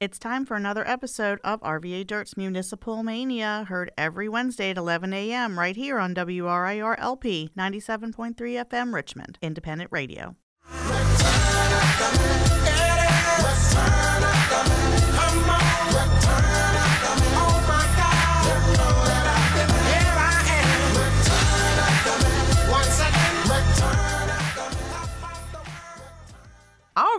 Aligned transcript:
It's 0.00 0.18
time 0.18 0.46
for 0.46 0.56
another 0.56 0.88
episode 0.88 1.40
of 1.44 1.60
RVA 1.60 2.06
Dirt's 2.06 2.34
Municipal 2.34 3.02
Mania, 3.02 3.66
heard 3.68 3.92
every 3.98 4.30
Wednesday 4.30 4.70
at 4.70 4.78
11 4.78 5.12
a.m. 5.12 5.58
right 5.58 5.76
here 5.76 5.98
on 5.98 6.14
WRIR 6.14 6.98
LP 6.98 7.50
97.3 7.54 8.34
FM 8.34 8.94
Richmond, 8.94 9.38
independent 9.42 9.90
radio. 9.92 10.36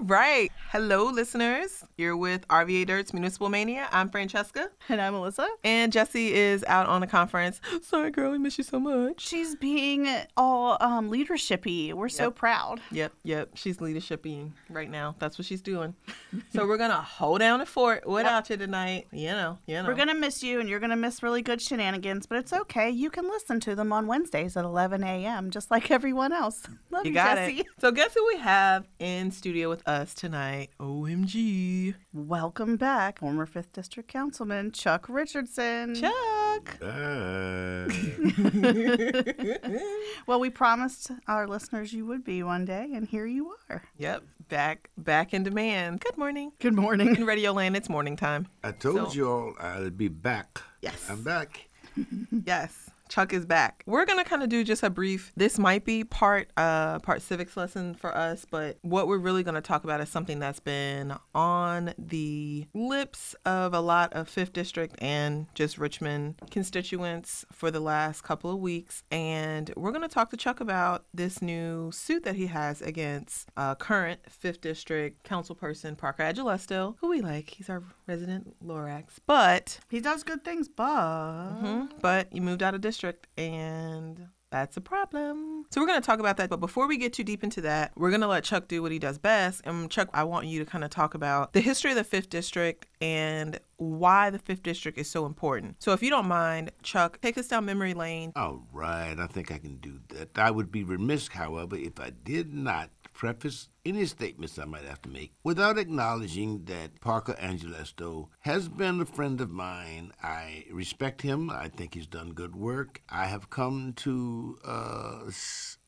All 0.02 0.08
right. 0.08 0.52
Hello, 0.72 1.12
listeners. 1.12 1.84
You're 1.96 2.18
with 2.18 2.48
RVA 2.48 2.88
Dirt's 2.88 3.14
Municipal 3.14 3.50
Mania. 3.50 3.88
I'm 3.92 4.10
Francesca. 4.10 4.72
And 4.90 5.00
I'm 5.00 5.14
Melissa. 5.14 5.48
And 5.64 5.94
Jesse 5.94 6.34
is 6.34 6.64
out 6.68 6.88
on 6.88 7.04
a 7.04 7.08
conference. 7.08 7.62
Sorry, 7.84 8.10
girl, 8.10 8.32
we 8.32 8.40
miss 8.40 8.58
you 8.58 8.64
so 8.64 8.80
much. 8.80 9.22
She's 9.22 9.54
being 9.56 10.08
all 10.36 10.78
um, 10.82 11.12
leadershipy. 11.12 11.94
We're 11.94 12.10
so 12.10 12.32
proud. 12.32 12.82
Yep, 12.92 13.14
yep. 13.24 13.50
She's 13.54 13.78
leadershiping 13.78 14.54
right 14.72 14.90
now. 14.90 15.16
That's 15.20 15.38
what 15.38 15.46
she's 15.46 15.62
doing. 15.62 15.94
so 16.52 16.66
we're 16.66 16.78
going 16.78 16.90
to 16.90 16.96
hold 16.98 17.42
down 17.42 17.60
the 17.60 17.68
fort 17.68 18.08
without 18.08 18.50
you 18.50 18.58
tonight. 18.58 19.06
You 19.12 19.28
know, 19.28 19.60
you 19.68 19.76
know. 19.76 19.88
We're 19.88 19.94
going 19.94 20.08
to 20.08 20.16
miss 20.16 20.42
you 20.42 20.60
and 20.60 20.68
you're 20.68 20.80
going 20.80 20.90
to 20.90 20.96
miss 20.96 21.22
really 21.22 21.44
good 21.44 21.62
shenanigans, 21.62 22.26
but 22.26 22.40
it's 22.40 22.54
okay. 22.54 22.90
You 22.90 23.12
can 23.12 23.28
listen 23.30 23.60
to 23.60 23.76
them 23.76 23.94
on 23.94 24.08
Wednesdays 24.08 24.58
at 24.58 24.66
11 24.66 25.04
a.m., 25.04 25.52
just 25.52 25.70
like 25.70 25.92
everyone 25.92 26.34
else. 26.34 26.64
Love 26.90 27.06
you, 27.06 27.12
You 27.12 27.18
Jesse. 27.18 27.60
it. 27.60 27.68
So 27.80 27.92
guess 27.92 28.16
who 28.16 28.26
we 28.26 28.38
have 28.40 28.88
in 28.98 29.30
studio 29.30 29.70
with 29.70 29.88
us 29.88 29.91
tonight? 30.16 30.70
OMG. 30.80 31.94
Welcome 32.14 32.78
back, 32.78 33.20
former 33.20 33.46
5th 33.46 33.72
District 33.74 34.08
Councilman 34.10 34.72
Chuck 34.72 35.08
Richardson. 35.10 35.96
Chuck. 35.96 36.78
Uh, 36.82 37.88
Well, 40.28 40.40
we 40.40 40.50
promised 40.50 41.12
our 41.28 41.48
listeners 41.48 41.92
you 41.94 42.06
would 42.06 42.24
be 42.24 42.44
one 42.44 42.64
day, 42.66 42.90
and 42.94 43.08
here 43.08 43.26
you 43.26 43.54
are. 43.70 43.84
Yep. 43.98 44.24
Back 44.50 44.90
back 44.98 45.34
in 45.34 45.44
demand. 45.44 46.02
Good 46.02 46.18
morning. 46.18 46.52
Good 46.60 46.74
morning. 46.76 47.16
In 47.16 47.26
Radio 47.26 47.52
Land, 47.54 47.76
it's 47.76 47.90
morning 47.90 48.16
time. 48.16 48.48
I 48.64 48.72
told 48.72 49.12
So- 49.12 49.14
you 49.14 49.30
all 49.30 49.54
I'd 49.60 49.98
be 49.98 50.08
back. 50.10 50.62
Yes. 50.82 51.10
I'm 51.10 51.24
back. 51.24 51.68
Yes. 52.46 52.90
Chuck 53.12 53.34
is 53.34 53.46
back. 53.46 53.84
We're 53.86 54.06
gonna 54.06 54.24
kind 54.24 54.42
of 54.42 54.48
do 54.48 54.64
just 54.64 54.84
a 54.84 54.90
brief. 54.90 55.34
This 55.36 55.60
might 55.60 55.84
be 55.84 56.06
part 56.06 56.50
uh 56.56 57.00
part 57.00 57.22
civics 57.22 57.58
lesson 57.58 57.94
for 57.94 58.16
us, 58.16 58.46
but 58.50 58.78
what 58.84 59.06
we're 59.06 59.18
really 59.18 59.44
gonna 59.44 59.60
talk 59.60 59.84
about 59.84 60.00
is 60.00 60.08
something 60.08 60.40
that's 60.40 60.62
been 60.62 61.14
on 61.36 61.94
the 61.98 62.68
lips 62.74 63.36
of 63.46 63.74
a 63.74 63.82
lot 63.82 64.14
of 64.14 64.30
Fifth 64.30 64.54
District 64.54 64.96
and 65.02 65.48
just 65.54 65.78
Richmond 65.78 66.36
constituents 66.52 67.44
for 67.52 67.70
the 67.70 67.82
last 67.82 68.22
couple 68.22 68.50
of 68.50 68.60
weeks, 68.60 69.04
and 69.12 69.74
we're 69.76 69.92
gonna 69.92 70.08
talk 70.08 70.30
to 70.30 70.38
Chuck 70.38 70.62
about 70.62 71.04
this 71.14 71.42
new 71.42 71.92
suit 71.92 72.24
that 72.24 72.36
he 72.36 72.48
has 72.48 72.82
against 72.82 73.50
uh, 73.58 73.76
current 73.76 74.22
Fifth 74.30 74.62
District 74.62 75.22
Councilperson 75.28 75.98
Parker 75.98 76.24
Agelasto, 76.24 76.96
who 77.02 77.10
we 77.10 77.20
like. 77.20 77.50
He's 77.50 77.70
our 77.70 77.84
resident 78.08 78.56
Lorax, 78.66 79.18
but 79.26 79.80
He 79.90 80.00
does 80.00 80.24
good 80.24 80.46
things, 80.46 80.70
but 80.70 81.56
hmm 81.60 81.81
But 82.02 82.34
you 82.34 82.42
moved 82.42 82.64
out 82.64 82.76
of 82.76 82.82
district, 82.82 83.28
and 83.38 84.28
that's 84.52 84.76
a 84.76 84.82
problem. 84.82 85.66
So 85.72 85.80
we're 85.80 85.88
going 85.88 86.02
to 86.02 86.06
talk 86.06 86.20
about 86.20 86.38
that. 86.38 86.50
But 86.50 86.60
before 86.60 86.88
we 86.88 86.98
get 86.98 87.14
too 87.14 87.24
deep 87.24 87.44
into 87.44 87.62
that, 87.62 87.94
we're 87.96 88.10
going 88.10 88.22
to 88.22 88.28
let 88.28 88.44
Chuck 88.44 88.68
do 88.68 88.82
what 88.82 88.92
he 88.92 89.00
does 89.00 89.18
best. 89.18 89.62
And 89.64 89.90
Chuck, 89.90 90.10
I 90.14 90.26
want 90.26 90.46
you 90.48 90.60
to 90.60 90.66
kind 90.70 90.84
of 90.84 90.90
talk 90.90 91.14
about 91.14 91.54
the 91.54 91.62
history 91.62 91.92
of 91.92 91.98
the 91.98 92.04
fifth 92.04 92.30
district 92.30 92.86
and 93.00 93.60
why 93.78 94.30
the 94.30 94.40
fifth 94.40 94.62
district 94.62 94.98
is 94.98 95.10
so 95.10 95.26
important. 95.26 95.78
So 95.80 95.94
if 95.94 96.04
you 96.04 96.10
don't 96.10 96.28
mind, 96.28 96.72
Chuck, 96.84 97.22
take 97.22 97.38
us 97.38 97.48
down 97.48 97.66
memory 97.66 97.94
lane. 97.94 98.34
All 98.36 98.68
right, 98.74 99.16
I 99.18 99.28
think 99.28 99.52
I 99.52 99.58
can 99.58 99.78
do 99.78 100.00
that. 100.10 100.38
I 100.38 100.52
would 100.52 100.72
be 100.72 100.84
remiss, 100.84 101.30
however, 101.30 101.78
if 101.78 102.00
I 102.00 102.10
did 102.10 102.54
not 102.54 102.90
preface 103.14 103.70
any 103.86 104.06
statements 104.06 104.60
I 104.60 104.66
might 104.66 104.86
have 104.86 105.02
to 105.04 105.10
make 105.10 105.34
without 105.44 105.78
acknowledging 105.78 106.66
that 106.66 107.02
Parker 107.02 107.34
Agelasto 107.34 108.30
has 108.42 108.70
been 108.70 109.02
a 109.02 109.06
friend 109.06 109.42
of 109.42 109.50
mine. 109.50 110.12
I 110.22 110.66
respect 110.72 111.22
him. 111.22 111.50
I 111.50 111.68
think 111.68 111.96
he's 111.96 112.08
done 112.08 112.34
good 112.34 112.56
work. 112.56 113.02
I 113.10 113.26
have 113.26 113.50
come 113.50 113.94
to 113.98 114.58
uh, 114.66 115.32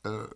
uh, 0.04 0.26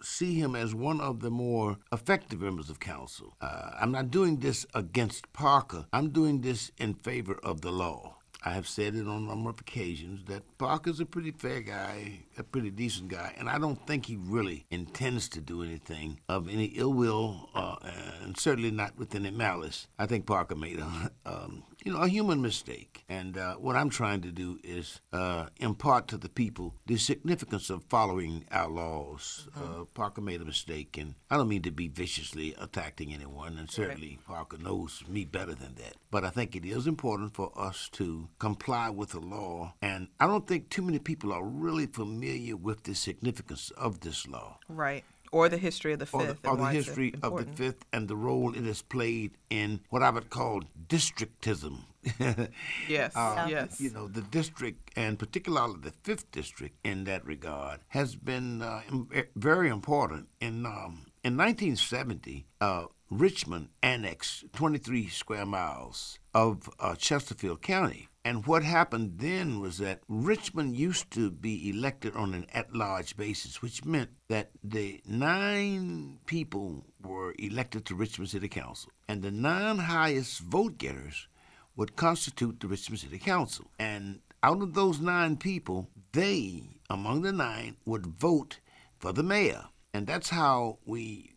see 0.00 0.34
him 0.34 0.56
as 0.56 0.74
one 0.74 1.00
of 1.00 1.20
the 1.20 1.30
more 1.30 1.78
effective 1.92 2.40
members 2.40 2.70
of 2.70 2.80
council. 2.80 3.34
Uh, 3.40 3.70
I'm 3.80 3.92
not 3.92 4.10
doing 4.10 4.38
this 4.38 4.66
against 4.74 5.32
Parker. 5.32 5.86
I'm 5.92 6.10
doing 6.10 6.40
this 6.40 6.70
in 6.78 6.94
favor 6.94 7.38
of 7.42 7.60
the 7.60 7.72
law. 7.72 8.16
I 8.44 8.50
have 8.54 8.66
said 8.66 8.94
it 8.94 9.06
on 9.06 9.24
a 9.24 9.26
number 9.28 9.50
of 9.50 9.60
occasions 9.60 10.24
that 10.26 10.42
Parker's 10.58 10.98
a 11.00 11.06
pretty 11.06 11.30
fair 11.30 11.60
guy, 11.60 12.20
a 12.36 12.42
pretty 12.42 12.70
decent 12.70 13.08
guy, 13.08 13.34
and 13.38 13.48
I 13.48 13.58
don't 13.58 13.86
think 13.86 14.06
he 14.06 14.16
really 14.16 14.66
intends 14.70 15.28
to 15.30 15.40
do 15.40 15.62
anything 15.62 16.18
of 16.28 16.48
any 16.48 16.66
ill 16.66 16.92
will, 16.92 17.50
uh, 17.54 17.76
and 18.22 18.36
certainly 18.36 18.70
not 18.70 18.98
with 18.98 19.14
any 19.14 19.30
malice. 19.30 19.86
I 19.98 20.06
think 20.06 20.26
Parker 20.26 20.56
made 20.56 20.80
a, 20.80 21.10
um, 21.24 21.62
you 21.84 21.92
know, 21.92 22.00
a 22.00 22.08
human 22.08 22.40
mistake, 22.40 23.04
and 23.08 23.36
uh, 23.36 23.54
what 23.54 23.76
I'm 23.76 23.90
trying 23.90 24.20
to 24.22 24.30
do 24.30 24.58
is 24.62 25.00
uh, 25.12 25.46
impart 25.58 26.08
to 26.08 26.16
the 26.16 26.28
people 26.28 26.74
the 26.86 26.96
significance 26.96 27.70
of 27.70 27.84
following 27.84 28.44
our 28.50 28.68
laws. 28.68 29.48
Uh, 29.56 29.84
Parker 29.94 30.20
made 30.20 30.40
a 30.40 30.44
mistake, 30.44 30.96
and 30.96 31.14
I 31.30 31.36
don't 31.36 31.48
mean 31.48 31.62
to 31.62 31.70
be 31.70 31.88
viciously 31.88 32.54
attacking 32.58 33.12
anyone, 33.12 33.58
and 33.58 33.70
certainly 33.70 34.18
Parker 34.26 34.58
knows 34.58 35.02
me 35.08 35.24
better 35.24 35.54
than 35.54 35.74
that. 35.76 35.96
But 36.10 36.24
I 36.24 36.30
think 36.30 36.54
it 36.54 36.64
is 36.64 36.86
important 36.86 37.34
for 37.34 37.52
us 37.56 37.88
to 37.94 38.28
comply 38.38 38.90
with 38.90 39.10
the 39.10 39.20
law, 39.20 39.74
and 39.82 40.08
I 40.20 40.26
don't 40.26 40.46
think 40.46 40.68
too 40.68 40.82
many 40.82 40.98
people 40.98 41.32
are 41.32 41.44
really 41.44 41.86
familiar 41.86 42.56
with 42.56 42.84
the 42.84 42.94
significance 42.94 43.70
of 43.76 44.00
this 44.00 44.26
law 44.26 44.58
Right. 44.68 45.04
Or 45.32 45.48
the 45.48 45.56
history 45.56 45.94
of 45.94 45.98
the 45.98 46.08
or 46.12 46.26
fifth. 46.26 46.42
the, 46.42 46.48
or 46.50 46.56
the 46.56 46.66
history 46.66 47.14
of 47.22 47.36
the 47.38 47.50
fifth 47.52 47.84
and 47.92 48.06
the 48.06 48.16
role 48.16 48.54
it 48.54 48.64
has 48.64 48.82
played 48.82 49.32
in 49.50 49.80
what 49.88 50.02
I 50.02 50.10
would 50.10 50.30
call 50.30 50.62
districtism. 50.86 51.84
Yes. 52.88 53.14
Uh, 53.14 53.46
yes. 53.48 53.80
You 53.80 53.90
know, 53.90 54.08
the 54.08 54.22
district, 54.22 54.90
and 54.96 55.18
particularly 55.18 55.78
the 55.80 55.92
fifth 56.02 56.30
district 56.32 56.76
in 56.84 57.04
that 57.04 57.24
regard, 57.24 57.80
has 57.88 58.16
been 58.16 58.60
uh, 58.60 58.82
eh, 59.14 59.22
very 59.36 59.68
important. 59.68 60.28
In 60.40 60.66
um, 60.66 61.06
in 61.24 61.36
1970, 61.36 62.46
uh, 62.60 62.86
Richmond 63.10 63.68
annexed 63.82 64.52
23 64.52 65.08
square 65.08 65.46
miles 65.46 66.18
of 66.34 66.68
uh, 66.80 66.94
Chesterfield 66.96 67.62
County. 67.62 68.08
And 68.24 68.46
what 68.46 68.62
happened 68.62 69.18
then 69.18 69.58
was 69.58 69.78
that 69.78 70.02
Richmond 70.08 70.76
used 70.76 71.10
to 71.12 71.30
be 71.30 71.68
elected 71.68 72.14
on 72.14 72.34
an 72.34 72.46
at 72.52 72.72
large 72.74 73.16
basis, 73.16 73.60
which 73.60 73.84
meant 73.84 74.10
that 74.28 74.50
the 74.62 75.00
nine 75.04 76.20
people 76.26 76.86
were 77.02 77.34
elected 77.38 77.84
to 77.86 77.96
Richmond 77.96 78.30
City 78.30 78.48
Council. 78.48 78.92
And 79.08 79.22
the 79.22 79.32
nine 79.32 79.78
highest 79.78 80.40
vote 80.40 80.78
getters 80.78 81.26
would 81.74 81.96
constitute 81.96 82.60
the 82.60 82.68
Richmond 82.68 83.00
City 83.00 83.18
Council. 83.18 83.66
And 83.78 84.20
out 84.42 84.62
of 84.62 84.74
those 84.74 85.00
nine 85.00 85.36
people, 85.36 85.88
they, 86.12 86.62
among 86.88 87.22
the 87.22 87.32
nine, 87.32 87.76
would 87.84 88.06
vote 88.06 88.60
for 88.98 89.12
the 89.12 89.24
mayor. 89.24 89.64
And 89.92 90.06
that's 90.06 90.30
how 90.30 90.78
we 90.84 91.32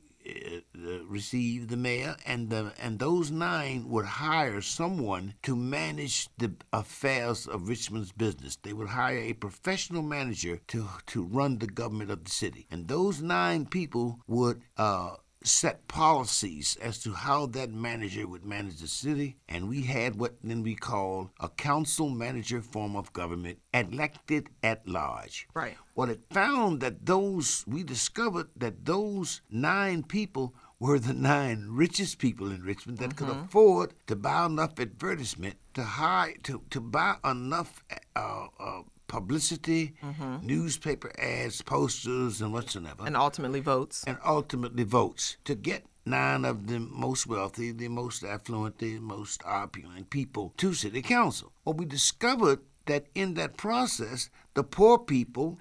receive 1.07 1.67
the 1.67 1.77
mail, 1.77 2.15
and 2.25 2.49
the 2.49 2.73
and 2.79 2.99
those 2.99 3.31
nine 3.31 3.87
would 3.89 4.05
hire 4.05 4.61
someone 4.61 5.33
to 5.43 5.55
manage 5.55 6.29
the 6.37 6.53
affairs 6.73 7.47
of 7.47 7.69
Richmond's 7.69 8.11
business. 8.11 8.57
They 8.61 8.73
would 8.73 8.89
hire 8.89 9.19
a 9.19 9.33
professional 9.33 10.01
manager 10.01 10.59
to 10.67 10.87
to 11.07 11.23
run 11.23 11.59
the 11.59 11.67
government 11.67 12.11
of 12.11 12.23
the 12.23 12.31
city, 12.31 12.67
and 12.71 12.87
those 12.87 13.21
nine 13.21 13.65
people 13.65 14.19
would. 14.27 14.61
Uh, 14.77 15.15
set 15.47 15.87
policies 15.87 16.77
as 16.81 16.99
to 16.99 17.13
how 17.13 17.45
that 17.47 17.71
manager 17.71 18.27
would 18.27 18.45
manage 18.45 18.79
the 18.79 18.87
city, 18.87 19.37
and 19.47 19.69
we 19.69 19.83
had 19.83 20.19
what 20.19 20.35
then 20.43 20.63
we 20.63 20.75
call 20.75 21.31
a 21.39 21.49
council 21.49 22.09
manager 22.09 22.61
form 22.61 22.95
of 22.95 23.13
government, 23.13 23.59
elected 23.73 24.49
at 24.63 24.87
large. 24.87 25.47
Right. 25.53 25.77
Well, 25.95 26.09
it 26.09 26.25
found 26.31 26.81
that 26.81 27.05
those, 27.05 27.63
we 27.67 27.83
discovered 27.83 28.47
that 28.57 28.85
those 28.85 29.41
nine 29.49 30.03
people 30.03 30.53
were 30.79 30.99
the 30.99 31.13
nine 31.13 31.67
richest 31.71 32.19
people 32.19 32.51
in 32.51 32.61
Richmond 32.61 32.97
that 32.97 33.15
could 33.15 33.29
afford 33.29 33.93
to 34.07 34.15
buy 34.15 34.45
enough 34.45 34.79
advertisement 34.79 35.55
to 35.73 35.83
hire, 35.83 36.33
to, 36.43 36.61
to 36.69 36.81
buy 36.81 37.15
enough 37.23 37.83
uh, 38.15 38.47
uh, 38.59 38.81
publicity, 39.07 39.93
newspaper 40.41 41.11
ads, 41.19 41.61
posters, 41.61 42.41
and 42.41 42.53
whatsoever 42.53 43.03
and 43.05 43.15
ultimately 43.15 43.59
votes. 43.59 44.03
and 44.07 44.17
ultimately 44.25 44.83
votes 44.83 45.37
to 45.45 45.55
get 45.55 45.85
nine 46.05 46.45
of 46.45 46.67
the 46.67 46.79
most 46.79 47.25
wealthy, 47.27 47.71
the 47.71 47.87
most 47.87 48.23
affluent, 48.23 48.77
the 48.77 48.99
most 48.99 49.41
opulent 49.45 50.09
people 50.09 50.53
to 50.57 50.73
city 50.73 51.01
council. 51.01 51.51
Well, 51.63 51.75
we 51.75 51.85
discovered 51.85 52.59
that 52.85 53.07
in 53.15 53.33
that 53.35 53.57
process, 53.57 54.29
the 54.53 54.63
poor 54.63 54.97
people 54.99 55.57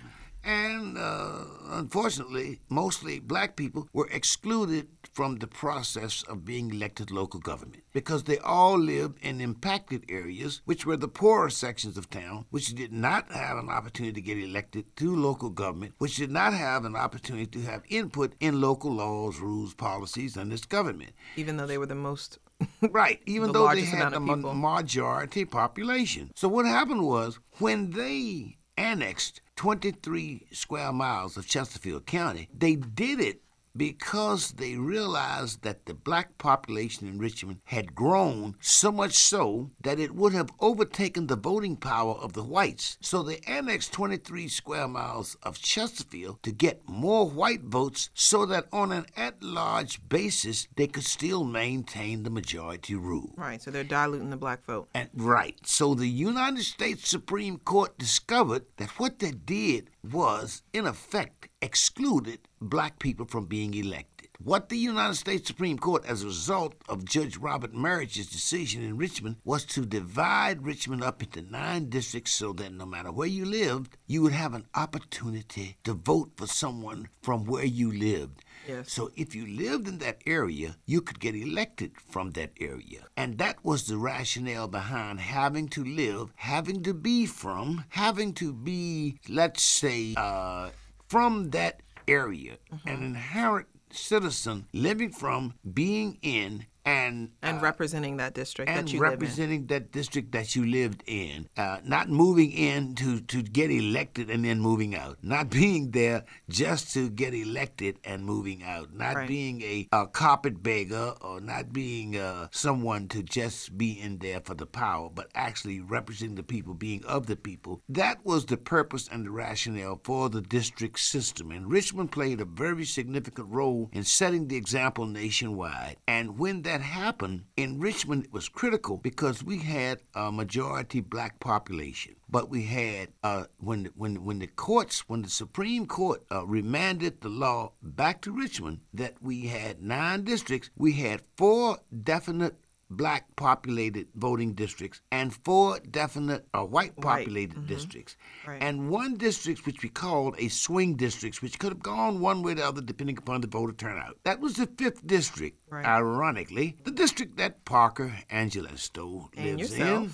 And 0.47 0.99
uh, 0.99 1.45
unfortunately, 1.71 2.61
mostly 2.69 3.19
black 3.19 3.57
people 3.57 3.89
were 3.95 4.09
excluded 4.13 4.89
from 5.15 5.37
the 5.37 5.47
process 5.47 6.23
of 6.25 6.45
being 6.45 6.71
elected 6.71 7.11
local 7.11 7.39
government 7.41 7.85
because 7.93 8.25
they 8.25 8.39
all 8.39 8.77
lived 8.77 9.19
in 9.23 9.41
impacted 9.41 10.05
areas, 10.09 10.61
which 10.65 10.85
were 10.85 10.97
the 10.97 11.09
poorer 11.09 11.49
sections 11.49 11.97
of 11.97 12.11
town, 12.11 12.45
which 12.51 12.75
did 12.75 12.93
not 12.93 13.31
have 13.33 13.57
an 13.57 13.71
opportunity 13.71 14.13
to 14.13 14.21
get 14.21 14.37
elected 14.39 14.85
to 14.97 15.15
local 15.15 15.51
government, 15.51 15.93
which 15.99 16.17
did 16.17 16.31
not 16.31 16.53
have 16.53 16.85
an 16.85 16.97
opportunity 16.97 17.47
to 17.47 17.63
have 17.63 17.83
input 17.89 18.35
in 18.41 18.61
local 18.61 18.93
laws, 18.93 19.39
rules, 19.39 19.73
policies, 19.73 20.37
and 20.37 20.53
its 20.53 20.67
government. 20.67 21.13
Even 21.37 21.57
though 21.57 21.67
they 21.67 21.79
were 21.79 21.87
the 21.87 21.95
most 21.95 22.39
Right, 22.81 23.21
even 23.27 23.49
The 23.49 23.53
though 23.53 23.75
they 23.75 23.83
had 23.83 24.13
the 24.13 24.21
people. 24.21 24.55
majority 24.55 25.45
population. 25.45 26.31
So 26.35 26.49
what 26.49 26.67
happened 26.67 27.03
was 27.07 27.39
when 27.59 27.91
they 27.91 28.59
annexed 28.77 29.41
23 29.57 30.47
square 30.53 30.93
miles 30.93 31.37
of 31.37 31.47
Chesterfield 31.47 32.07
County, 32.07 32.49
they 32.57 32.77
did 32.77 33.21
it 33.21 33.43
because 33.77 34.53
they 34.53 34.77
realized 34.77 35.63
that 35.63 35.87
the 35.87 35.95
black 35.95 36.39
population 36.39 37.09
in 37.09 37.19
Richmond 37.19 37.61
had 37.65 37.95
grown 37.95 38.57
so 38.61 38.93
much 38.93 39.15
so 39.15 39.71
that 39.81 39.99
it 39.99 40.15
would 40.15 40.33
have 40.33 40.51
overtaken 40.61 41.27
the 41.27 41.37
voting 41.37 41.77
power 41.77 42.15
of 42.15 42.33
the 42.35 42.45
whites. 42.45 42.97
So 43.01 43.23
they 43.23 43.39
annexed 43.47 43.93
23 43.93 44.49
square 44.49 44.89
miles 44.89 45.37
of 45.43 45.61
Chesterfield 45.61 46.43
to 46.43 46.53
get 46.53 46.89
more 46.89 47.29
white 47.29 47.63
votes 47.63 48.11
so 48.15 48.47
that 48.47 48.67
on 48.73 48.93
an 48.93 49.07
at 49.17 49.43
large 49.43 50.09
basis 50.09 50.69
they 50.77 50.87
could 50.87 51.05
still 51.05 51.45
maintain 51.45 52.23
the 52.23 52.31
majority 52.31 52.95
rule. 52.95 53.33
right. 53.37 53.61
So 53.61 53.71
they're 53.71 53.85
diluting 53.85 54.31
the 54.31 54.37
black 54.37 54.65
vote. 54.65 54.89
And 54.95 55.09
right. 55.15 55.57
So 55.65 55.95
the 55.95 56.09
United 56.09 56.65
States 56.65 57.09
Supreme 57.09 57.59
Court 57.59 57.97
discovered 57.99 58.67
that 58.77 58.99
what 59.01 59.19
they 59.19 59.31
did 59.31 59.91
was, 60.13 60.63
in 60.73 60.87
effect, 60.87 61.49
excluded 61.63 62.41
black 62.61 62.99
people 62.99 63.27
from 63.27 63.47
being 63.47 63.75
elected. 63.75 64.29
What 64.39 64.69
the 64.69 64.77
United 64.77 65.15
States 65.15 65.47
Supreme 65.47 65.79
Court, 65.79 66.05
as 66.07 66.23
a 66.23 66.27
result 66.27 66.75
of 66.89 67.05
Judge 67.05 67.37
Robert 67.37 67.73
Merhige's 67.73 68.27
decision 68.27 68.83
in 68.83 68.97
Richmond, 68.97 69.37
was 69.45 69.65
to 69.67 69.87
divide 69.87 70.67
Richmond 70.67 71.03
up 71.03 71.23
into 71.23 71.41
nine 71.41 71.89
districts 71.89 72.33
so 72.33 72.53
that 72.55 72.73
no 72.73 72.85
matter 72.85 73.13
where 73.13 73.29
you 73.29 73.45
lived, 73.45 73.97
you 74.07 74.23
would 74.23 74.33
have 74.33 74.53
an 74.53 74.67
opportunity 74.75 75.77
to 75.85 75.95
vote 75.95 76.33
for 76.37 76.47
someone 76.47 77.09
from 77.23 77.45
where 77.45 77.65
you 77.65 77.91
lived. 77.91 78.44
Yes. 78.67 78.93
So 78.93 79.11
if 79.17 79.35
you 79.35 79.47
lived 79.47 79.89
in 79.89 79.99
that 79.99 80.23
area, 80.27 80.77
you 80.87 81.01
could 81.01 81.21
get 81.21 81.35
elected 81.35 81.93
from 82.11 82.31
that 82.33 82.53
area. 82.61 83.07
And 83.17 83.39
that 83.39 83.65
was 83.65 83.87
the 83.87 83.97
rationale 83.97 84.69
behind 84.69 85.21
having 85.21 85.69
to 85.69 85.85
live, 85.85 86.33
having 86.37 86.83
to 86.85 86.95
be 86.95 87.27
from, 87.27 87.85
having 87.91 88.33
to 88.35 88.53
be, 88.53 89.19
let's 89.29 89.63
say, 89.63 90.15
uh, 90.17 90.71
from 91.09 91.51
that 91.51 91.81
area, 92.09 92.57
an 92.87 93.03
inherent 93.03 93.69
citizen 93.91 94.67
living 94.73 95.11
from, 95.11 95.55
being 95.73 96.19
in, 96.23 96.67
and 96.85 97.31
And 97.43 97.63
representing 97.63 98.19
that 98.19 98.35
district 98.35 98.71
and 98.71 98.87
that 98.89 98.93
you 98.93 99.01
live 99.01 99.07
in. 99.15 99.21
representing 99.21 99.67
that 99.69 99.91
district 99.93 100.33
that 100.33 100.55
you 100.55 100.67
lived 100.67 101.03
in, 101.07 101.49
uh, 101.57 101.79
not 101.85 102.09
moving 102.09 102.53
in 102.53 102.95
to, 102.97 103.21
to 103.21 103.43
get 103.43 103.71
elected 103.71 104.31
and 104.31 104.45
then 104.45 104.61
moving 104.61 104.95
out, 104.95 105.19
not 105.23 105.51
being 105.51 105.91
there 105.93 106.25
just 106.49 106.93
to 106.95 107.09
get 107.11 107.33
elected 107.35 107.99
and 108.05 108.25
moving 108.25 108.63
out, 108.63 108.93
not 108.95 109.15
Right. 109.17 109.29
being 109.29 109.63
a, 109.63 109.89
a 109.93 110.07
carpetbagger 110.07 111.15
or 111.21 111.41
not 111.41 111.73
being 111.73 112.17
uh, 112.17 112.49
someone 112.51 113.09
to 113.09 113.23
just 113.23 113.79
be 113.79 113.93
in 113.99 114.19
there 114.19 114.41
for 114.41 114.55
the 114.55 114.67
power, 114.67 115.09
but 115.15 115.31
actually 115.35 115.81
representing 115.81 116.35
the 116.37 116.43
people, 116.43 116.75
being 116.75 117.05
of 117.07 117.27
the 117.27 117.37
people. 117.37 117.81
That 117.89 118.25
was 118.25 118.47
the 118.47 118.57
purpose 118.57 119.09
and 119.11 119.25
the 119.25 119.31
rationale 119.31 120.01
for 120.05 120.29
the 120.29 120.43
district 120.43 120.99
system. 121.01 121.51
And 121.51 121.71
Richmond 121.71 122.13
played 122.13 122.41
a 122.41 122.45
very 122.45 122.85
significant 122.85 123.49
role 123.51 123.89
in 123.93 124.03
setting 124.05 124.49
the 124.49 124.57
example 124.57 125.07
nationwide. 125.07 125.97
And 126.07 126.39
when 126.39 126.63
that 126.63 126.74
happened 126.81 127.45
in 127.57 127.79
Richmond, 127.81 128.25
it 128.25 128.33
was 128.33 128.49
critical 128.49 128.97
because 128.99 129.43
we 129.43 129.59
had 129.59 130.01
a 130.15 130.33
majority 130.33 131.01
black 131.01 131.41
population. 131.41 132.17
But 132.29 132.49
we 132.49 132.65
had 132.65 133.09
uh, 133.23 133.45
when 133.59 133.91
when 133.95 134.25
when 134.25 134.39
the 134.41 134.47
courts 134.47 135.09
when 135.09 135.23
the 135.23 135.29
Supreme 135.29 135.87
Court 135.87 136.25
uh, 136.33 136.47
remanded 136.47 137.21
the 137.21 137.29
law 137.29 137.73
back 137.83 138.23
to 138.23 138.33
Richmond 138.33 138.81
that 138.93 139.15
we 139.21 139.47
had 139.47 139.83
nine 139.83 140.25
districts, 140.25 140.71
we 140.77 140.93
had 140.93 141.23
four 141.37 141.79
definite 142.03 142.57
black 142.97 143.35
populated 143.37 144.09
voting 144.15 144.55
districts 144.55 145.01
and 145.11 145.35
four 145.35 145.79
definite 145.91 146.47
uh, 146.55 146.63
white 146.63 146.97
populated 147.01 147.67
districts. 147.67 148.17
Right. 148.47 148.63
and 148.63 148.91
one 148.91 149.15
district 149.15 149.67
which 149.67 149.83
we 149.83 149.89
called 149.89 150.35
a 150.39 150.49
swing 150.49 150.97
district 150.97 151.43
which 151.43 151.59
could 151.59 151.73
have 151.73 151.83
gone 151.83 152.21
one 152.21 152.43
way 152.43 152.53
or 152.53 152.57
the 152.57 152.67
other 152.67 152.81
depending 152.81 153.19
upon 153.19 153.41
the 153.41 153.47
voter 153.47 153.73
turnout. 153.73 154.19
That 154.25 154.41
was 154.41 154.55
the 154.55 154.67
fifth 154.67 155.07
district 155.07 155.59
Right. 155.71 155.85
ironically 155.85 156.77
the 156.85 156.91
district 156.91 157.37
that 157.39 157.65
parker 157.65 158.15
Agelasto 158.31 159.29
And 159.37 159.59
lives 159.59 159.73
in 159.73 160.11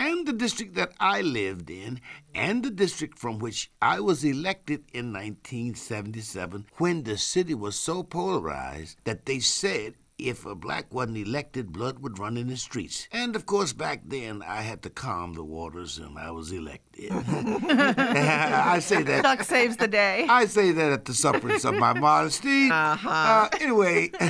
and 0.00 0.26
the 0.26 0.32
district 0.32 0.74
that 0.76 0.92
I 0.98 1.20
lived 1.20 1.68
in, 1.68 2.00
and 2.34 2.62
the 2.62 2.70
district 2.70 3.18
from 3.18 3.38
which 3.38 3.70
I 3.82 4.00
was 4.00 4.24
elected 4.24 4.84
in 4.94 5.12
1977 5.12 6.66
when 6.78 7.02
the 7.02 7.18
city 7.18 7.54
was 7.54 7.76
so 7.76 8.02
polarized 8.02 8.96
that 9.04 9.26
they 9.26 9.40
said 9.40 9.94
if 10.28 10.46
a 10.46 10.54
black 10.54 10.92
wasn't 10.92 11.18
elected, 11.18 11.72
blood 11.72 12.00
would 12.00 12.18
run 12.18 12.36
in 12.36 12.48
the 12.48 12.56
streets. 12.56 13.08
And 13.12 13.36
of 13.36 13.46
course, 13.46 13.72
back 13.72 14.02
then 14.04 14.42
I 14.42 14.62
had 14.62 14.82
to 14.82 14.90
calm 14.90 15.34
the 15.34 15.44
waters 15.44 15.98
and 15.98 16.18
I 16.18 16.30
was 16.30 16.52
elected. 16.52 17.10
I 17.12 18.78
say 18.80 19.02
that 19.02 19.22
Chuck 19.22 19.42
saves 19.42 19.76
the 19.76 19.88
day. 19.88 20.26
I 20.28 20.46
say 20.46 20.72
that 20.72 20.92
at 20.92 21.04
the 21.04 21.14
sufferance 21.14 21.64
of 21.64 21.74
my 21.74 21.92
modesty. 21.92 22.70
Uh, 23.02 23.48
anyway, 23.60 24.10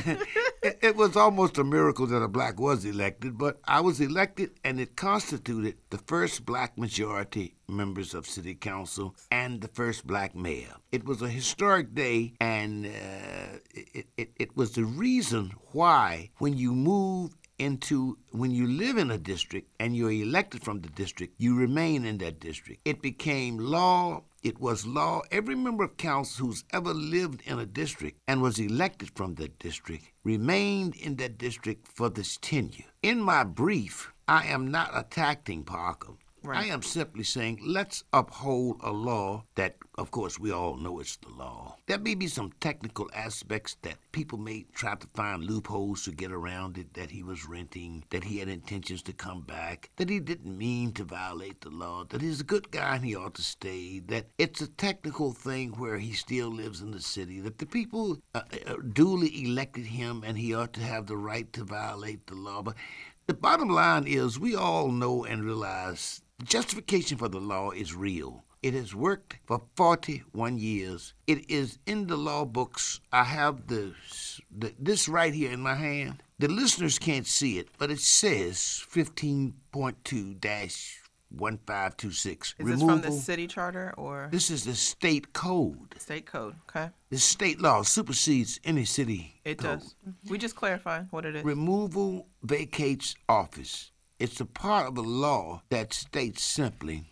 it, 0.63 0.79
it 0.83 0.97
was 0.97 1.17
almost 1.17 1.59
a 1.59 1.65
miracle 1.65 2.07
that 2.07 2.23
a 2.23 2.29
black 2.29 2.59
was 2.59 2.85
elected, 2.85 3.37
but 3.37 3.61
I 3.65 3.81
was 3.81 4.01
elected, 4.01 4.51
and 4.65 4.81
it 4.81 4.97
constituted 4.97 5.77
the 5.91 5.99
first 5.99 6.45
black 6.47 6.79
majority 6.79 7.57
members 7.71 8.15
of 8.15 8.27
city 8.27 8.55
council 8.55 9.15
and 9.31 9.61
the 9.61 9.69
first 9.69 10.07
black 10.07 10.35
mayor. 10.35 10.75
It 10.93 11.05
was 11.05 11.23
a 11.23 11.29
historic 11.29 11.95
day, 11.95 12.35
and 12.41 12.87
uh, 12.87 13.59
it, 13.73 14.07
it, 14.17 14.31
it 14.37 14.57
was 14.57 14.73
the 14.73 14.85
reason 14.85 15.53
why 15.73 16.31
when 16.39 16.57
you 16.57 16.75
move 16.75 17.35
into 17.61 18.17
when 18.33 18.51
you 18.51 18.67
live 18.67 18.97
in 18.97 19.11
a 19.11 19.19
district 19.19 19.69
and 19.79 19.95
you're 19.95 20.11
elected 20.11 20.65
from 20.65 20.81
the 20.81 20.89
district, 20.89 21.35
you 21.39 21.55
remain 21.55 22.07
in 22.07 22.19
that 22.19 22.41
district. 22.41 22.81
It 22.85 23.03
became 23.03 23.59
law. 23.59 24.23
It 24.43 24.59
was 24.59 24.87
law. 24.87 25.21
Every 25.31 25.55
member 25.55 25.85
of 25.85 25.99
council 25.99 26.47
who's 26.47 26.65
ever 26.73 26.95
lived 26.95 27.43
in 27.45 27.59
a 27.59 27.67
district 27.67 28.19
and 28.27 28.41
was 28.41 28.59
elected 28.59 29.11
from 29.15 29.35
that 29.35 29.59
district 29.59 30.07
remained 30.25 30.97
in 30.97 31.17
that 31.17 31.37
district 31.37 31.87
for 31.87 32.09
this 32.09 32.39
tenure. 32.39 32.87
In 33.03 33.21
my 33.21 33.45
brief, 33.45 34.11
I 34.27 34.47
am 34.47 34.71
not 34.71 34.91
attacking 34.95 35.65
Parkham. 35.65 36.17
I 36.49 36.67
am 36.67 36.83
simply 36.83 37.25
saying 37.25 37.61
let's 37.63 38.05
uphold 38.13 38.81
a 38.83 38.91
law 38.91 39.45
that, 39.57 39.77
of 39.99 40.11
course, 40.11 40.39
we 40.39 40.51
all 40.51 40.77
know 40.77 40.99
it's 40.99 41.17
the 41.17 41.29
law. 41.29 41.77
There 41.87 41.99
may 41.99 42.15
be 42.15 42.29
some 42.29 42.53
technical 42.61 43.11
aspects 43.15 43.77
that 43.83 43.99
people 44.13 44.39
may 44.39 44.65
try 44.73 44.95
to 44.95 45.07
find 45.15 45.45
loopholes 45.45 46.05
to 46.05 46.13
get 46.13 46.33
around 46.33 46.79
it, 46.79 46.95
that 46.95 47.11
he 47.11 47.23
was 47.23 47.47
renting, 47.47 48.05
that 48.11 48.25
he 48.25 48.39
had 48.39 48.49
intentions 48.49 49.03
to 49.03 49.13
come 49.13 49.43
back, 49.43 49.91
that 49.97 50.09
he 50.09 50.19
didn't 50.19 50.57
mean 50.57 50.93
to 50.93 51.05
violate 51.05 51.61
the 51.61 51.71
law, 51.71 52.05
that 52.05 52.23
he's 52.23 52.41
a 52.41 52.45
good 52.45 52.71
guy 52.71 52.97
and 52.97 53.05
he 53.05 53.15
ought 53.15 53.35
to 53.35 53.43
stay, 53.43 53.99
that 53.99 54.27
it's 54.39 54.63
a 54.63 54.69
technical 54.69 55.33
thing 55.33 55.73
where 55.73 55.99
he 55.99 56.13
still 56.13 56.49
lives 56.49 56.81
in 56.81 56.91
the 56.91 57.03
city, 57.03 57.41
that 57.41 57.59
the 57.59 57.67
people 57.67 58.19
uh, 58.35 58.43
uh, 58.67 58.77
duly 58.93 59.45
elected 59.45 59.85
him 59.85 60.25
and 60.27 60.39
he 60.39 60.55
ought 60.55 60.73
to 60.73 60.81
have 60.81 61.07
the 61.07 61.17
right 61.17 61.53
to 61.53 61.65
violate 61.65 62.27
the 62.27 62.35
law. 62.35 62.63
But 62.63 62.77
the 63.27 63.35
bottom 63.35 63.69
line 63.69 64.07
is 64.07 64.41
we 64.41 64.57
all 64.57 64.91
know 64.91 65.25
and 65.25 65.45
realize 65.45 66.23
justification 66.45 67.19
for 67.19 67.29
the 67.29 67.41
law 67.41 67.71
is 67.71 67.95
real. 67.95 68.45
It 68.63 68.75
has 68.75 68.95
worked 68.95 69.39
for 69.47 69.63
41 69.77 70.59
years. 70.59 71.15
It 71.27 71.51
is 71.51 71.79
in 71.87 72.07
the 72.09 72.17
law 72.17 72.45
books. 72.45 73.01
I 73.11 73.25
have 73.25 73.69
the, 73.69 73.95
the 74.55 74.75
this 74.79 75.09
right 75.09 75.33
here 75.33 75.51
in 75.51 75.61
my 75.61 75.75
hand. 75.75 76.23
The 76.39 76.49
listeners 76.49 76.99
can't 76.99 77.27
see 77.27 77.59
it, 77.59 77.69
but 77.79 77.91
it 77.91 78.01
says 78.01 78.83
15.2-1526. 81.35 82.55
Is 82.59 82.67
this 82.67 82.83
from 82.83 83.01
the 83.01 83.13
city 83.13 83.47
charter 83.47 83.95
or 83.97 84.29
This 84.31 84.51
is 84.51 84.65
the 84.65 84.75
state 84.75 85.33
code. 85.33 85.95
state 85.99 86.27
code? 86.27 86.55
Okay. 86.69 86.91
The 87.11 87.19
state 87.19 87.61
law 87.61 87.83
supersedes 87.83 88.61
any 88.65 88.85
city 88.85 89.41
It 89.45 89.59
code. 89.59 89.81
does. 89.81 89.95
We 90.29 90.39
just 90.39 90.57
clarify 90.57 91.03
what 91.11 91.25
it 91.25 91.37
is. 91.37 91.45
Removal 91.45 92.27
vacates 92.43 93.15
office. 93.29 93.91
It's 94.21 94.39
a 94.39 94.45
part 94.45 94.87
of 94.87 94.99
a 94.99 95.01
law 95.01 95.63
that 95.71 95.95
states 95.95 96.45
simply 96.45 97.05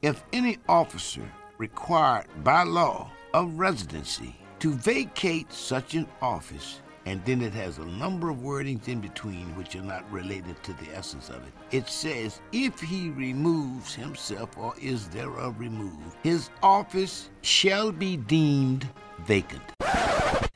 if 0.00 0.22
any 0.32 0.58
officer 0.68 1.28
required 1.58 2.26
by 2.44 2.62
law 2.62 3.10
of 3.32 3.58
residency 3.58 4.36
to 4.60 4.74
vacate 4.74 5.52
such 5.52 5.94
an 5.94 6.06
office 6.22 6.82
and 7.04 7.20
then 7.24 7.42
it 7.42 7.52
has 7.52 7.78
a 7.78 7.84
number 7.84 8.30
of 8.30 8.36
wordings 8.36 8.86
in 8.86 9.00
between 9.00 9.56
which 9.56 9.74
are 9.74 9.82
not 9.82 10.08
related 10.12 10.62
to 10.62 10.72
the 10.74 10.94
essence 10.94 11.30
of 11.30 11.36
it. 11.36 11.52
It 11.72 11.88
says, 11.88 12.40
if 12.52 12.80
he 12.80 13.10
removes 13.10 13.92
himself 13.92 14.56
or 14.56 14.72
is 14.80 15.08
thereof 15.08 15.58
removed, 15.58 16.14
his 16.22 16.48
office 16.62 17.30
shall 17.42 17.90
be 17.90 18.16
deemed 18.16 18.88
vacant. 19.26 19.64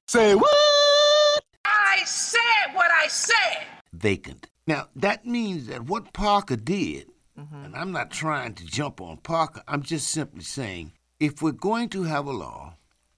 Say 0.06 0.36
what? 0.36 1.42
I 1.64 2.04
said 2.04 2.74
what 2.74 2.92
I 2.92 3.08
said. 3.08 3.66
Vacant. 3.92 4.46
Now, 4.68 4.88
that 4.96 5.24
means 5.24 5.68
that 5.68 5.86
what 5.86 6.12
Parker 6.12 6.54
did, 6.54 7.06
and 7.34 7.74
I'm 7.74 7.90
not 7.90 8.10
trying 8.10 8.52
to 8.56 8.66
jump 8.66 9.00
on 9.00 9.16
Parker, 9.16 9.62
I'm 9.66 9.82
just 9.82 10.08
simply 10.08 10.42
saying 10.42 10.92
if 11.18 11.40
we're 11.40 11.52
going 11.52 11.88
to 11.88 12.02
have 12.02 12.26
a 12.26 12.32
law, 12.32 12.74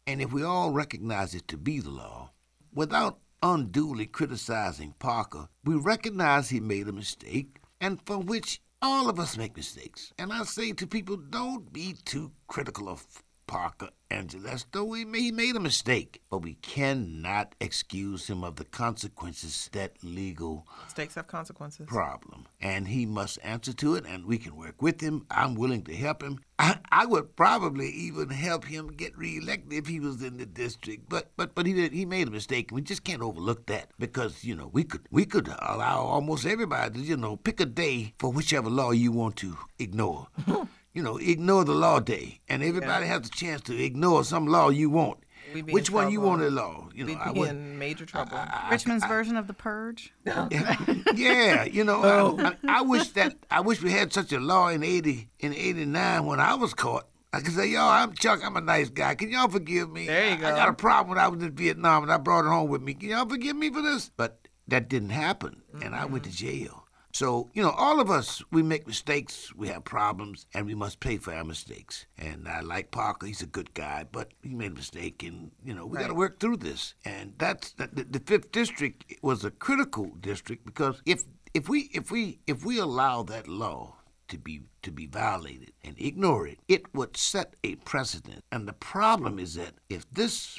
and 0.07 0.23
if 0.23 0.33
we 0.33 0.45
all 0.45 0.71
recognize 0.71 1.35
it 1.35 1.49
to 1.49 1.57
be 1.57 1.81
the 1.81 1.91
law, 1.91 2.31
without 2.73 3.19
unduly 3.43 4.07
criticizing 4.07 4.95
Parker, 5.01 5.49
we 5.65 5.75
recognize 5.75 6.51
he 6.51 6.61
made 6.61 6.87
a 6.87 6.93
mistake, 6.93 7.59
and 7.81 8.01
for 8.07 8.19
which 8.19 8.61
all 8.81 9.11
of 9.11 9.19
us 9.19 9.37
make 9.37 9.57
mistakes. 9.57 10.13
And 10.21 10.33
I 10.33 10.45
say 10.45 10.71
to 10.71 10.87
people, 10.87 11.17
don't 11.17 11.73
be 11.73 11.97
too 12.05 12.31
critical 12.47 12.89
of 12.89 13.05
Parker 13.51 13.89
Angeles, 14.13 14.65
though 14.71 14.93
he 14.93 15.05
may- 15.05 15.23
he 15.23 15.33
made 15.33 15.57
a 15.57 15.61
mistake, 15.61 16.23
but 16.31 16.39
we 16.39 16.55
cannot 16.55 17.57
excuse 17.61 18.29
him 18.31 18.45
of 18.45 18.55
the 18.57 18.65
consequences 18.65 19.69
that 19.73 19.97
legal 20.05 20.69
Mistakes 20.85 21.17
have 21.17 21.27
consequences. 21.27 21.87
problem, 21.89 22.47
and 22.61 22.87
he 22.87 23.07
must 23.07 23.41
answer 23.43 23.73
to 23.73 23.97
it, 23.97 24.07
and 24.07 24.25
we 24.25 24.39
can 24.39 24.55
work 24.55 24.81
with 24.81 25.01
him. 25.01 25.27
I'm 25.33 25.57
willing 25.57 25.83
to 25.85 25.97
help 25.97 26.23
him. 26.23 26.39
I, 26.61 26.79
I 26.93 27.07
would 27.07 27.35
probably 27.35 27.89
even 27.91 28.31
help 28.31 28.67
him 28.67 28.89
get 28.93 29.19
reelected 29.19 29.73
if 29.73 29.89
he 29.89 29.99
was 29.99 30.23
in 30.23 30.37
the 30.37 30.47
district, 30.47 31.09
but 31.09 31.33
but 31.37 31.57
but 31.57 31.67
he 31.67 31.73
did, 31.73 31.93
he 31.93 32.05
made 32.07 32.29
a 32.29 32.31
mistake, 32.31 32.71
and 32.71 32.77
we 32.77 32.83
just 32.83 33.03
can't 33.03 33.23
overlook 33.23 33.67
that 33.67 33.91
because 33.99 34.45
you 34.45 34.55
know 34.55 34.69
we 34.73 34.85
could 34.85 35.07
we 35.11 35.25
could 35.27 35.49
allow 35.49 36.03
almost 36.03 36.47
everybody 36.47 37.01
to 37.01 37.05
you 37.05 37.17
know 37.17 37.37
pick 37.37 37.59
a 37.59 37.67
day 37.67 38.15
for 38.17 38.31
whichever 38.33 38.71
law 38.71 38.93
you 38.93 39.11
want 39.11 39.35
to 39.37 39.57
ignore. 39.81 40.29
you 40.93 41.03
know, 41.03 41.17
ignore 41.17 41.65
the 41.65 41.75
law 41.75 42.01
day, 42.01 42.41
and 42.49 42.63
everybody 42.63 43.07
has 43.07 43.27
a 43.27 43.31
chance 43.31 43.63
to 43.63 43.83
ignore 43.83 44.25
some 44.25 44.47
law 44.47 44.69
you 44.69 44.91
want. 44.91 45.19
Be 45.53 45.63
Which 45.63 45.91
one 45.91 46.11
you 46.11 46.19
trouble. 46.19 46.29
want 46.29 46.43
to 46.43 46.51
law? 46.51 46.89
You 46.95 47.05
know, 47.05 47.13
We'd 47.13 47.19
I 47.19 47.33
be 47.33 47.41
would. 47.41 47.49
in 47.49 47.79
major 47.79 48.07
trouble. 48.07 48.39
Richmond's 48.71 49.05
version 49.07 49.37
of 49.37 49.47
the 49.47 49.53
purge. 49.53 50.13
yeah, 50.25 51.65
you 51.65 51.83
know, 51.83 52.03
I, 52.03 52.21
oh. 52.21 52.39
I, 52.39 52.79
I 52.79 52.83
wish 52.83 53.09
that 53.11 53.35
I 53.51 53.61
wish 53.61 53.83
we 53.83 53.91
had 53.91 54.13
such 54.13 54.33
a 54.33 54.39
law 54.39 54.69
in 54.69 54.85
eighty 54.85 55.29
in 55.41 55.53
eighty 55.55 55.87
nine 55.87 56.27
when 56.27 56.41
I 56.41 56.55
was 56.55 56.73
caught. 56.75 57.07
I 57.33 57.41
could 57.41 57.55
say, 57.55 57.69
yo, 57.69 57.85
I'm 57.85 58.13
Chuck. 58.15 58.41
I'm 58.45 58.57
a 58.57 58.61
nice 58.61 58.91
guy. 58.91 59.15
Can 59.15 59.31
y'all 59.31 59.49
forgive 59.49 59.91
me? 59.91 60.07
There 60.07 60.37
you 60.37 60.45
I- 60.45 60.53
I 60.53 60.57
got 60.57 60.69
a 60.69 60.73
problem 60.73 61.11
when 61.11 61.19
I 61.19 61.29
was 61.29 61.43
in 61.43 61.53
Vietnam 61.53 62.03
and 62.03 62.13
I 62.13 62.17
brought 62.17 62.45
it 62.45 62.49
home 62.49 62.69
with 62.69 62.83
me. 62.83 62.95
Can 62.95 63.11
y'all 63.11 63.29
forgive 63.29 63.57
me 63.57 63.71
for 63.71 63.83
this? 63.83 64.11
But 64.17 64.49
that 64.69 64.89
didn't 64.89 65.11
happen, 65.11 65.63
and 65.83 65.95
I 65.95 66.05
went 66.05 66.25
to 66.25 66.31
mm-hmm. 66.31 66.65
jail. 66.65 66.87
So, 67.13 67.51
you 67.55 67.63
know, 67.63 67.71
all 67.71 68.01
of 68.01 68.11
us, 68.11 68.43
we 68.53 68.63
make 68.63 68.87
mistakes, 68.87 69.53
we 69.55 69.69
have 69.69 69.85
problems, 69.85 70.47
and 70.55 70.67
we 70.67 70.75
must 70.75 71.01
pay 71.01 71.17
for 71.17 71.35
our 71.35 71.45
mistakes. 71.45 72.07
And 72.17 72.47
I 72.47 72.61
like 72.61 72.93
Parker, 72.93 73.27
he's 73.27 73.43
a 73.43 73.47
good 73.47 73.75
guy, 73.75 74.07
but 74.11 74.33
he 74.43 74.55
made 74.55 74.73
a 74.73 74.75
mistake, 74.75 75.23
and, 75.25 75.51
you 75.65 75.75
know, 75.75 75.87
we 75.87 75.99
got 75.99 76.09
to 76.09 76.15
work 76.15 76.39
through 76.39 76.59
this. 76.59 76.95
And 77.05 77.35
that's 77.37 77.73
the, 77.73 77.89
the, 77.93 78.05
the 78.05 78.21
fifth 78.21 78.53
district 78.53 79.13
was 79.23 79.45
a 79.45 79.51
critical 79.51 80.13
district 80.21 80.65
because 80.65 81.03
if 81.05 81.25
if 81.53 81.69
we 81.69 81.91
if 81.93 82.11
we 82.11 82.39
if 82.47 82.65
we 82.65 82.79
allow 82.79 83.25
that 83.25 83.49
law 83.49 83.97
to 84.29 84.39
be 84.39 84.63
to 84.83 84.93
be 84.93 85.07
violated 85.07 85.73
and 85.83 85.97
ignore 85.99 86.47
it, 86.47 86.59
it 86.69 86.95
would 86.95 87.17
set 87.17 87.55
a 87.65 87.75
precedent. 87.77 88.45
And 88.53 88.69
the 88.69 88.73
problem 88.73 89.39
is 89.39 89.55
that 89.55 89.75
if 89.89 90.09
this 90.11 90.59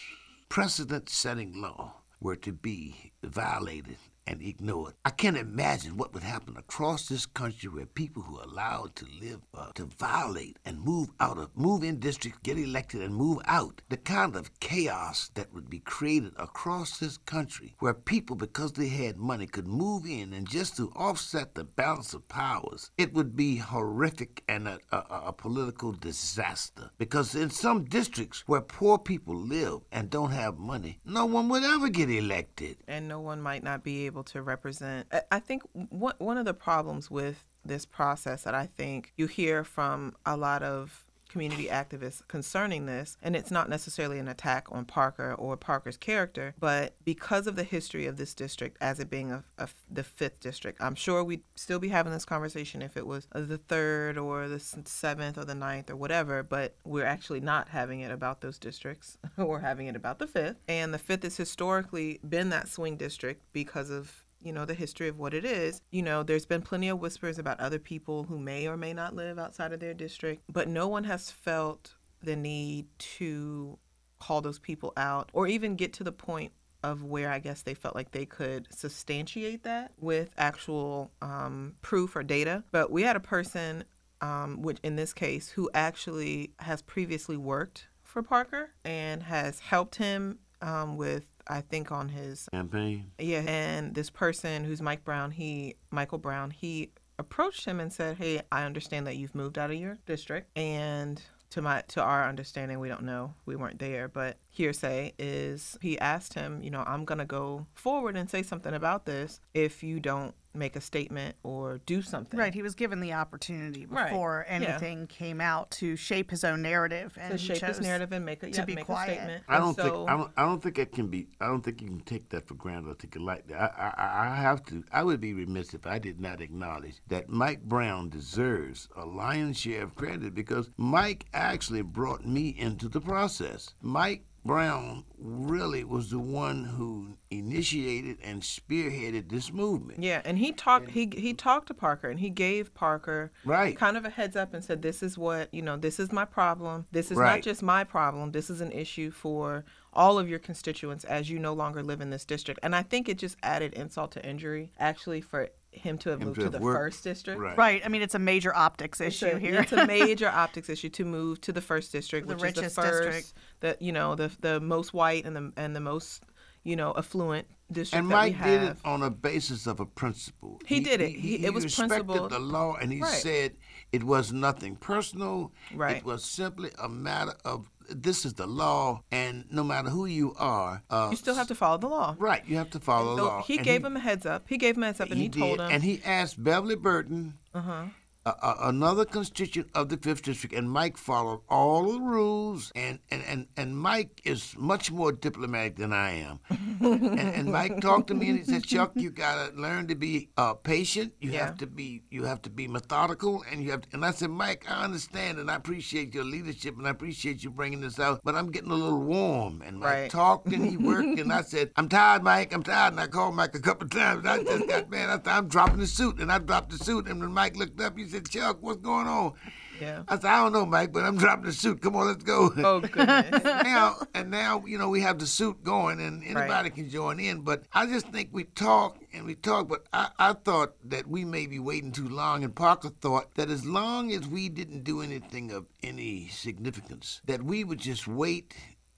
precedent 0.49 1.09
setting 1.09 1.61
law 1.61 2.01
were 2.19 2.35
to 2.35 2.51
be 2.51 3.13
violated 3.23 3.97
and 4.31 4.41
ignored. 4.41 4.93
I 5.03 5.09
can't 5.09 5.37
imagine 5.37 5.97
what 5.97 6.13
would 6.13 6.23
happen 6.23 6.55
across 6.57 7.07
this 7.09 7.25
country 7.25 7.69
where 7.69 7.85
people 7.85 8.23
who 8.23 8.39
are 8.39 8.45
allowed 8.45 8.95
to 8.95 9.05
live 9.21 9.41
uh, 9.53 9.71
to 9.75 9.85
violate 9.85 10.57
and 10.65 10.79
move 10.79 11.09
out 11.19 11.37
of 11.37 11.49
move 11.55 11.83
in 11.83 11.99
districts, 11.99 12.39
get 12.43 12.57
elected 12.57 13.01
and 13.01 13.13
move 13.13 13.39
out. 13.45 13.81
The 13.89 13.97
kind 13.97 14.35
of 14.35 14.57
chaos 14.59 15.29
that 15.35 15.53
would 15.53 15.69
be 15.69 15.79
created 15.79 16.33
across 16.37 16.97
this 16.97 17.17
country 17.17 17.75
where 17.79 17.93
people 17.93 18.35
because 18.37 18.71
they 18.73 18.87
had 18.87 19.17
money 19.17 19.47
could 19.47 19.67
move 19.67 20.05
in 20.05 20.31
and 20.33 20.47
just 20.47 20.77
to 20.77 20.91
offset 20.95 21.55
the 21.55 21.65
balance 21.65 22.13
of 22.13 22.27
powers. 22.29 22.89
It 22.97 23.13
would 23.13 23.35
be 23.35 23.57
horrific 23.57 24.43
and 24.47 24.67
a, 24.67 24.79
a, 24.91 24.97
a 25.27 25.33
political 25.33 25.91
disaster 25.91 26.89
because 26.97 27.35
in 27.35 27.49
some 27.49 27.83
districts 27.83 28.43
where 28.47 28.61
poor 28.61 28.97
people 28.97 29.35
live 29.35 29.81
and 29.91 30.09
don't 30.09 30.31
have 30.31 30.57
money, 30.57 30.99
no 31.05 31.25
one 31.25 31.49
would 31.49 31.63
ever 31.63 31.89
get 31.89 32.09
elected. 32.09 32.77
and 32.87 33.07
no 33.07 33.19
one 33.19 33.41
might 33.41 33.63
not 33.63 33.83
be 33.83 34.05
able 34.05 34.20
to 34.25 34.41
represent. 34.41 35.07
I- 35.31 35.39
think 35.39 35.63
one 35.73 36.37
of 36.37 36.45
the 36.45 36.53
problems 36.53 37.09
with 37.11 37.45
this 37.63 37.85
process 37.85 38.43
that 38.43 38.55
I 38.55 38.65
think 38.65 39.13
you 39.17 39.27
hear 39.27 39.63
from 39.63 40.15
a 40.25 40.35
lot 40.37 40.63
of 40.63 41.05
community 41.31 41.67
activists 41.67 42.21
concerning 42.27 42.85
this, 42.85 43.17
and 43.21 43.35
it's 43.35 43.51
not 43.51 43.69
necessarily 43.69 44.19
an 44.19 44.27
attack 44.27 44.67
on 44.71 44.85
Parker 44.85 45.33
or 45.33 45.55
Parker's 45.57 45.97
character, 45.97 46.53
but 46.59 46.93
because 47.05 47.47
of 47.47 47.55
the 47.55 47.63
history 47.63 48.05
of 48.05 48.17
this 48.17 48.33
district 48.33 48.77
as 48.81 48.99
it 48.99 49.09
being 49.09 49.31
a, 49.31 49.43
a- 49.57 49.69
the 49.89 50.03
fifth 50.03 50.39
district, 50.39 50.81
I'm 50.81 50.95
sure 50.95 51.23
we'd 51.23 51.43
still 51.55 51.79
be 51.79 51.89
having 51.89 52.11
this 52.11 52.25
conversation 52.25 52.81
if 52.81 52.97
it 52.97 53.07
was 53.07 53.27
the 53.31 53.57
third 53.57 54.17
or 54.17 54.47
the 54.47 54.59
seventh 54.59 55.37
or 55.37 55.45
the 55.45 55.55
ninth 55.55 55.89
or 55.89 55.95
whatever, 55.95 56.43
but 56.43 56.75
we're 56.83 57.05
actually 57.05 57.39
not 57.39 57.69
having 57.69 58.01
it 58.01 58.11
about 58.11 58.41
those 58.41 58.57
districts. 58.57 59.17
we're 59.37 59.59
having 59.59 59.87
it 59.87 59.95
about 59.95 60.19
the 60.19 60.27
fifth. 60.27 60.57
And 60.67 60.93
the 60.93 60.97
fifth 60.99 61.23
has 61.23 61.37
historically 61.37 62.19
been 62.27 62.49
that 62.49 62.67
swing 62.67 62.97
district 62.97 63.43
because 63.53 63.89
of 63.89 64.23
you 64.43 64.51
know 64.51 64.65
the 64.65 64.73
history 64.73 65.07
of 65.07 65.17
what 65.17 65.33
it 65.33 65.45
is 65.45 65.81
you 65.91 66.01
know 66.01 66.23
there's 66.23 66.45
been 66.45 66.61
plenty 66.61 66.89
of 66.89 66.99
whispers 66.99 67.37
about 67.37 67.59
other 67.59 67.79
people 67.79 68.23
who 68.23 68.39
may 68.39 68.67
or 68.67 68.77
may 68.77 68.93
not 68.93 69.15
live 69.15 69.37
outside 69.37 69.71
of 69.71 69.79
their 69.79 69.93
district 69.93 70.43
but 70.51 70.67
no 70.67 70.87
one 70.87 71.03
has 71.03 71.29
felt 71.29 71.95
the 72.23 72.35
need 72.35 72.87
to 72.97 73.77
call 74.19 74.41
those 74.41 74.59
people 74.59 74.93
out 74.97 75.29
or 75.33 75.47
even 75.47 75.75
get 75.75 75.93
to 75.93 76.03
the 76.03 76.11
point 76.11 76.51
of 76.83 77.03
where 77.03 77.29
I 77.29 77.39
guess 77.39 77.61
they 77.61 77.73
felt 77.73 77.95
like 77.95 78.11
they 78.11 78.25
could 78.25 78.67
substantiate 78.71 79.63
that 79.63 79.91
with 79.99 80.29
actual 80.37 81.11
um, 81.21 81.75
proof 81.81 82.15
or 82.15 82.23
data. 82.23 82.63
But 82.71 82.91
we 82.91 83.03
had 83.03 83.15
a 83.15 83.21
person, 83.21 83.83
um, 84.21 84.61
which 84.61 84.79
in 84.83 84.95
this 84.95 85.13
case, 85.13 85.49
who 85.49 85.69
actually 85.73 86.53
has 86.59 86.81
previously 86.81 87.37
worked 87.37 87.87
for 88.03 88.23
Parker 88.23 88.71
and 88.83 89.23
has 89.23 89.59
helped 89.59 89.95
him 89.95 90.39
um, 90.61 90.97
with, 90.97 91.25
I 91.51 91.61
think, 91.61 91.91
on 91.91 92.09
his 92.09 92.47
Campaign. 92.51 93.11
yeah, 93.19 93.43
and 93.45 93.93
this 93.93 94.09
person 94.09 94.63
who's 94.63 94.81
Mike 94.81 95.03
Brown, 95.03 95.31
he 95.31 95.75
Michael 95.91 96.17
Brown, 96.17 96.49
he 96.51 96.89
approached 97.19 97.65
him 97.65 97.79
and 97.79 97.91
said, 97.91 98.17
"Hey, 98.17 98.41
I 98.51 98.63
understand 98.63 99.05
that 99.05 99.17
you've 99.17 99.35
moved 99.35 99.59
out 99.59 99.69
of 99.69 99.77
your 99.77 99.97
district, 100.05 100.57
and 100.57 101.21
to 101.51 101.61
my 101.61 101.83
to 101.89 102.01
our 102.01 102.27
understanding, 102.27 102.79
we 102.79 102.87
don't 102.87 103.03
know, 103.03 103.33
we 103.45 103.55
weren't 103.55 103.79
there, 103.79 104.07
but 104.07 104.37
hearsay 104.49 105.13
is 105.19 105.77
he 105.81 105.99
asked 105.99 106.33
him, 106.33 106.63
you 106.63 106.71
know, 106.71 106.83
I'm 106.87 107.05
gonna 107.05 107.25
go 107.25 107.67
forward 107.73 108.15
and 108.15 108.29
say 108.29 108.41
something 108.41 108.73
about 108.73 109.05
this 109.05 109.41
if 109.53 109.83
you 109.83 109.99
don't 109.99 110.33
make 110.53 110.75
a 110.75 110.81
statement 110.81 111.35
or 111.43 111.79
do 111.85 112.01
something. 112.01 112.39
Right, 112.39 112.53
he 112.53 112.61
was 112.61 112.75
given 112.75 112.99
the 112.99 113.13
opportunity 113.13 113.85
Right, 113.85 114.09
before 114.09 114.45
yeah. 114.47 114.53
anything 114.55 115.07
came 115.07 115.39
out 115.41 115.71
to 115.71 115.95
shape 115.95 116.29
his 116.31 116.43
own 116.43 116.61
narrative, 116.61 117.17
and 117.19 117.31
To 117.31 117.37
shape 117.37 117.61
his 117.61 117.79
narrative 117.79 118.11
and 118.11 118.25
make 118.25 118.43
a 118.43 118.51
to 118.51 118.57
yeah, 118.59 118.65
be 118.65 118.75
make 118.75 118.85
quiet. 118.85 119.11
a 119.11 119.13
statement. 119.15 119.43
I 119.47 119.57
don't 119.59 119.75
so, 119.75 119.83
think 119.83 120.09
I 120.09 120.17
don't, 120.17 120.31
I 120.37 120.41
don't 120.43 120.61
think 120.61 120.77
it 120.79 120.91
can 120.91 121.07
be. 121.07 121.27
I 121.39 121.47
don't 121.47 121.61
think 121.61 121.81
you 121.81 121.87
can 121.87 122.01
take 122.01 122.29
that 122.29 122.47
for 122.47 122.55
granted 122.55 122.89
or 122.89 122.95
take 122.95 123.15
it 123.15 123.21
lightly. 123.21 123.55
I, 123.55 123.65
I 123.67 123.93
I- 123.97 124.31
I 124.31 124.35
have 124.35 124.63
to. 124.65 124.83
I 124.91 125.03
would 125.03 125.19
be 125.21 125.33
remiss 125.33 125.73
if 125.73 125.85
I 125.87 125.97
did 125.99 126.19
not 126.19 126.41
acknowledge 126.41 127.01
that 127.07 127.29
Mike 127.29 127.63
Brown 127.63 128.09
deserves 128.09 128.87
a 128.95 129.05
lion's 129.05 129.57
share 129.59 129.83
of 129.83 129.95
credit 129.95 130.33
because 130.35 130.69
Mike 130.77 131.25
actually 131.33 131.81
brought 131.81 132.25
me 132.25 132.49
into 132.49 132.87
the 132.89 133.01
process. 133.01 133.73
Mike 133.81 134.23
Brown 134.43 135.03
really 135.19 135.83
was 135.83 136.09
the 136.09 136.19
one 136.19 136.63
who 136.63 137.15
initiated 137.29 138.17
and 138.23 138.41
spearheaded 138.41 139.29
this 139.29 139.53
movement. 139.53 140.01
Yeah, 140.01 140.21
and 140.25 140.37
he 140.39 140.51
talked 140.51 140.89
he 140.91 141.11
he 141.15 141.33
talked 141.33 141.67
to 141.67 141.73
Parker 141.75 142.09
and 142.09 142.19
he 142.19 142.29
gave 142.29 142.73
Parker 142.73 143.31
Right. 143.45 143.77
kind 143.77 143.97
of 143.97 144.05
a 144.05 144.09
heads 144.09 144.35
up 144.35 144.53
and 144.53 144.63
said 144.63 144.81
this 144.81 145.03
is 145.03 145.17
what, 145.17 145.53
you 145.53 145.61
know, 145.61 145.77
this 145.77 145.99
is 145.99 146.11
my 146.11 146.25
problem. 146.25 146.87
This 146.91 147.11
is 147.11 147.17
not 147.17 147.41
just 147.41 147.61
my 147.61 147.83
problem. 147.83 148.31
This 148.31 148.49
is 148.49 148.61
an 148.61 148.71
issue 148.71 149.11
for 149.11 149.63
all 149.93 150.17
of 150.17 150.27
your 150.27 150.39
constituents 150.39 151.03
as 151.03 151.29
you 151.29 151.37
no 151.37 151.53
longer 151.53 151.83
live 151.83 152.01
in 152.01 152.09
this 152.09 152.25
district. 152.25 152.59
And 152.63 152.75
I 152.75 152.81
think 152.81 153.07
it 153.09 153.17
just 153.17 153.37
added 153.43 153.73
insult 153.73 154.11
to 154.13 154.25
injury 154.25 154.71
actually 154.79 155.21
for 155.21 155.49
him 155.71 155.97
to 155.99 156.09
have 156.09 156.19
Him 156.21 156.27
moved 156.27 156.35
to 156.35 156.41
to 156.41 156.45
have 156.47 156.53
the 156.53 156.59
worked- 156.59 156.79
first 156.79 157.03
district. 157.03 157.39
Right. 157.39 157.57
Right, 157.57 157.81
I 157.85 157.87
mean 157.89 158.01
it's 158.01 158.15
a 158.15 158.19
major 158.19 158.53
optics 158.55 158.99
It's 158.99 159.15
issue 159.23 159.35
a, 159.35 159.39
here. 159.39 159.61
It's 159.61 159.71
a 159.71 159.85
major 159.99 160.27
optics 160.29 160.69
issue 160.69 160.89
to 160.89 161.05
move 161.05 161.39
to 161.41 161.51
the 161.53 161.61
first 161.61 161.91
district, 161.91 162.27
The 162.27 162.35
which 162.35 162.43
richest 162.43 162.65
is 162.67 162.75
the 162.75 162.81
first, 162.81 163.03
district. 163.03 163.33
the 163.61 163.77
you 163.79 163.91
know 163.91 164.15
the 164.15 164.31
the 164.41 164.59
most 164.59 164.93
white 164.93 165.25
and 165.25 165.35
the 165.35 165.51
and 165.55 165.75
the 165.75 165.79
most 165.79 166.23
you 166.63 166.75
know 166.75 166.93
affluent 166.97 167.47
district 167.71 167.99
And 168.03 168.11
that 168.11 168.15
Mike 168.15 168.33
we 168.33 168.37
have. 168.39 168.59
did 168.61 168.69
it 168.71 168.77
on 168.83 169.01
a 169.01 169.09
basis 169.09 169.65
of 169.65 169.79
a 169.79 169.85
principle. 169.85 170.59
He 170.65 170.81
did 170.81 170.99
it. 170.99 171.11
He- 171.11 171.45
it 171.45 171.53
was 171.53 171.63
respected 171.63 172.05
principled. 172.05 172.31
the 172.31 172.39
law, 172.39 172.75
and 172.75 172.91
he 172.91 172.99
Right. 172.99 173.09
said 173.21 173.55
it 173.93 174.03
was 174.03 174.33
nothing 174.33 174.75
personal. 174.75 175.53
Right. 175.73 175.97
It 175.97 176.03
was 176.05 176.25
simply 176.25 176.71
a 176.77 176.89
matter 176.89 177.33
of 177.45 177.71
this 177.95 178.25
is 178.25 178.33
the 178.35 178.47
law, 178.47 179.03
and 179.11 179.45
no 179.51 179.63
matter 179.63 179.89
who 179.89 180.05
you 180.05 180.33
are, 180.37 180.83
uh, 180.89 181.07
You 181.11 181.17
still 181.17 181.35
have 181.35 181.47
to 181.47 181.55
follow 181.55 181.77
the 181.77 181.87
law. 181.87 182.15
right. 182.19 182.43
You 182.47 182.57
have 182.57 182.69
to 182.71 182.79
follow 182.79 183.15
the 183.15 183.23
law. 183.23 183.43
he 183.43 183.57
And 183.57 183.65
gave 183.65 183.83
him 183.85 183.95
a 183.95 183.99
heads 183.99 184.25
up. 184.25 184.45
He 184.47 184.57
gave 184.57 184.77
him 184.77 184.83
a 184.83 184.87
heads 184.87 185.01
up, 185.01 185.09
and 185.11 185.19
he, 185.19 185.27
did, 185.27 185.39
told 185.39 185.53
him. 185.59 185.59
Uh-huh. 185.61 185.69
and 185.73 185.83
he 185.83 186.01
asked 186.05 186.41
Beverly 186.43 186.75
Burton, 186.75 187.37
a, 187.53 187.85
a, 188.25 188.55
another 188.63 189.05
constituent 189.05 189.69
of 189.73 189.89
the 189.89 189.97
fifth 189.97 190.21
district, 190.23 190.53
and 190.55 190.69
Mike 190.69 190.97
followed 190.97 191.41
all 191.49 191.91
the 191.91 191.99
rules. 191.99 192.71
And 192.75 192.99
and, 193.09 193.23
and, 193.27 193.47
and 193.57 193.77
Mike 193.77 194.21
is 194.23 194.55
much 194.57 194.91
more 194.91 195.11
diplomatic 195.11 195.77
than 195.77 195.91
I 195.93 196.11
am. 196.19 196.39
and, 196.81 197.17
and 197.19 197.51
Mike 197.51 197.81
talked 197.81 198.07
to 198.07 198.13
me 198.13 198.29
and 198.29 198.39
he 198.39 198.45
said, 198.45 198.63
"Chuck, 198.63 198.91
you 198.95 199.09
gotta 199.09 199.53
learn 199.55 199.87
to 199.87 199.95
be 199.95 200.29
uh, 200.37 200.53
patient. 200.53 201.13
You 201.19 201.31
Yeah. 201.31 201.45
have 201.47 201.57
to 201.57 201.67
be 201.67 202.03
you 202.11 202.25
have 202.25 202.41
to 202.43 202.49
be 202.49 202.67
methodical, 202.67 203.43
and 203.51 203.63
you 203.63 203.71
have." 203.71 203.81
To, 203.81 203.87
and 203.93 204.05
I 204.05 204.11
said, 204.11 204.29
"Mike, 204.29 204.65
I 204.69 204.83
understand, 204.83 205.39
and 205.39 205.49
I 205.49 205.55
appreciate 205.55 206.13
your 206.13 206.23
leadership, 206.23 206.77
and 206.77 206.85
I 206.87 206.91
appreciate 206.91 207.43
you 207.43 207.49
bringing 207.49 207.81
this 207.81 207.99
out, 207.99 208.21
but 208.23 208.35
I'm 208.35 208.51
getting 208.51 208.71
a 208.71 208.75
little 208.75 209.01
warm." 209.01 209.61
And 209.65 209.79
Mike 209.79 209.89
Right. 209.91 210.09
talked 210.11 210.47
and 210.53 210.65
he 210.65 210.77
worked, 210.77 211.19
and 211.19 211.33
I 211.33 211.41
said, 211.53 211.71
"I'm 211.75 211.89
tired, 211.89 212.23
Mike. 212.23 212.53
I'm 212.53 212.63
tired." 212.63 212.93
And 212.93 212.99
I 212.99 213.07
called 213.07 213.35
Mike 213.35 213.55
a 213.55 213.59
couple 213.59 213.85
of 213.85 213.91
times. 213.91 214.19
And 214.19 214.29
I 214.29 214.43
just 214.43 214.67
got 214.67 214.89
man. 214.89 215.09
I 215.09 215.13
said, 215.15 215.27
"I'm 215.27 215.47
dropping 215.47 215.79
the 215.79 215.87
suit," 215.87 216.19
and 216.19 216.31
I 216.31 216.37
dropped 216.37 216.69
the 216.71 216.77
suit. 216.77 217.07
And 217.07 217.19
when 217.19 217.33
Mike 217.33 217.55
looked 217.57 217.79
up, 217.81 217.97
he 217.97 218.05
said, 218.11 218.29
"Chuck, 218.29 218.57
what's 218.61 218.79
going 218.79 219.07
on?" 219.07 219.33
yeah. 219.79 220.03
I 220.07 220.15
said, 220.15 220.25
"I 220.25 220.43
don't 220.43 220.53
know, 220.53 220.65
Mike, 220.65 220.93
but 220.93 221.03
I'm 221.03 221.17
dropping 221.17 221.45
the 221.45 221.53
suit. 221.53 221.81
Come 221.81 221.95
on, 221.95 222.07
let's 222.07 222.23
go." 222.23 222.51
Oh 222.63 222.79
goodness. 222.79 223.43
now 223.43 223.95
and 224.13 224.29
now, 224.29 224.63
you 224.65 224.77
know, 224.77 224.89
we 224.89 225.01
have 225.01 225.19
the 225.19 225.25
suit 225.27 225.63
going, 225.63 225.99
and 225.99 226.23
anybody 226.23 226.69
can 226.69 226.89
join 226.89 227.19
in. 227.19 227.41
But 227.41 227.63
I 227.73 227.85
just 227.87 228.07
think 228.09 228.29
we 228.31 228.43
talk 228.43 228.97
and 229.13 229.25
we 229.25 229.35
talk. 229.35 229.67
But 229.67 229.85
I, 229.91 230.09
I 230.19 230.33
thought 230.33 230.75
that 230.85 231.07
we 231.07 231.25
may 231.25 231.47
be 231.47 231.59
waiting 231.59 231.91
too 231.91 232.09
long, 232.09 232.43
and 232.43 232.55
Parker 232.55 232.89
thought 232.89 233.35
that 233.35 233.49
as 233.49 233.65
long 233.65 234.11
as 234.11 234.27
we 234.27 234.49
didn't 234.49 234.83
do 234.83 235.01
anything 235.01 235.51
of 235.51 235.65
any 235.81 236.27
significance, 236.27 237.21
that 237.25 237.43
we 237.43 237.63
would 237.63 237.79
just 237.79 238.07
wait 238.07 238.55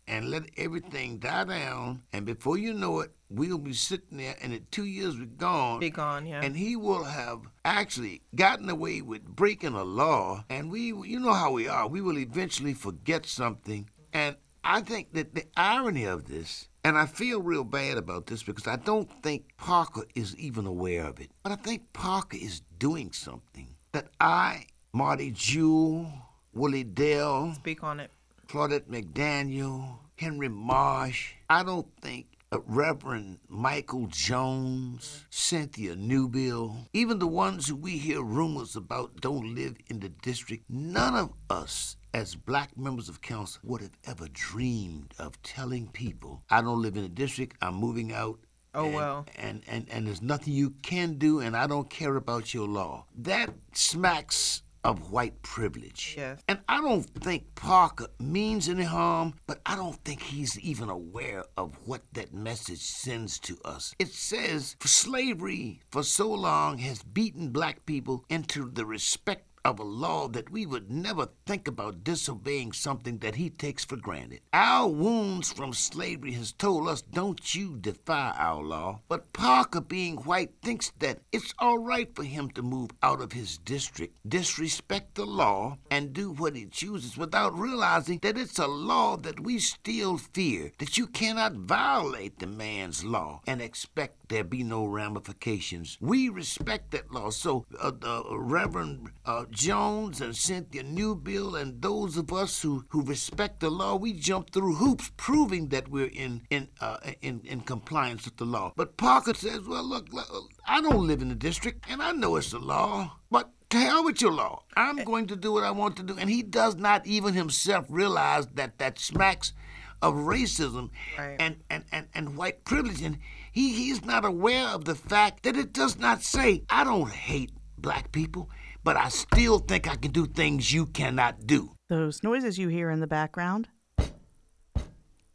and 0.08 0.30
let 0.30 0.44
everything 0.58 1.18
die 1.20 1.46
down, 1.46 2.04
and 2.12 2.26
before 2.26 2.58
you 2.58 2.74
know 2.74 3.00
it, 3.02 3.12
we'll 3.30 3.58
be 3.58 3.74
sitting 3.74 4.18
there, 4.18 4.36
and 4.42 4.54
in 4.54 4.66
two 4.72 4.86
years 4.86 5.18
we're 5.18 5.26
gone. 5.26 5.80
Be 5.80 5.90
gone, 5.90 6.26
yeah. 6.26 6.42
And 6.42 6.56
he 6.56 6.76
will 6.76 7.04
have 7.04 7.42
actually 7.66 8.22
gotten 8.36 8.70
away 8.70 9.02
with 9.02 9.24
breaking 9.24 9.74
a 9.74 9.84
law, 9.84 10.46
and 10.50 10.70
we, 10.70 10.88
you 10.88 11.20
know 11.20 11.34
how 11.34 11.52
we 11.52 11.68
are, 11.68 11.88
we 11.88 12.02
will 12.02 12.18
eventually 12.18 12.74
forget 12.74 13.26
something. 13.26 13.90
And 14.12 14.36
I 14.64 14.82
think 14.82 15.14
that 15.14 15.36
the 15.36 15.46
irony 15.58 16.06
of 16.06 16.26
this, 16.26 16.70
and 16.84 16.98
I 16.98 17.06
feel 17.06 17.42
real 17.42 17.64
bad 17.64 17.98
about 17.98 18.28
this 18.28 18.44
because 18.44 18.68
I 18.68 18.76
don't 18.76 19.10
think 19.24 19.58
Parker 19.58 20.04
is 20.16 20.36
even 20.38 20.66
aware 20.66 21.06
of 21.06 21.20
it, 21.20 21.32
but 21.44 21.52
I 21.52 21.56
think 21.56 21.94
Parker 21.94 22.38
is 22.40 22.62
doing 22.78 23.12
something 23.14 23.68
that 23.94 24.08
I, 24.20 24.66
Marty 24.92 25.32
Jewell, 25.32 26.12
Willie 26.54 26.84
Dell, 26.84 27.54
Speak 27.56 27.84
on 27.84 28.00
it. 28.00 28.12
Claudette 28.54 28.88
McDaniel, 28.88 29.98
Henry 30.16 30.48
Marsh. 30.48 31.34
I 31.50 31.64
don't 31.64 31.88
think 32.02 32.28
uh, 32.52 32.60
Reverend 32.68 33.40
Michael 33.50 34.06
Jones, 34.12 35.26
Cynthia 35.32 35.96
Newbille, 35.96 36.88
even 36.94 37.18
the 37.18 37.26
ones 37.26 37.68
who 37.68 37.76
we 37.76 37.98
hear 37.98 38.22
rumors 38.22 38.76
about 38.76 39.20
don't 39.22 39.56
live 39.56 39.78
in 39.88 40.02
the 40.02 40.10
district, 40.10 40.66
none 40.70 41.16
of 41.16 41.34
us 41.50 41.98
as 42.14 42.36
black 42.36 42.78
members 42.78 43.10
of 43.10 43.22
council 43.22 43.60
would 43.64 43.82
have 43.82 43.98
ever 44.06 44.28
dreamed 44.34 45.16
of 45.18 45.42
telling 45.42 45.88
people, 45.88 46.44
I 46.52 46.62
don't 46.62 46.80
live 46.80 46.96
in 46.96 47.02
the 47.02 47.10
district, 47.10 47.58
I'm 47.60 47.74
moving 47.74 48.14
out. 48.14 48.38
Oh, 48.76 48.86
and- 48.86 48.94
well. 48.94 49.26
And, 49.36 49.64
and, 49.68 49.88
and 49.90 50.06
there's 50.06 50.22
nothing 50.22 50.54
you 50.54 50.76
can 50.84 51.16
do, 51.16 51.40
and 51.40 51.58
I 51.58 51.66
don't 51.66 51.90
care 51.90 52.18
about 52.18 52.54
your 52.54 52.68
law. 52.68 53.08
That 53.18 53.50
smacks 53.74 54.62
of 54.84 55.12
white 55.12 55.42
privilege. 55.42 56.16
Yes. 56.18 56.42
And 56.48 56.60
I 56.68 56.82
don't 56.82 57.04
think 57.04 57.56
Parker 57.56 58.08
means 58.20 58.70
any 58.70 58.84
harm, 58.84 59.34
but 59.48 59.62
I 59.66 59.76
don't 59.76 60.04
think 60.04 60.22
he's 60.22 60.60
even 60.60 60.90
aware 60.90 61.46
of 61.58 61.78
what 61.86 62.02
that 62.14 62.34
message 62.34 62.82
sends 62.82 63.40
to 63.40 63.58
us. 63.64 63.94
It 64.00 64.10
says, 64.10 64.76
for 64.80 64.88
slavery 64.88 65.82
for 65.92 66.04
so 66.04 66.32
long 66.32 66.78
has 66.80 67.04
beaten 67.04 67.50
black 67.50 67.86
people 67.86 68.26
into 68.30 68.70
the 68.70 68.86
respect 68.86 69.48
of 69.66 69.80
a 69.80 69.84
law 69.84 70.28
that 70.28 70.50
we 70.52 70.66
would 70.66 70.92
never 70.92 71.28
think 71.46 71.68
about 71.68 72.04
disobeying 72.04 72.74
something 72.74 73.20
that 73.20 73.36
he 73.36 73.50
takes 73.50 73.86
for 73.86 73.96
granted. 73.96 74.42
Our 74.52 74.90
wounds 74.90 75.52
from 75.52 75.74
slavery 75.74 76.34
has 76.34 76.52
told 76.52 76.88
us 76.88 77.02
don't 77.02 77.56
you 77.56 77.78
defy 77.78 78.34
our 78.38 78.62
law. 78.62 79.02
But 79.08 79.32
Parker 79.34 79.82
being 79.82 80.18
white 80.18 80.52
thinks 80.62 80.92
that 81.00 81.20
it's 81.32 81.54
all 81.60 81.80
right 81.80 82.14
for 82.16 82.24
him 82.24 82.50
to 82.52 82.62
move 82.62 82.92
out 83.02 83.22
of 83.22 83.32
his 83.32 83.58
district, 83.58 84.18
disrespect 84.28 85.16
the 85.16 85.26
law, 85.26 85.78
and 85.90 86.14
do 86.14 86.32
what 86.32 86.56
he 86.56 86.66
chooses 86.66 87.18
without 87.18 87.58
realizing 87.58 88.20
that 88.22 88.38
it's 88.38 88.60
a 88.60 88.68
law 88.68 89.18
that 89.18 89.40
we 89.40 89.60
still 89.60 90.18
fear, 90.18 90.72
that 90.80 90.98
you 90.98 91.08
cannot 91.08 91.54
violate 91.54 92.40
the 92.40 92.48
man's 92.48 93.04
law 93.04 93.42
and 93.48 93.62
expect 93.62 94.30
there 94.30 94.44
be 94.44 94.64
no 94.64 94.86
ramifications. 94.86 95.98
We 96.02 96.30
respect 96.30 96.92
that 96.92 97.12
law. 97.12 97.30
So, 97.30 97.66
uh, 97.80 97.92
the 97.92 98.24
Reverend 98.32 99.12
uh, 99.26 99.46
Jones 99.54 100.20
and 100.22 100.36
Cynthia 100.36 100.84
Newbille 100.84 101.56
and 101.56 101.82
those 101.82 102.18
of 102.18 102.34
us 102.34 102.62
who, 102.62 102.84
who 102.90 103.04
respect 103.04 103.60
the 103.60 103.70
law, 103.70 103.96
we 103.96 104.14
jump 104.14 104.52
through 104.52 104.76
hoops, 104.76 105.12
proving 105.16 105.70
that 105.70 105.88
we're 105.88 106.08
in 106.08 106.42
in, 106.50 106.68
uh, 106.82 106.98
in 107.22 107.42
in 107.46 107.62
compliance 107.62 108.26
with 108.26 108.38
the 108.38 108.46
law. 108.46 108.74
But 108.76 108.98
Parker 108.98 109.34
says, 109.34 109.62
"Well, 109.68 109.84
look, 109.84 110.12
look, 110.12 110.50
I 110.68 110.82
don't 110.82 111.08
live 111.08 111.22
in 111.22 111.30
the 111.30 111.36
district, 111.36 111.86
and 111.90 112.02
I 112.02 112.12
know 112.12 112.36
it's 112.36 112.52
the 112.52 112.60
law, 112.60 113.18
but." 113.30 113.52
To 113.70 113.80
hell 113.80 114.04
with 114.06 114.22
your 114.22 114.32
law. 114.32 114.62
I'm 114.78 115.04
going 115.04 115.26
to 115.28 115.36
do 115.36 115.52
what 115.52 115.64
I 115.64 115.72
want 115.72 115.98
to 115.98 116.04
do. 116.04 116.16
And 116.16 116.30
he 116.30 116.44
does 116.44 116.76
not 116.76 117.08
even 117.08 117.34
himself 117.34 117.88
realize 117.90 118.46
that 118.54 118.78
that 118.78 119.00
smacks 119.00 119.52
of 120.00 120.14
racism 120.14 120.92
Right. 121.18 121.38
and, 121.40 121.56
and, 121.72 121.84
and, 121.92 122.08
and 122.14 122.38
white 122.38 122.66
privilege. 122.66 123.02
And 123.02 123.18
he, 123.52 123.74
he's 123.74 124.06
not 124.06 124.26
aware 124.26 124.68
of 124.68 124.86
the 124.86 124.94
fact 124.94 125.42
that 125.42 125.58
it 125.58 125.74
does 125.74 125.98
not 125.98 126.22
say, 126.22 126.62
I 126.70 126.84
don't 126.84 127.10
hate 127.10 127.50
black 127.80 128.12
people, 128.12 128.48
but 128.84 128.96
I 128.98 129.10
still 129.10 129.60
think 129.60 129.88
I 129.90 129.96
can 129.96 130.12
do 130.12 130.26
things 130.26 130.72
you 130.74 130.86
cannot 130.86 131.46
do. 131.48 131.72
Those 131.90 132.24
noises 132.24 132.58
you 132.58 132.68
hear 132.70 132.90
in 132.90 133.00
the 133.00 133.08
background, 133.08 133.70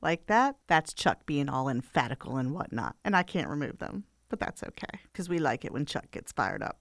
like 0.00 0.26
that, 0.26 0.56
that's 0.68 0.92
Chuck 0.94 1.26
being 1.26 1.48
all 1.48 1.68
emphatical 1.68 2.36
and 2.36 2.52
whatnot. 2.54 2.96
And 3.04 3.16
I 3.16 3.22
can't 3.22 3.48
remove 3.48 3.78
them, 3.78 4.04
but 4.28 4.38
that's 4.40 4.62
okay 4.62 5.00
because 5.12 5.28
we 5.28 5.38
like 5.38 5.64
it 5.64 5.72
when 5.72 5.86
Chuck 5.86 6.10
gets 6.10 6.32
fired 6.32 6.62
up. 6.62 6.78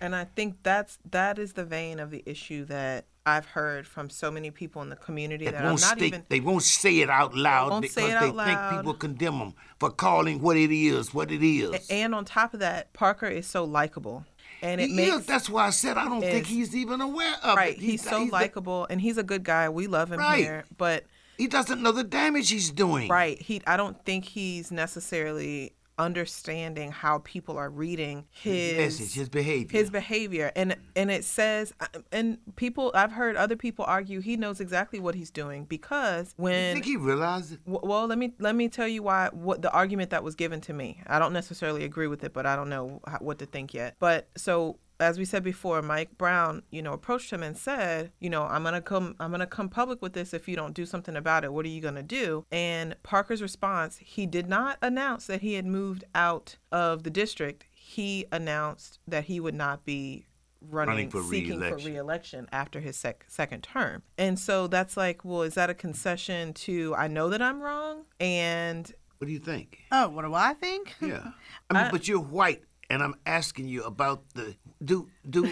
And 0.00 0.16
I 0.16 0.24
think 0.24 0.56
that's 0.64 0.98
that 1.10 1.38
is 1.38 1.52
the 1.52 1.64
vein 1.64 2.00
of 2.00 2.10
the 2.10 2.22
issue 2.26 2.64
that 2.64 3.06
I've 3.24 3.46
heard 3.46 3.86
from 3.86 4.10
so 4.10 4.32
many 4.32 4.50
people 4.50 4.82
in 4.82 4.88
the 4.88 4.96
community 4.96 5.44
They 5.44 5.52
that 5.52 5.60
I'm 5.60 5.66
won't, 5.66 5.80
stay, 5.80 6.06
even 6.06 6.24
they 6.28 6.40
won't 6.40 6.64
say 6.64 6.98
it 7.00 7.08
out 7.08 7.36
loud 7.36 7.82
because 7.82 7.94
say 7.94 8.08
they 8.08 8.12
out 8.12 8.22
think 8.22 8.36
loud. 8.36 8.76
people 8.76 8.94
condemn 8.94 9.38
them 9.38 9.54
for 9.78 9.90
calling 9.90 10.40
what 10.42 10.56
it 10.56 10.72
is 10.72 11.14
what 11.14 11.30
it 11.30 11.40
is. 11.46 11.86
and 11.88 12.16
on 12.16 12.24
top 12.24 12.52
of 12.52 12.58
that, 12.60 12.92
Parker 12.94 13.26
is 13.28 13.46
so 13.46 13.62
likable. 13.62 14.24
And 14.62 14.80
it 14.80 14.88
he 14.90 14.94
makes 14.96 15.16
is. 15.16 15.26
That's 15.26 15.50
why 15.50 15.66
I 15.66 15.70
said 15.70 15.96
I 15.98 16.04
don't 16.04 16.20
think 16.20 16.46
he's 16.46 16.74
even 16.74 17.00
aware 17.00 17.34
of 17.42 17.56
right. 17.56 17.74
it. 17.76 17.80
He's, 17.80 18.02
so 18.02 18.22
likable 18.24 18.86
and 18.88 19.00
he's 19.00 19.18
a 19.18 19.22
good 19.22 19.42
guy. 19.42 19.68
We 19.68 19.86
love 19.88 20.12
him 20.12 20.20
Right. 20.20 20.38
here. 20.38 20.64
But 20.78 21.04
he 21.36 21.48
doesn't 21.48 21.82
know 21.82 21.92
the 21.92 22.04
damage 22.04 22.50
he's 22.50 22.70
doing. 22.70 23.08
right, 23.08 23.40
he 23.40 23.60
I 23.66 23.76
don't 23.76 24.02
think 24.04 24.24
he's 24.24 24.70
necessarily 24.70 25.72
understanding 25.98 26.90
how 26.90 27.18
people 27.18 27.56
are 27.58 27.70
reading 27.70 28.24
his 28.30 28.76
message, 28.76 29.14
his 29.14 29.28
behavior. 29.28 29.78
his 29.78 29.90
behavior 29.90 30.50
and 30.56 30.76
and 30.96 31.10
it 31.10 31.24
says 31.24 31.72
uh, 31.80 31.86
and 32.10 32.38
people 32.56 32.90
i've 32.94 33.12
heard 33.12 33.36
other 33.36 33.56
people 33.56 33.84
argue 33.86 34.20
he 34.20 34.36
knows 34.36 34.60
exactly 34.60 34.98
what 35.00 35.14
he's 35.14 35.30
doing 35.30 35.64
because 35.64 36.32
when. 36.36 36.70
I 36.70 36.72
think 36.74 36.84
he 36.84 36.96
realized. 36.96 37.58
W- 37.66 37.80
Well, 37.82 38.06
let 38.06 38.18
me 38.18 38.32
let 38.38 38.54
me 38.54 38.68
tell 38.68 38.88
you 38.88 39.02
why 39.02 39.28
what 39.32 39.62
the 39.62 39.70
argument 39.72 40.10
that 40.10 40.22
was 40.24 40.34
given 40.34 40.60
to 40.62 40.72
me. 40.72 41.00
I 41.06 41.18
don't 41.18 41.32
necessarily 41.32 41.84
agree 41.84 42.06
with 42.06 42.24
it, 42.24 42.32
but 42.32 42.46
I 42.46 42.56
don't 42.56 42.68
know 42.68 43.00
how, 43.06 43.18
what 43.18 43.38
to 43.40 43.46
think 43.46 43.74
yet. 43.74 43.96
But 43.98 44.28
so 44.36 44.78
as 45.02 45.18
we 45.18 45.24
said 45.24 45.42
before, 45.42 45.82
Mike 45.82 46.16
Brown, 46.16 46.62
you 46.70 46.82
know, 46.82 46.92
approached 46.92 47.32
him 47.32 47.42
and 47.42 47.56
said, 47.56 48.12
you 48.20 48.30
know, 48.30 48.44
I'm 48.44 48.62
gonna 48.62 48.80
come, 48.80 49.14
I'm 49.20 49.30
gonna 49.30 49.46
come 49.46 49.68
public 49.68 50.00
with 50.02 50.12
this 50.12 50.32
if 50.32 50.48
you 50.48 50.56
don't 50.56 50.74
do 50.74 50.86
something 50.86 51.16
about 51.16 51.44
it. 51.44 51.52
What 51.52 51.64
are 51.66 51.70
you 51.70 51.80
gonna 51.80 52.02
do? 52.02 52.44
And 52.50 52.94
Parker's 53.02 53.42
response, 53.42 53.98
he 53.98 54.26
did 54.26 54.48
not 54.48 54.78
announce 54.82 55.26
that 55.26 55.40
he 55.42 55.54
had 55.54 55.66
moved 55.66 56.04
out 56.14 56.56
of 56.70 57.02
the 57.02 57.10
district. 57.10 57.64
He 57.72 58.26
announced 58.32 58.98
that 59.06 59.24
he 59.24 59.40
would 59.40 59.54
not 59.54 59.84
be 59.84 60.26
running, 60.70 60.94
Running 60.94 61.10
for 61.10 61.22
seeking 61.24 61.58
re-election. 61.58 61.78
for 61.78 61.90
re-election 61.90 62.48
after 62.52 62.78
his 62.78 62.96
sec- 62.96 63.24
second 63.28 63.62
term. 63.64 64.02
And 64.16 64.38
so 64.38 64.68
that's 64.68 64.96
like, 64.96 65.24
well, 65.24 65.42
is 65.42 65.54
that 65.54 65.68
a 65.70 65.74
concession 65.74 66.52
to 66.54 66.94
I 66.94 67.08
know 67.08 67.28
that 67.30 67.42
I'm 67.42 67.60
wrong 67.60 68.04
and 68.20 68.90
What 69.18 69.26
do 69.26 69.32
you 69.32 69.40
think? 69.40 69.80
Oh, 69.90 70.08
what 70.10 70.22
do 70.24 70.34
I 70.34 70.54
think? 70.54 70.94
Yeah. 71.00 71.32
I 71.70 71.82
mean, 71.82 71.90
but 71.90 72.06
you're 72.06 72.20
white, 72.20 72.62
and 72.88 73.02
I'm 73.02 73.16
asking 73.26 73.66
you 73.68 73.82
about 73.82 74.22
the 74.34 74.54
do 74.84 75.08
do. 75.28 75.50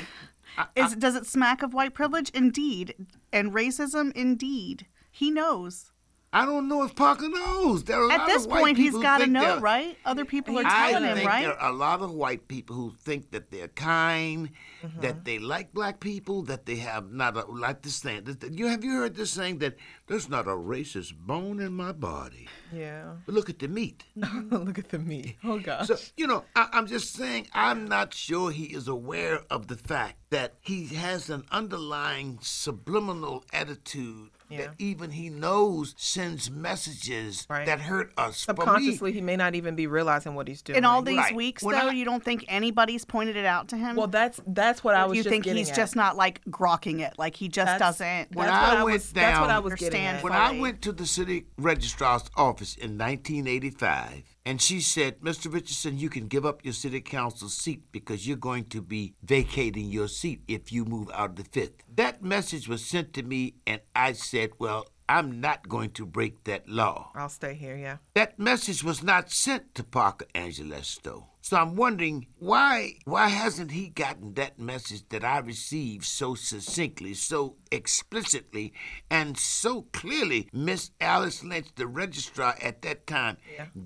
I, 0.56 0.66
Is, 0.74 0.96
does 0.96 1.14
it 1.14 1.26
smack 1.26 1.62
of 1.62 1.72
white 1.72 1.94
privilege? 1.94 2.30
Indeed. 2.30 2.94
And 3.32 3.52
racism? 3.52 4.12
Indeed. 4.12 4.86
He 5.10 5.30
knows. 5.30 5.89
I 6.32 6.46
don't 6.46 6.68
know 6.68 6.84
if 6.84 6.94
Parker 6.94 7.28
knows. 7.28 7.82
There 7.82 8.00
are 8.00 8.08
a 8.08 8.12
At 8.12 8.18
lot 8.20 8.26
this 8.28 8.44
of 8.44 8.52
white 8.52 8.60
point, 8.62 8.76
he's 8.78 8.96
got 8.96 9.18
to 9.18 9.26
know, 9.26 9.58
right? 9.58 9.96
Other 10.04 10.24
people 10.24 10.56
are 10.58 10.62
I 10.64 10.92
telling 10.92 11.16
him, 11.16 11.26
right? 11.26 11.42
there 11.42 11.58
are 11.60 11.72
a 11.72 11.76
lot 11.76 12.02
of 12.02 12.12
white 12.12 12.46
people 12.46 12.76
who 12.76 12.94
think 13.02 13.32
that 13.32 13.50
they're 13.50 13.68
kind, 13.68 14.50
Mm-hmm. 14.82 15.00
that 15.02 15.26
they 15.26 15.38
like 15.38 15.74
black 15.74 16.00
people, 16.00 16.40
that 16.44 16.64
they 16.64 16.76
have 16.76 17.12
not 17.12 17.36
a, 17.36 17.44
like 17.50 17.82
this 17.82 17.96
saying. 17.96 18.24
this- 18.24 18.50
You 18.50 18.68
have 18.68 18.82
you 18.82 18.92
heard 18.92 19.14
this 19.14 19.30
saying 19.30 19.58
that 19.58 19.76
there's 20.06 20.26
not 20.30 20.46
a 20.46 20.52
racist 20.52 21.12
bone 21.18 21.60
in 21.60 21.74
my 21.74 21.92
body. 21.92 22.48
Yeah. 22.72 23.16
But 23.26 23.34
look 23.34 23.50
at 23.50 23.58
the 23.58 23.68
meat. 23.68 24.04
Look 24.16 24.78
at 24.78 24.88
the 24.88 24.98
meat. 24.98 25.36
Oh 25.44 25.58
gosh. 25.58 25.88
So, 25.88 25.96
you 26.16 26.26
know, 26.26 26.44
I, 26.56 26.68
I'm 26.72 26.86
just 26.86 27.12
saying, 27.12 27.48
I'm 27.52 27.86
not 27.88 28.14
sure 28.14 28.50
he 28.50 28.66
is 28.66 28.88
aware 28.88 29.42
of 29.50 29.66
the 29.66 29.76
fact 29.76 30.16
that 30.30 30.54
he 30.62 30.86
has 30.94 31.28
an 31.28 31.44
underlying 31.50 32.38
subliminal 32.40 33.44
attitude 33.52 34.30
Yeah. 34.50 34.58
that 34.58 34.74
even 34.78 35.12
he 35.12 35.30
knows 35.30 35.94
sends 35.96 36.50
messages 36.50 37.46
Right. 37.48 37.66
that 37.66 37.80
hurt 37.82 38.12
us. 38.16 38.38
Subconsciously, 38.38 39.12
he 39.12 39.20
may 39.20 39.36
not 39.36 39.54
even 39.54 39.76
be 39.76 39.86
realizing 39.86 40.34
what 40.34 40.48
he's 40.48 40.60
doing. 40.60 40.76
In 40.78 40.84
all 40.84 41.02
these 41.02 41.16
Right. 41.18 41.34
weeks, 41.34 41.62
When 41.62 41.76
though, 41.78 41.88
I- 41.88 41.92
you 41.92 42.04
don't 42.04 42.24
think 42.24 42.44
anybody's 42.48 43.04
pointed 43.04 43.36
it 43.36 43.44
out 43.46 43.68
to 43.68 43.76
him? 43.76 43.94
well, 43.96 44.08
that's 44.08 44.40
that's 44.46 44.82
what 44.82 44.94
I 44.96 45.02
Or 45.04 45.08
was 45.08 45.16
you 45.18 45.22
just 45.22 45.30
think 45.32 45.44
getting 45.44 45.58
he's 45.58 45.70
at. 45.70 45.76
just 45.76 45.94
not 45.96 46.16
like 46.16 46.40
grokking 46.50 46.98
it, 47.00 47.14
like 47.18 47.36
he 47.36 47.48
just 47.48 47.66
That's- 47.66 47.98
doesn't. 47.98 48.34
When 48.34 48.46
that's 48.46 48.56
I 48.56 48.68
what 48.68 48.78
I 48.78 48.84
went 48.84 48.92
was. 48.94 49.12
that's 49.12 49.40
what 49.40 49.50
I 49.50 49.58
was 49.60 49.74
getting 49.74 50.04
at. 50.04 50.22
When 50.22 50.32
I 50.32 50.50
went 50.58 50.82
to 50.82 50.92
the 50.92 51.06
city 51.06 51.46
registrar's 51.56 52.24
office 52.36 52.74
in 52.74 52.96
1985, 52.96 54.22
and 54.44 54.60
she 54.60 54.80
said, 54.80 55.20
Mr. 55.20 55.52
Richardson, 55.52 55.98
you 55.98 56.08
can 56.08 56.26
give 56.26 56.46
up 56.46 56.64
your 56.64 56.72
city 56.72 57.00
council 57.00 57.48
seat 57.48 57.82
because 57.92 58.26
you're 58.26 58.36
going 58.36 58.64
to 58.66 58.80
be 58.80 59.14
vacating 59.22 59.90
your 59.90 60.08
seat 60.08 60.42
if 60.48 60.72
you 60.72 60.84
move 60.84 61.10
out 61.12 61.30
of 61.30 61.36
the 61.36 61.44
fifth. 61.44 61.84
That 61.94 62.22
message 62.22 62.68
was 62.68 62.84
sent 62.84 63.12
to 63.14 63.22
me, 63.22 63.54
and 63.66 63.80
I 63.94 64.12
said, 64.12 64.50
Well, 64.58 64.86
I'm 65.08 65.40
not 65.40 65.68
going 65.68 65.90
to 65.90 66.06
break 66.06 66.44
that 66.44 66.68
law. 66.68 67.10
I'll 67.16 67.28
stay 67.28 67.54
here. 67.54 67.76
Yeah. 67.76 67.96
That 68.14 68.38
message 68.38 68.84
was 68.84 69.02
not 69.02 69.30
sent 69.30 69.74
to 69.74 69.82
Parker 69.82 70.26
Agelasto. 70.34 71.24
So 71.42 71.56
I'm 71.56 71.74
wondering 71.74 72.26
why 72.38 72.96
why 73.04 73.28
hasn't 73.28 73.70
he 73.70 73.88
gotten 73.88 74.34
that 74.34 74.58
message 74.58 75.08
that 75.08 75.24
I 75.24 75.38
received 75.38 76.04
so 76.04 76.34
succinctly, 76.34 77.14
so 77.14 77.56
explicitly, 77.72 78.74
and 79.10 79.38
so 79.38 79.82
clearly? 79.92 80.48
Miss 80.52 80.90
Alice 81.00 81.42
Lynch, 81.42 81.68
the 81.76 81.86
registrar 81.86 82.56
at 82.60 82.82
that 82.82 83.06
time, 83.06 83.38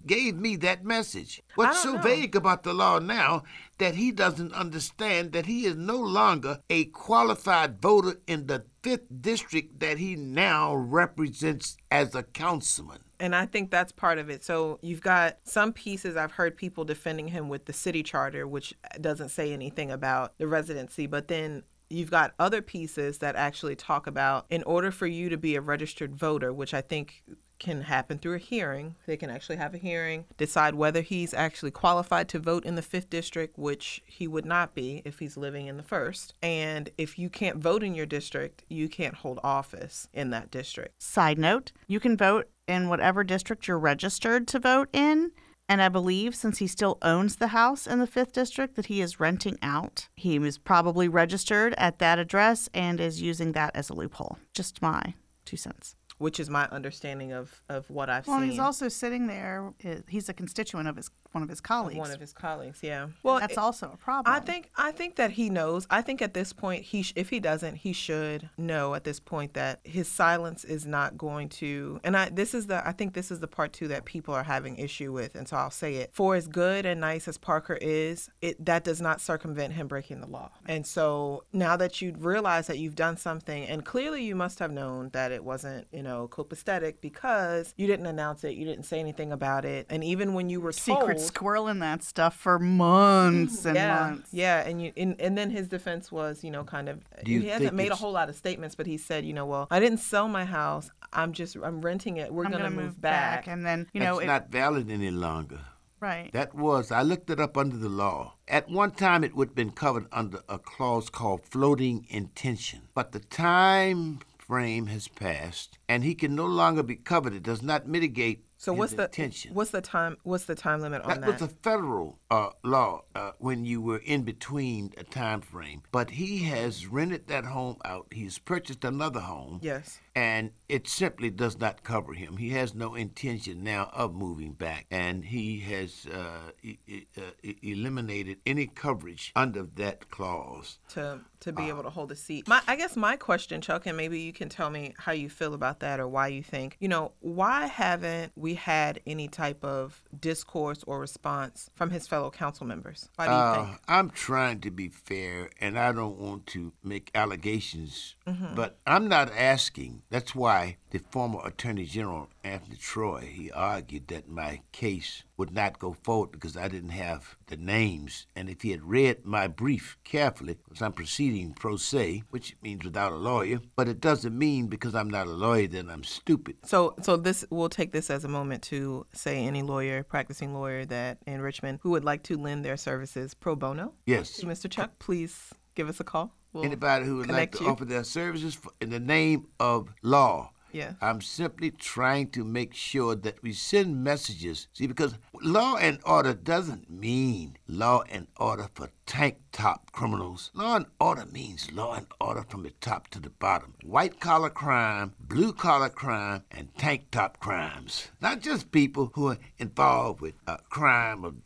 gave 0.04 0.34
me 0.34 0.56
that 0.56 0.84
message. 0.84 1.42
What's 1.54 1.82
so 1.82 1.94
know. 1.94 2.02
vague 2.02 2.34
about 2.34 2.64
the 2.64 2.74
law 2.74 2.98
now 2.98 3.44
that 3.78 3.94
he 3.94 4.10
doesn't 4.10 4.52
understand 4.52 5.32
that 5.32 5.46
he 5.46 5.64
is 5.64 5.76
no 5.76 5.96
longer 5.96 6.58
a 6.68 6.86
qualified 6.86 7.80
voter 7.80 8.20
in 8.26 8.46
the 8.46 8.64
fifth 8.82 9.06
district 9.20 9.78
that 9.80 9.98
he 9.98 10.16
now 10.16 10.74
represents 10.74 11.76
as 11.90 12.14
a 12.14 12.24
councilman? 12.24 13.03
And 13.20 13.34
I 13.34 13.46
think 13.46 13.70
that's 13.70 13.92
part 13.92 14.18
of 14.18 14.28
it. 14.28 14.42
So 14.42 14.78
you've 14.82 15.00
got 15.00 15.38
some 15.44 15.72
pieces 15.72 16.16
I've 16.16 16.32
heard 16.32 16.56
people 16.56 16.84
defending 16.84 17.28
him 17.28 17.48
with 17.48 17.66
the 17.66 17.72
city 17.72 18.02
charter, 18.02 18.46
which 18.46 18.74
doesn't 19.00 19.28
say 19.28 19.52
anything 19.52 19.90
about 19.90 20.36
the 20.38 20.48
residency, 20.48 21.06
but 21.06 21.28
then 21.28 21.62
you've 21.90 22.10
got 22.10 22.34
other 22.38 22.60
pieces 22.60 23.18
that 23.18 23.36
actually 23.36 23.76
talk 23.76 24.06
about 24.06 24.46
in 24.50 24.62
order 24.64 24.90
for 24.90 25.06
you 25.06 25.28
to 25.28 25.36
be 25.36 25.54
a 25.54 25.60
registered 25.60 26.14
voter, 26.14 26.52
which 26.52 26.74
I 26.74 26.80
think 26.80 27.22
can 27.58 27.82
happen 27.82 28.18
through 28.18 28.34
a 28.34 28.38
hearing. 28.38 28.96
They 29.06 29.16
can 29.16 29.30
actually 29.30 29.56
have 29.56 29.74
a 29.74 29.78
hearing, 29.78 30.24
decide 30.36 30.74
whether 30.74 31.00
he's 31.00 31.34
actually 31.34 31.70
qualified 31.70 32.28
to 32.30 32.38
vote 32.38 32.64
in 32.64 32.74
the 32.74 32.82
5th 32.82 33.10
district, 33.10 33.58
which 33.58 34.02
he 34.06 34.26
would 34.26 34.44
not 34.44 34.74
be 34.74 35.02
if 35.04 35.18
he's 35.18 35.36
living 35.36 35.66
in 35.66 35.76
the 35.76 35.82
1st. 35.82 36.32
And 36.42 36.90
if 36.98 37.18
you 37.18 37.30
can't 37.30 37.58
vote 37.58 37.82
in 37.82 37.94
your 37.94 38.06
district, 38.06 38.64
you 38.68 38.88
can't 38.88 39.14
hold 39.14 39.40
office 39.42 40.08
in 40.12 40.30
that 40.30 40.50
district. 40.50 41.02
Side 41.02 41.38
note, 41.38 41.72
you 41.86 42.00
can 42.00 42.16
vote 42.16 42.48
in 42.66 42.88
whatever 42.88 43.24
district 43.24 43.68
you're 43.68 43.78
registered 43.78 44.48
to 44.48 44.58
vote 44.58 44.88
in. 44.92 45.32
And 45.66 45.80
I 45.80 45.88
believe 45.88 46.34
since 46.34 46.58
he 46.58 46.66
still 46.66 46.98
owns 47.00 47.36
the 47.36 47.48
house 47.48 47.86
in 47.86 47.98
the 47.98 48.06
5th 48.06 48.32
district 48.32 48.76
that 48.76 48.86
he 48.86 49.00
is 49.00 49.18
renting 49.18 49.56
out, 49.62 50.08
he 50.14 50.38
was 50.38 50.58
probably 50.58 51.08
registered 51.08 51.74
at 51.78 51.98
that 52.00 52.18
address 52.18 52.68
and 52.74 53.00
is 53.00 53.22
using 53.22 53.52
that 53.52 53.74
as 53.74 53.88
a 53.88 53.94
loophole. 53.94 54.38
Just 54.52 54.82
my 54.82 55.14
two 55.46 55.56
cents. 55.56 55.96
Which 56.24 56.40
is 56.40 56.48
my 56.48 56.66
understanding 56.72 57.32
of, 57.32 57.60
of 57.68 57.88
what 57.90 58.08
I've 58.08 58.26
Well, 58.26 58.38
seen. 58.38 58.48
Well, 58.48 58.50
he's 58.50 58.58
also 58.58 58.88
sitting 58.88 59.26
there. 59.26 59.74
He's 60.08 60.30
a 60.30 60.32
constituent 60.32 60.88
of 60.88 60.96
his 60.96 61.10
one 61.32 61.42
of 61.42 61.48
his 61.48 61.60
colleagues. 61.60 61.98
one 61.98 62.12
of 62.12 62.20
his 62.20 62.32
colleagues. 62.32 62.78
Yeah. 62.80 63.08
Well, 63.24 63.40
That's 63.40 63.54
it- 63.54 63.58
also 63.58 63.90
a 63.92 63.96
problem. 63.96 64.32
I 64.32 64.38
think 64.38 64.70
I 64.76 64.90
think 64.92 65.16
that 65.16 65.32
he 65.32 65.50
knows. 65.50 65.84
I 65.90 66.00
think 66.00 66.22
at 66.22 66.32
this 66.32 66.52
point, 66.52 66.84
he 66.84 67.02
sh- 67.02 67.12
if 67.16 67.28
he 67.28 67.40
doesn't, 67.40 67.74
he 67.74 67.92
should 67.92 68.48
know 68.56 68.94
at 68.94 69.02
this 69.04 69.18
point 69.20 69.52
that 69.54 69.80
his 69.84 70.06
silence 70.08 70.64
is 70.64 70.86
not 70.86 71.18
going 71.18 71.48
to. 71.60 72.00
And 72.04 72.16
I 72.16 72.28
this 72.30 72.54
is 72.54 72.68
the 72.68 72.86
I 72.88 72.92
think 72.92 73.12
this 73.14 73.30
is 73.32 73.40
the 73.40 73.48
part 73.48 73.72
too 73.74 73.88
that 73.88 74.04
people 74.06 74.32
are 74.32 74.44
having 74.44 74.76
issue 74.78 75.12
with. 75.12 75.34
And 75.34 75.46
so 75.48 75.56
I'll 75.56 75.72
say 75.72 75.96
it. 75.96 76.10
For 76.14 76.36
as 76.36 76.46
good 76.46 76.86
and 76.86 77.00
nice 77.00 77.26
as 77.26 77.36
Parker 77.36 77.78
is, 77.82 78.30
it 78.40 78.64
that 78.64 78.84
does 78.84 79.00
not 79.02 79.20
circumvent 79.20 79.74
him 79.74 79.88
breaking 79.88 80.20
the 80.20 80.28
law. 80.28 80.50
And 80.66 80.86
so 80.86 81.42
now 81.52 81.76
that 81.76 82.00
you 82.00 82.14
realize 82.16 82.68
that 82.68 82.78
you've 82.78 82.94
done 83.06 83.16
something, 83.16 83.64
and 83.66 83.84
clearly 83.84 84.22
you 84.24 84.36
must 84.36 84.60
have 84.60 84.70
known 84.70 85.10
that 85.12 85.32
it 85.32 85.42
wasn't 85.44 85.88
you 85.92 86.04
know 86.04 86.13
copacetic 86.28 86.94
because 87.00 87.74
you 87.76 87.86
didn't 87.86 88.06
announce 88.06 88.44
it, 88.44 88.54
you 88.54 88.64
didn't 88.64 88.84
say 88.84 88.98
anything 89.00 89.32
about 89.32 89.64
it, 89.64 89.86
and 89.90 90.02
even 90.02 90.34
when 90.34 90.48
you 90.48 90.60
were 90.60 90.72
secret 90.72 91.18
told, 91.18 91.32
squirreling 91.32 91.80
that 91.80 92.02
stuff 92.02 92.36
for 92.36 92.58
months 92.58 93.58
mm-hmm. 93.60 93.68
and 93.68 93.76
yeah, 93.76 94.00
months. 94.00 94.28
Yeah, 94.32 94.66
and 94.68 94.82
you 94.82 94.92
and, 94.96 95.20
and 95.20 95.36
then 95.36 95.50
his 95.50 95.68
defense 95.68 96.10
was, 96.10 96.44
you 96.44 96.50
know, 96.50 96.64
kind 96.64 96.88
of 96.88 97.00
you 97.24 97.40
he 97.40 97.48
hasn't 97.48 97.70
think 97.70 97.74
made 97.74 97.92
a 97.92 97.96
whole 97.96 98.12
lot 98.12 98.28
of 98.28 98.36
statements, 98.36 98.74
but 98.74 98.86
he 98.86 98.96
said, 98.96 99.24
you 99.24 99.32
know, 99.32 99.46
well, 99.46 99.66
I 99.70 99.80
didn't 99.80 99.98
sell 99.98 100.28
my 100.28 100.44
house. 100.44 100.90
I'm 101.12 101.32
just 101.32 101.56
I'm 101.56 101.80
renting 101.80 102.16
it. 102.16 102.32
We're 102.32 102.44
I'm 102.46 102.52
gonna, 102.52 102.64
gonna 102.64 102.82
move, 102.82 103.00
back. 103.00 103.46
and 103.46 103.64
then 103.64 103.86
you 103.92 104.00
That's 104.00 104.12
know, 104.12 104.18
it's 104.18 104.26
not 104.26 104.50
valid 104.50 104.90
any 104.90 105.10
longer. 105.10 105.60
right? 106.04 106.30
That 106.32 106.54
was, 106.54 106.92
I 106.92 107.02
looked 107.02 107.30
it 107.30 107.40
up 107.40 107.56
under 107.56 107.76
the 107.76 107.88
law. 107.88 108.34
At 108.46 108.68
one 108.68 108.92
time, 108.92 109.24
it 109.24 109.34
would 109.34 109.48
have 109.48 109.54
been 109.54 109.70
covered 109.70 110.06
under 110.12 110.40
a 110.48 110.58
clause 110.58 111.08
called 111.08 111.46
floating 111.46 112.06
intention. 112.08 112.82
But 112.94 113.12
the 113.12 113.20
time 113.20 114.20
frame 114.46 114.86
has 114.86 115.08
passed, 115.08 115.78
and 115.88 116.04
he 116.04 116.14
can 116.14 116.34
no 116.34 116.46
longer 116.46 116.82
be 116.82 116.96
covered. 116.96 117.32
It 117.32 117.42
does 117.42 117.62
not 117.62 117.86
mitigate 117.86 118.44
so 118.64 118.72
what's 118.72 118.94
the 118.94 119.50
what's 119.52 119.70
the 119.70 119.82
time 119.82 120.16
what's 120.22 120.44
the 120.44 120.54
time 120.54 120.80
limit 120.80 121.02
on 121.02 121.08
that, 121.08 121.20
that? 121.20 121.32
was 121.32 121.42
a 121.42 121.48
federal 121.48 122.18
uh, 122.34 122.50
law 122.62 122.92
uh, 123.14 123.32
when 123.38 123.64
you 123.64 123.78
were 123.88 124.02
in 124.14 124.22
between 124.32 124.92
a 124.96 125.04
time 125.04 125.40
frame. 125.40 125.80
But 125.92 126.10
he 126.10 126.32
has 126.52 126.86
rented 126.86 127.28
that 127.28 127.44
home 127.56 127.76
out. 127.84 128.06
He's 128.10 128.38
purchased 128.38 128.84
another 128.84 129.20
home. 129.20 129.60
yes. 129.62 130.00
and 130.16 130.44
it 130.68 130.86
simply 130.88 131.28
does 131.30 131.56
not 131.58 131.82
cover 131.82 132.12
him. 132.14 132.36
He 132.36 132.50
has 132.60 132.72
no 132.74 132.94
intention 132.94 133.64
now 133.64 133.90
of 134.02 134.14
moving 134.14 134.52
back, 134.52 134.86
and 134.90 135.24
he 135.24 135.46
has 135.72 136.06
uh, 136.06 136.50
e- 136.62 136.78
e- 136.86 137.06
uh, 137.18 137.52
eliminated 137.62 138.38
any 138.46 138.66
coverage 138.66 139.32
under 139.34 139.64
that 139.76 139.98
clause. 140.10 140.78
to 140.94 141.20
to 141.40 141.52
be 141.52 141.68
able 141.68 141.82
to 141.82 141.90
hold 141.90 142.10
a 142.10 142.16
seat. 142.16 142.48
My 142.48 142.60
I 142.66 142.74
guess 142.76 142.96
my 142.96 143.16
question, 143.16 143.60
Chuck, 143.60 143.82
and 143.86 143.96
maybe 143.96 144.18
you 144.20 144.32
can 144.32 144.48
tell 144.48 144.70
me 144.70 144.94
how 145.04 145.12
you 145.12 145.28
feel 145.28 145.52
about 145.52 145.80
that 145.80 146.00
or 146.00 146.08
why 146.08 146.28
you 146.28 146.42
think, 146.42 146.76
you 146.80 146.88
know, 146.88 147.12
why 147.20 147.66
haven't 147.66 148.32
we 148.34 148.54
had 148.54 149.00
any 149.06 149.28
type 149.28 149.62
of 149.62 150.02
discourse 150.18 150.82
or 150.86 150.98
response 151.00 151.68
from 151.74 151.90
his 151.90 152.06
fellow 152.06 152.23
council 152.30 152.66
members? 152.66 153.08
Why 153.16 153.26
do 153.26 153.32
you 153.32 153.36
Uh, 153.38 153.66
think? 153.66 153.78
I'm 153.88 154.10
trying 154.10 154.60
to 154.60 154.70
be 154.70 154.88
fair, 154.88 155.50
and 155.60 155.78
I 155.78 155.92
don't 155.92 156.18
want 156.18 156.46
to 156.48 156.72
make 156.82 157.10
allegations, 157.14 158.14
Mm-hmm. 158.26 158.54
but 158.54 158.78
I'm 158.86 159.08
not 159.08 159.30
asking. 159.36 160.02
That's 160.10 160.34
why 160.34 160.76
the 160.90 160.98
former 160.98 161.40
Attorney 161.46 161.84
General 161.84 162.28
Anthony 162.42 162.76
Troy 162.76 163.20
he 163.32 163.50
argued 163.50 164.08
that 164.08 164.28
my 164.28 164.60
case 164.72 165.24
would 165.36 165.52
not 165.52 165.78
go 165.78 165.92
forward 165.92 166.30
because 166.32 166.56
I 166.56 166.68
didn't 166.68 166.90
have 166.90 167.36
the 167.48 167.56
names, 167.56 168.26
and 168.36 168.48
if 168.48 168.62
he 168.62 168.70
had 168.70 168.82
read 168.84 169.24
my 169.24 169.48
brief 169.48 169.98
carefully, 170.04 170.56
because 170.64 170.80
I'm 170.80 170.92
proceeding 170.92 171.52
pro 171.52 171.76
se, 171.76 172.22
which 172.30 172.56
means 172.62 172.84
without 172.84 173.12
a 173.12 173.16
lawyer, 173.16 173.60
but 173.76 173.88
it 173.88 174.00
doesn't 174.00 174.36
mean 174.36 174.68
because 174.68 174.94
I'm 174.94 175.10
not 175.10 175.26
a 175.26 175.30
lawyer 175.32 175.66
that 175.66 175.88
I'm 175.90 176.04
stupid. 176.04 176.56
So, 176.64 176.94
so 177.02 177.16
this 177.16 177.44
we'll 177.50 177.68
take 177.68 177.92
this 177.92 178.10
as 178.10 178.24
a 178.24 178.28
moment 178.28 178.62
to 178.64 179.06
say 179.12 179.44
any 179.44 179.62
lawyer, 179.62 180.02
practicing 180.04 180.54
lawyer 180.54 180.84
that 180.86 181.18
in 181.26 181.40
Richmond 181.40 181.80
who 181.82 181.90
would 181.90 182.04
like 182.04 182.22
to 182.24 182.36
lend 182.36 182.64
their 182.64 182.76
services 182.76 183.34
pro 183.34 183.56
bono 183.56 183.92
Yes. 184.06 184.40
Mr. 184.42 184.70
Chuck, 184.70 184.98
please 184.98 185.52
give 185.74 185.88
us 185.88 185.98
a 186.00 186.04
call. 186.04 186.32
We'll 186.52 186.64
Anybody 186.64 187.04
who 187.06 187.16
would 187.16 187.30
like 187.30 187.50
to 187.56 187.64
you. 187.64 187.70
offer 187.70 187.84
their 187.84 188.04
services 188.04 188.56
in 188.80 188.90
the 188.90 189.00
name 189.00 189.48
of 189.58 189.88
law. 190.02 190.52
I'm 191.00 191.20
simply 191.20 191.70
trying 191.70 192.30
to 192.30 192.44
make 192.44 192.74
sure 192.74 193.14
that 193.14 193.42
we 193.42 193.52
send 193.52 194.02
messages. 194.02 194.66
See, 194.72 194.88
because 194.88 195.14
law 195.40 195.76
and 195.76 196.00
order 196.04 196.34
doesn't 196.34 196.90
mean 196.90 197.56
law 197.68 198.02
and 198.10 198.26
order 198.36 198.68
for 198.74 198.90
tank 199.06 199.36
top 199.52 199.92
criminals. 199.92 200.50
Law 200.52 200.76
and 200.76 200.86
order 200.98 201.26
means 201.26 201.70
law 201.70 201.94
and 201.94 202.06
order 202.20 202.44
from 202.48 202.64
the 202.64 202.72
top 202.80 203.08
to 203.08 203.20
the 203.20 203.30
bottom. 203.30 203.74
White 203.84 204.18
collar 204.18 204.50
crime, 204.50 205.14
blue 205.20 205.52
collar 205.52 205.88
crime, 205.88 206.42
and 206.50 206.74
tank 206.76 207.10
top 207.12 207.38
crimes. 207.38 208.08
Not 208.20 208.40
just 208.40 208.72
people 208.72 209.12
who 209.14 209.28
are 209.28 209.38
involved 209.58 210.20
with 210.20 210.34
uh, 210.46 210.56
crime 210.68 211.24
of 211.24 211.36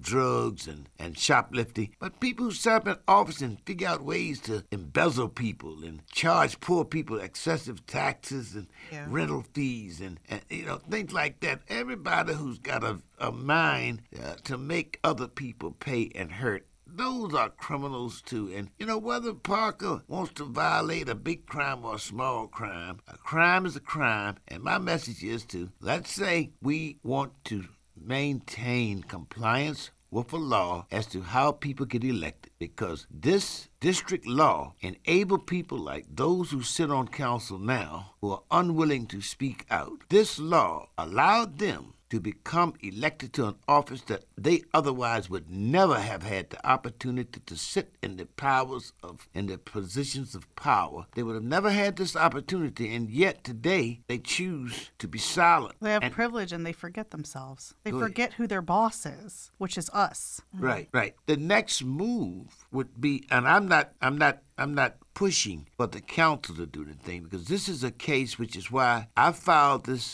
drugs 0.00 0.66
and, 0.66 0.88
and 0.98 1.18
shoplifting, 1.18 1.94
but 1.98 2.20
people 2.20 2.46
who 2.46 2.52
serve 2.52 2.86
in 2.86 2.96
office 3.08 3.40
and 3.40 3.60
figure 3.66 3.88
out 3.88 4.04
ways 4.04 4.40
to 4.40 4.64
embezzle 4.70 5.28
people 5.28 5.82
and 5.84 6.06
charge 6.06 6.58
poor 6.60 6.84
people 6.84 7.18
excessive 7.20 7.84
taxes 7.86 8.54
and 8.54 8.66
Yeah. 8.92 9.06
rental 9.08 9.44
fees 9.52 10.00
and, 10.00 10.20
and 10.28 10.40
you 10.48 10.64
know 10.66 10.76
things 10.90 11.12
like 11.12 11.40
that. 11.40 11.60
Everybody 11.68 12.34
who's 12.34 12.58
got 12.58 12.84
a, 12.84 13.00
a 13.18 13.32
mind 13.32 14.02
uh, 14.22 14.34
to 14.44 14.56
make 14.58 14.98
other 15.02 15.28
people 15.28 15.72
pay 15.72 16.10
and 16.14 16.30
hurt 16.32 16.66
those 16.88 17.34
are 17.34 17.50
criminals 17.50 18.22
too. 18.22 18.50
And 18.54 18.70
you 18.78 18.86
know, 18.86 18.96
whether 18.96 19.34
Parker 19.34 20.02
wants 20.08 20.32
to 20.34 20.44
violate 20.44 21.08
a 21.10 21.14
big 21.16 21.44
crime 21.44 21.84
or 21.84 21.96
a 21.96 21.98
small 21.98 22.46
crime, 22.46 23.00
a 23.08 23.18
crime 23.18 23.66
is 23.66 23.76
a 23.76 23.80
crime. 23.80 24.36
And 24.48 24.62
my 24.62 24.78
message 24.78 25.22
is 25.22 25.44
to 25.46 25.68
let's 25.80 26.10
say 26.12 26.52
we 26.62 26.98
want 27.02 27.32
to 27.46 27.64
maintain 27.96 29.02
compliance 29.02 29.90
with 30.10 30.32
a 30.32 30.36
law 30.36 30.86
as 30.90 31.06
to 31.06 31.20
how 31.20 31.52
people 31.52 31.84
get 31.84 32.04
elected 32.04 32.52
because 32.58 33.06
this 33.10 33.68
district 33.80 34.26
law 34.26 34.72
enable 34.80 35.38
people 35.38 35.78
like 35.78 36.06
those 36.08 36.50
who 36.50 36.62
sit 36.62 36.90
on 36.90 37.08
council 37.08 37.58
now 37.58 38.12
who 38.20 38.30
are 38.30 38.42
unwilling 38.50 39.06
to 39.06 39.20
speak 39.20 39.66
out. 39.70 39.98
This 40.08 40.38
law 40.38 40.88
allowed 40.96 41.58
them 41.58 41.94
to 42.10 42.20
become 42.20 42.74
elected 42.80 43.32
to 43.34 43.46
an 43.48 43.56
office 43.66 44.02
that 44.02 44.24
they 44.36 44.62
otherwise 44.72 45.28
would 45.28 45.50
never 45.50 45.98
have 45.98 46.22
had 46.22 46.50
the 46.50 46.66
opportunity 46.68 47.40
to 47.46 47.56
sit 47.56 47.94
in 48.02 48.16
the 48.16 48.26
powers 48.26 48.92
of 49.02 49.28
in 49.34 49.46
the 49.46 49.58
positions 49.58 50.34
of 50.34 50.52
power. 50.56 51.06
They 51.14 51.22
would 51.22 51.34
have 51.34 51.42
never 51.44 51.70
had 51.70 51.96
this 51.96 52.14
opportunity 52.16 52.94
and 52.94 53.10
yet 53.10 53.42
today 53.44 54.00
they 54.06 54.18
choose 54.18 54.90
to 54.98 55.08
be 55.08 55.18
silent. 55.18 55.74
They 55.80 55.92
have 55.92 56.02
And- 56.02 56.12
privilege 56.14 56.52
and 56.52 56.64
they 56.64 56.72
forget 56.72 57.10
themselves. 57.10 57.74
They 57.82 57.90
Go 57.90 57.98
ahead. 57.98 58.08
forget 58.10 58.32
who 58.34 58.46
their 58.46 58.62
boss 58.62 59.04
is, 59.06 59.50
which 59.58 59.76
is 59.76 59.90
us. 59.90 60.40
Mm-hmm. 60.54 60.64
Right, 60.64 60.88
right. 60.92 61.14
The 61.26 61.36
next 61.36 61.82
move 61.82 62.66
would 62.70 63.00
be, 63.00 63.24
and 63.30 63.48
I'm 63.48 63.66
not, 63.68 63.92
I'm 64.00 64.16
not, 64.16 64.42
I'm 64.58 64.74
not 64.74 64.96
pushing 65.14 65.66
for 65.76 65.86
the 65.86 66.00
council 66.00 66.54
to 66.56 66.66
do 66.66 66.84
the 66.84 66.94
thing 66.94 67.22
because 67.24 67.46
this 67.46 67.68
is 67.68 67.82
a 67.82 67.90
case 67.90 68.38
which 68.38 68.54
is 68.54 68.70
why 68.70 69.08
I 69.16 69.32
filed 69.32 69.86
this 69.86 70.04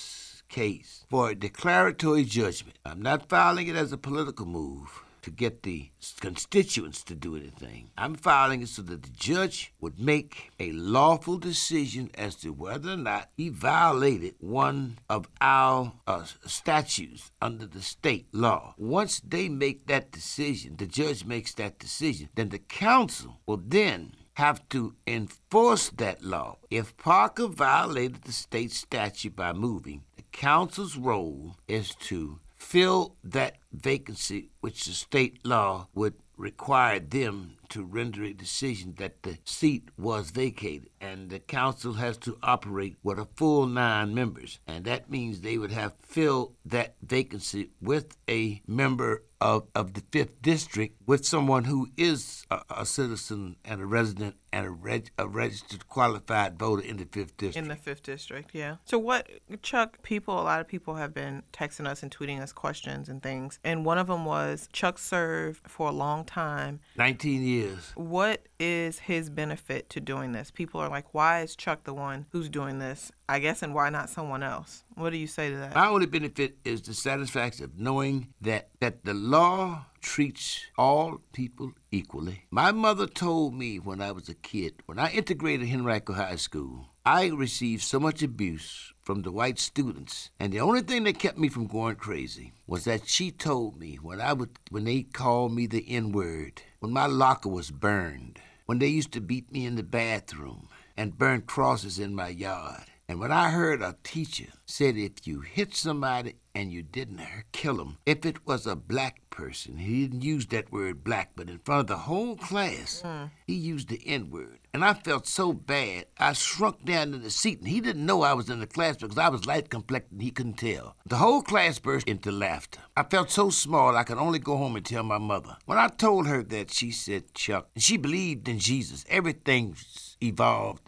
case 0.52 1.04
for 1.08 1.30
a 1.30 1.34
declaratory 1.34 2.24
judgment. 2.24 2.76
I'm 2.84 3.02
not 3.02 3.28
filing 3.28 3.66
it 3.68 3.74
as 3.74 3.90
a 3.90 3.96
political 3.96 4.46
move 4.46 5.02
to 5.22 5.30
get 5.30 5.62
the 5.62 5.88
constituents 6.20 7.02
to 7.04 7.14
do 7.14 7.36
anything. 7.36 7.90
I'm 7.96 8.16
filing 8.16 8.62
it 8.62 8.68
so 8.68 8.82
that 8.82 9.02
the 9.02 9.10
judge 9.10 9.72
would 9.80 9.98
make 9.98 10.50
a 10.58 10.72
lawful 10.72 11.38
decision 11.38 12.10
as 12.14 12.34
to 12.36 12.52
whether 12.52 12.90
or 12.90 12.96
not 12.96 13.30
he 13.36 13.48
violated 13.48 14.34
one 14.40 14.98
of 15.08 15.28
our 15.40 15.92
uh, 16.06 16.24
statutes 16.44 17.30
under 17.40 17.66
the 17.66 17.82
state 17.82 18.26
law. 18.32 18.74
Once 18.76 19.20
they 19.20 19.48
make 19.48 19.86
that 19.86 20.10
decision, 20.10 20.76
the 20.76 20.86
judge 20.86 21.24
makes 21.24 21.54
that 21.54 21.78
decision, 21.78 22.28
then 22.34 22.50
the 22.50 22.58
council 22.58 23.40
will 23.46 23.62
then 23.64 24.12
have 24.34 24.66
to 24.70 24.94
enforce 25.06 25.90
that 25.90 26.22
law. 26.24 26.58
If 26.70 26.96
Parker 26.96 27.48
violated 27.48 28.22
the 28.22 28.32
state 28.32 28.72
statute 28.72 29.36
by 29.36 29.52
moving, 29.52 30.02
the 30.16 30.22
council's 30.32 30.96
role 30.96 31.56
is 31.68 31.94
to 32.06 32.38
fill 32.56 33.16
that 33.24 33.56
vacancy 33.72 34.50
which 34.60 34.84
the 34.84 34.92
state 34.92 35.44
law 35.44 35.88
would 35.94 36.14
require 36.36 36.98
them 36.98 37.56
to 37.68 37.84
render 37.84 38.24
a 38.24 38.32
decision 38.32 38.94
that 38.98 39.22
the 39.22 39.38
seat 39.44 39.88
was 39.96 40.30
vacated. 40.30 40.90
And 41.00 41.30
the 41.30 41.38
council 41.38 41.94
has 41.94 42.16
to 42.18 42.36
operate 42.42 42.96
with 43.02 43.18
a 43.18 43.28
full 43.36 43.66
nine 43.66 44.14
members. 44.14 44.58
And 44.66 44.84
that 44.84 45.10
means 45.10 45.40
they 45.40 45.56
would 45.58 45.72
have 45.72 45.94
filled 46.02 46.54
that 46.66 46.96
vacancy 47.02 47.70
with 47.80 48.16
a 48.28 48.60
member 48.66 49.22
of, 49.42 49.66
of 49.74 49.94
the 49.94 50.02
fifth 50.12 50.40
district 50.40 50.96
with 51.04 51.26
someone 51.26 51.64
who 51.64 51.88
is 51.96 52.46
a, 52.50 52.62
a 52.78 52.86
citizen 52.86 53.56
and 53.64 53.80
a 53.80 53.86
resident 53.86 54.36
and 54.52 54.66
a, 54.66 54.70
reg, 54.70 55.10
a 55.18 55.26
registered 55.26 55.88
qualified 55.88 56.58
voter 56.58 56.82
in 56.82 56.98
the 56.98 57.04
fifth 57.04 57.36
district. 57.36 57.56
In 57.56 57.68
the 57.68 57.76
fifth 57.76 58.02
district, 58.02 58.50
yeah. 58.52 58.76
So 58.84 58.98
what, 58.98 59.28
Chuck? 59.62 60.02
People, 60.02 60.34
a 60.34 60.42
lot 60.42 60.60
of 60.60 60.68
people 60.68 60.96
have 60.96 61.14
been 61.14 61.42
texting 61.52 61.86
us 61.86 62.02
and 62.02 62.16
tweeting 62.16 62.40
us 62.40 62.52
questions 62.52 63.08
and 63.08 63.22
things, 63.22 63.58
and 63.64 63.84
one 63.84 63.98
of 63.98 64.06
them 64.06 64.24
was 64.24 64.68
Chuck 64.72 64.98
served 64.98 65.68
for 65.68 65.88
a 65.88 65.92
long 65.92 66.24
time. 66.24 66.80
19 66.96 67.42
years. 67.42 67.92
What 67.94 68.46
is 68.58 69.00
his 69.00 69.30
benefit 69.30 69.88
to 69.90 70.00
doing 70.00 70.32
this? 70.32 70.50
People 70.50 70.80
are 70.80 70.88
like, 70.88 71.12
why 71.12 71.40
is 71.40 71.56
Chuck 71.56 71.84
the 71.84 71.94
one 71.94 72.26
who's 72.30 72.48
doing 72.48 72.78
this? 72.78 73.10
I 73.28 73.38
guess, 73.38 73.62
and 73.62 73.74
why 73.74 73.88
not 73.88 74.10
someone 74.10 74.42
else? 74.42 74.84
What 74.94 75.10
do 75.10 75.16
you 75.16 75.26
say 75.26 75.50
to 75.50 75.56
that? 75.56 75.74
My 75.74 75.88
only 75.88 76.06
benefit 76.06 76.58
is 76.64 76.82
the 76.82 76.92
satisfaction 76.92 77.64
of 77.64 77.78
knowing 77.78 78.28
that, 78.42 78.68
that 78.80 79.04
the 79.04 79.14
law 79.14 79.86
treats 80.02 80.66
all 80.76 81.20
people 81.32 81.72
equally. 81.90 82.44
My 82.50 82.72
mother 82.72 83.06
told 83.06 83.54
me 83.54 83.78
when 83.78 84.00
I 84.02 84.12
was 84.12 84.28
a 84.28 84.34
kid, 84.34 84.74
when 84.86 84.98
I 84.98 85.10
integrated 85.12 85.70
Henrico 85.70 86.12
High 86.12 86.36
School, 86.36 86.88
I 87.06 87.28
received 87.28 87.82
so 87.82 87.98
much 87.98 88.22
abuse 88.22 88.92
from 89.00 89.22
the 89.22 89.32
white 89.32 89.58
students, 89.58 90.30
and 90.38 90.52
the 90.52 90.60
only 90.60 90.82
thing 90.82 91.04
that 91.04 91.18
kept 91.18 91.38
me 91.38 91.48
from 91.48 91.66
going 91.66 91.96
crazy 91.96 92.52
was 92.66 92.84
that 92.84 93.08
she 93.08 93.30
told 93.30 93.78
me 93.78 93.96
when 93.96 94.20
I 94.20 94.32
would 94.32 94.50
when 94.70 94.84
they 94.84 95.02
called 95.02 95.54
me 95.54 95.66
the 95.66 95.84
N-word, 95.88 96.62
when 96.80 96.92
my 96.92 97.06
locker 97.06 97.48
was 97.48 97.70
burned, 97.70 98.38
when 98.66 98.78
they 98.78 98.88
used 98.88 99.12
to 99.12 99.20
beat 99.20 99.50
me 99.50 99.66
in 99.66 99.76
the 99.76 99.82
bathroom 99.82 100.68
and 100.96 101.18
burn 101.18 101.42
crosses 101.42 101.98
in 101.98 102.14
my 102.14 102.28
yard. 102.28 102.84
And 103.08 103.18
when 103.18 103.32
I 103.32 103.50
heard 103.50 103.82
a 103.82 103.96
teacher 104.04 104.52
said 104.64 104.96
if 104.96 105.26
you 105.26 105.40
hit 105.40 105.74
somebody 105.74 106.34
and 106.54 106.72
you 106.72 106.82
didn't 106.82 107.20
kill 107.52 107.80
him, 107.80 107.98
if 108.06 108.24
it 108.26 108.46
was 108.46 108.66
a 108.66 108.76
black 108.76 109.30
person, 109.30 109.78
he 109.78 110.02
didn't 110.02 110.22
use 110.22 110.46
that 110.46 110.70
word 110.70 111.02
black, 111.02 111.30
but 111.34 111.48
in 111.48 111.58
front 111.58 111.80
of 111.80 111.86
the 111.86 111.96
whole 111.96 112.36
class, 112.36 113.02
hmm. 113.04 113.24
he 113.46 113.54
used 113.54 113.88
the 113.88 114.00
N 114.06 114.30
word. 114.30 114.58
And 114.74 114.84
I 114.84 114.94
felt 114.94 115.26
so 115.26 115.52
bad, 115.52 116.06
I 116.18 116.32
shrunk 116.32 116.84
down 116.84 117.14
in 117.14 117.22
the 117.22 117.30
seat, 117.30 117.58
and 117.58 117.68
he 117.68 117.80
didn't 117.80 118.06
know 118.06 118.22
I 118.22 118.32
was 118.34 118.48
in 118.50 118.60
the 118.60 118.66
class 118.66 118.96
because 118.96 119.18
I 119.18 119.28
was 119.28 119.46
light 119.46 119.70
complected 119.70 120.12
and 120.12 120.22
he 120.22 120.30
couldn't 120.30 120.58
tell. 120.58 120.96
The 121.06 121.16
whole 121.16 121.42
class 121.42 121.78
burst 121.78 122.08
into 122.08 122.30
laughter. 122.30 122.80
I 122.96 123.02
felt 123.04 123.30
so 123.30 123.50
small 123.50 123.96
I 123.96 124.04
could 124.04 124.18
only 124.18 124.38
go 124.38 124.56
home 124.56 124.76
and 124.76 124.84
tell 124.84 125.02
my 125.02 125.18
mother. 125.18 125.56
When 125.66 125.78
I 125.78 125.88
told 125.88 126.26
her 126.26 126.42
that, 126.44 126.70
she 126.70 126.90
said, 126.90 127.34
Chuck, 127.34 127.68
and 127.74 127.82
she 127.82 127.96
believed 127.96 128.48
in 128.48 128.58
Jesus. 128.58 129.04
Everything 129.08 129.76
evolved 130.22 130.82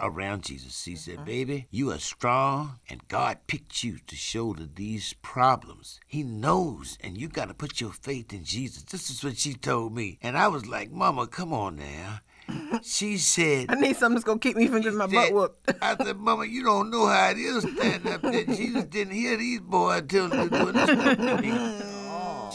around 0.00 0.42
Jesus. 0.42 0.84
He 0.84 0.96
said, 0.96 1.16
uh-huh. 1.16 1.24
Baby, 1.24 1.66
you 1.70 1.90
are 1.90 1.98
strong, 1.98 2.78
and 2.88 3.06
God 3.08 3.38
picked 3.46 3.84
you 3.84 3.98
to 4.06 4.16
shoulder 4.16 4.66
these 4.72 5.14
problems. 5.22 6.00
He 6.06 6.22
knows, 6.22 6.98
and 7.00 7.16
you 7.16 7.28
got 7.28 7.48
to 7.48 7.54
put 7.54 7.80
your 7.80 7.92
faith 7.92 8.32
in 8.32 8.44
Jesus. 8.44 8.82
This 8.84 9.10
is 9.10 9.22
what 9.24 9.38
she 9.38 9.54
told 9.54 9.94
me. 9.94 10.18
And 10.22 10.36
I 10.36 10.48
was 10.48 10.66
like, 10.66 10.90
Mama, 10.90 11.26
come 11.26 11.52
on 11.52 11.76
now. 11.76 12.20
She 12.82 13.18
said, 13.18 13.66
I 13.68 13.74
need 13.76 13.96
something 13.96 14.16
that's 14.16 14.24
gonna 14.24 14.38
keep 14.40 14.56
me 14.56 14.66
from 14.66 14.80
getting 14.80 14.98
my 14.98 15.06
butt 15.06 15.26
said- 15.26 15.34
whooped. 15.34 15.72
I 15.80 15.96
said, 15.96 16.16
Mama, 16.16 16.44
you 16.46 16.64
don't 16.64 16.90
know 16.90 17.06
how 17.06 17.30
it 17.30 17.38
is 17.38 17.62
standing 17.62 18.12
up 18.12 18.22
there. 18.22 18.44
Jesus 18.44 18.84
didn't 18.90 19.14
hear 19.14 19.36
these 19.36 19.60
boys 19.60 20.02
telling 20.08 20.32
you 20.38 20.48
doing 20.50 20.74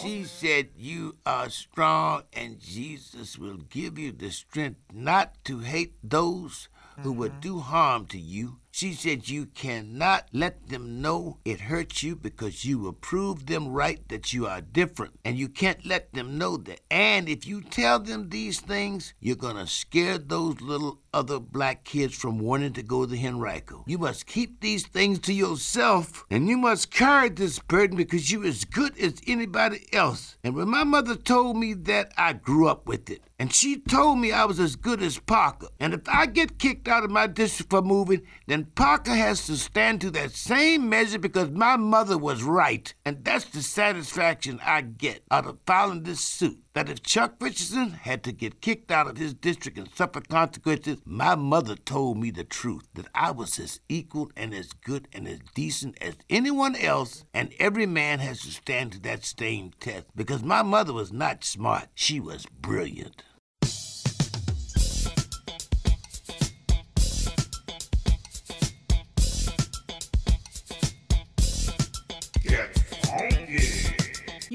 She 0.01 0.23
said, 0.25 0.69
You 0.75 1.15
are 1.25 1.49
strong, 1.49 2.23
and 2.33 2.60
Jesus 2.60 3.38
will 3.38 3.57
give 3.57 3.97
you 3.97 4.12
the 4.12 4.31
strength 4.31 4.79
not 4.93 5.43
to 5.45 5.60
hate 5.60 5.93
those 6.03 6.69
who 6.99 7.12
would 7.13 7.31
mm-hmm. 7.33 7.41
do 7.41 7.60
harm 7.60 8.05
to 8.07 8.19
you. 8.19 8.57
She 8.77 8.93
said, 8.93 9.27
You 9.27 9.47
cannot 9.47 10.27
let 10.31 10.67
them 10.67 11.01
know 11.01 11.39
it 11.43 11.61
hurts 11.61 12.03
you 12.03 12.15
because 12.15 12.63
you 12.63 12.77
will 12.77 12.93
prove 12.93 13.47
them 13.47 13.69
right 13.69 14.07
that 14.09 14.33
you 14.33 14.45
are 14.45 14.61
different. 14.61 15.19
And 15.25 15.35
you 15.35 15.49
can't 15.49 15.83
let 15.83 16.13
them 16.13 16.37
know 16.37 16.57
that. 16.57 16.81
And 16.91 17.27
if 17.27 17.47
you 17.47 17.61
tell 17.61 17.97
them 17.97 18.29
these 18.29 18.59
things, 18.59 19.15
you're 19.19 19.35
going 19.35 19.55
to 19.55 19.65
scare 19.65 20.19
those 20.19 20.61
little 20.61 20.99
other 21.11 21.39
black 21.39 21.85
kids 21.85 22.15
from 22.15 22.37
wanting 22.37 22.73
to 22.73 22.83
go 22.83 23.07
to 23.07 23.17
Henrico. 23.17 23.83
You 23.87 23.97
must 23.97 24.27
keep 24.27 24.61
these 24.61 24.85
things 24.85 25.17
to 25.21 25.33
yourself, 25.33 26.23
and 26.29 26.47
you 26.47 26.57
must 26.57 26.91
carry 26.91 27.29
this 27.29 27.57
burden 27.57 27.97
because 27.97 28.31
you're 28.31 28.45
as 28.45 28.63
good 28.63 28.95
as 28.99 29.19
anybody 29.25 29.87
else. 29.91 30.37
And 30.43 30.53
when 30.53 30.69
my 30.69 30.83
mother 30.83 31.15
told 31.15 31.57
me 31.57 31.73
that, 31.73 32.13
I 32.15 32.33
grew 32.33 32.67
up 32.67 32.87
with 32.87 33.09
it. 33.09 33.23
And 33.39 33.54
she 33.54 33.78
told 33.78 34.17
me 34.17 34.32
I 34.32 34.45
was 34.45 34.60
as 34.60 34.76
good 34.76 35.00
as 35.00 35.19
Parker. 35.19 35.67
And 35.80 35.93
if 35.93 36.02
I 36.08 36.26
get 36.26 36.58
kicked 36.58 36.88
out 36.88 37.04
of 37.04 37.12
my 37.12 37.28
district 37.28 37.69
for 37.69 37.84
moving, 37.84 38.23
then 38.47 38.65
Parker 38.73 39.13
has 39.13 39.45
to 39.45 39.58
stand 39.58 40.02
to 40.02 40.10
that 40.12 40.32
same 40.32 40.89
measure 40.89 41.19
because 41.19 41.52
my 41.52 41.78
mother 41.78 42.17
was 42.17 42.41
right. 42.41 42.91
And 43.06 43.23
that's 43.23 43.45
the 43.45 43.62
satisfaction 43.62 44.60
I 44.65 44.82
get 44.82 45.21
out 45.30 45.45
of 45.45 45.60
filing 45.67 46.02
this 46.02 46.21
suit. 46.21 46.63
That 46.73 46.89
if 46.89 47.04
Chuck 47.04 47.36
Richardson 47.39 47.91
had 47.91 48.23
to 48.23 48.32
get 48.32 48.62
kicked 48.62 48.91
out 48.91 49.08
of 49.08 49.17
his 49.17 49.34
district 49.34 49.78
and 49.80 49.89
suffer 49.95 50.21
consequences, 50.21 51.00
my 51.06 51.36
mother 51.36 51.76
told 51.76 52.17
me 52.19 52.30
the 52.30 52.43
truth 52.43 52.88
that 52.93 53.08
I 53.15 53.32
was 53.32 53.60
as 53.60 53.80
equal 53.89 54.32
and 54.36 54.54
as 54.54 54.73
good 54.73 55.08
and 55.12 55.28
as 55.28 55.39
decent 55.56 55.97
as 56.02 56.15
anyone 56.30 56.76
else, 56.76 57.26
and 57.34 57.52
every 57.60 57.88
man 57.88 58.19
has 58.19 58.41
to 58.41 58.52
stand 58.52 58.91
to 58.91 59.00
that 59.02 59.26
same 59.26 59.71
test 59.80 60.06
because 60.15 60.43
my 60.43 60.62
mother 60.62 60.93
was 60.93 61.12
not 61.12 61.43
smart, 61.43 61.88
she 61.95 62.19
was 62.19 62.45
brilliant. 62.45 63.23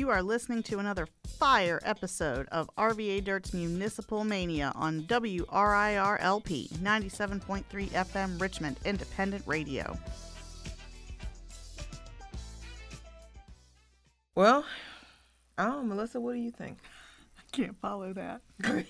You 0.02 0.10
are 0.10 0.20
listening 0.20 0.64
to 0.64 0.80
another 0.80 1.06
fire 1.38 1.78
episode 1.84 2.48
of 2.50 2.68
RVA 2.76 3.22
Dirt's 3.22 3.54
Municipal 3.54 4.24
Mania 4.24 4.72
on 4.74 5.02
WRIRLP 5.02 6.70
97.3 6.70 7.64
FM 7.90 8.40
Richmond 8.40 8.80
Independent 8.84 9.44
Radio. 9.46 9.96
Well, 14.34 14.64
oh, 15.58 15.84
Melissa, 15.84 16.20
what 16.20 16.34
do 16.34 16.40
you 16.40 16.50
think? 16.50 16.78
Can't 17.52 17.78
follow 17.80 18.14
that. 18.14 18.40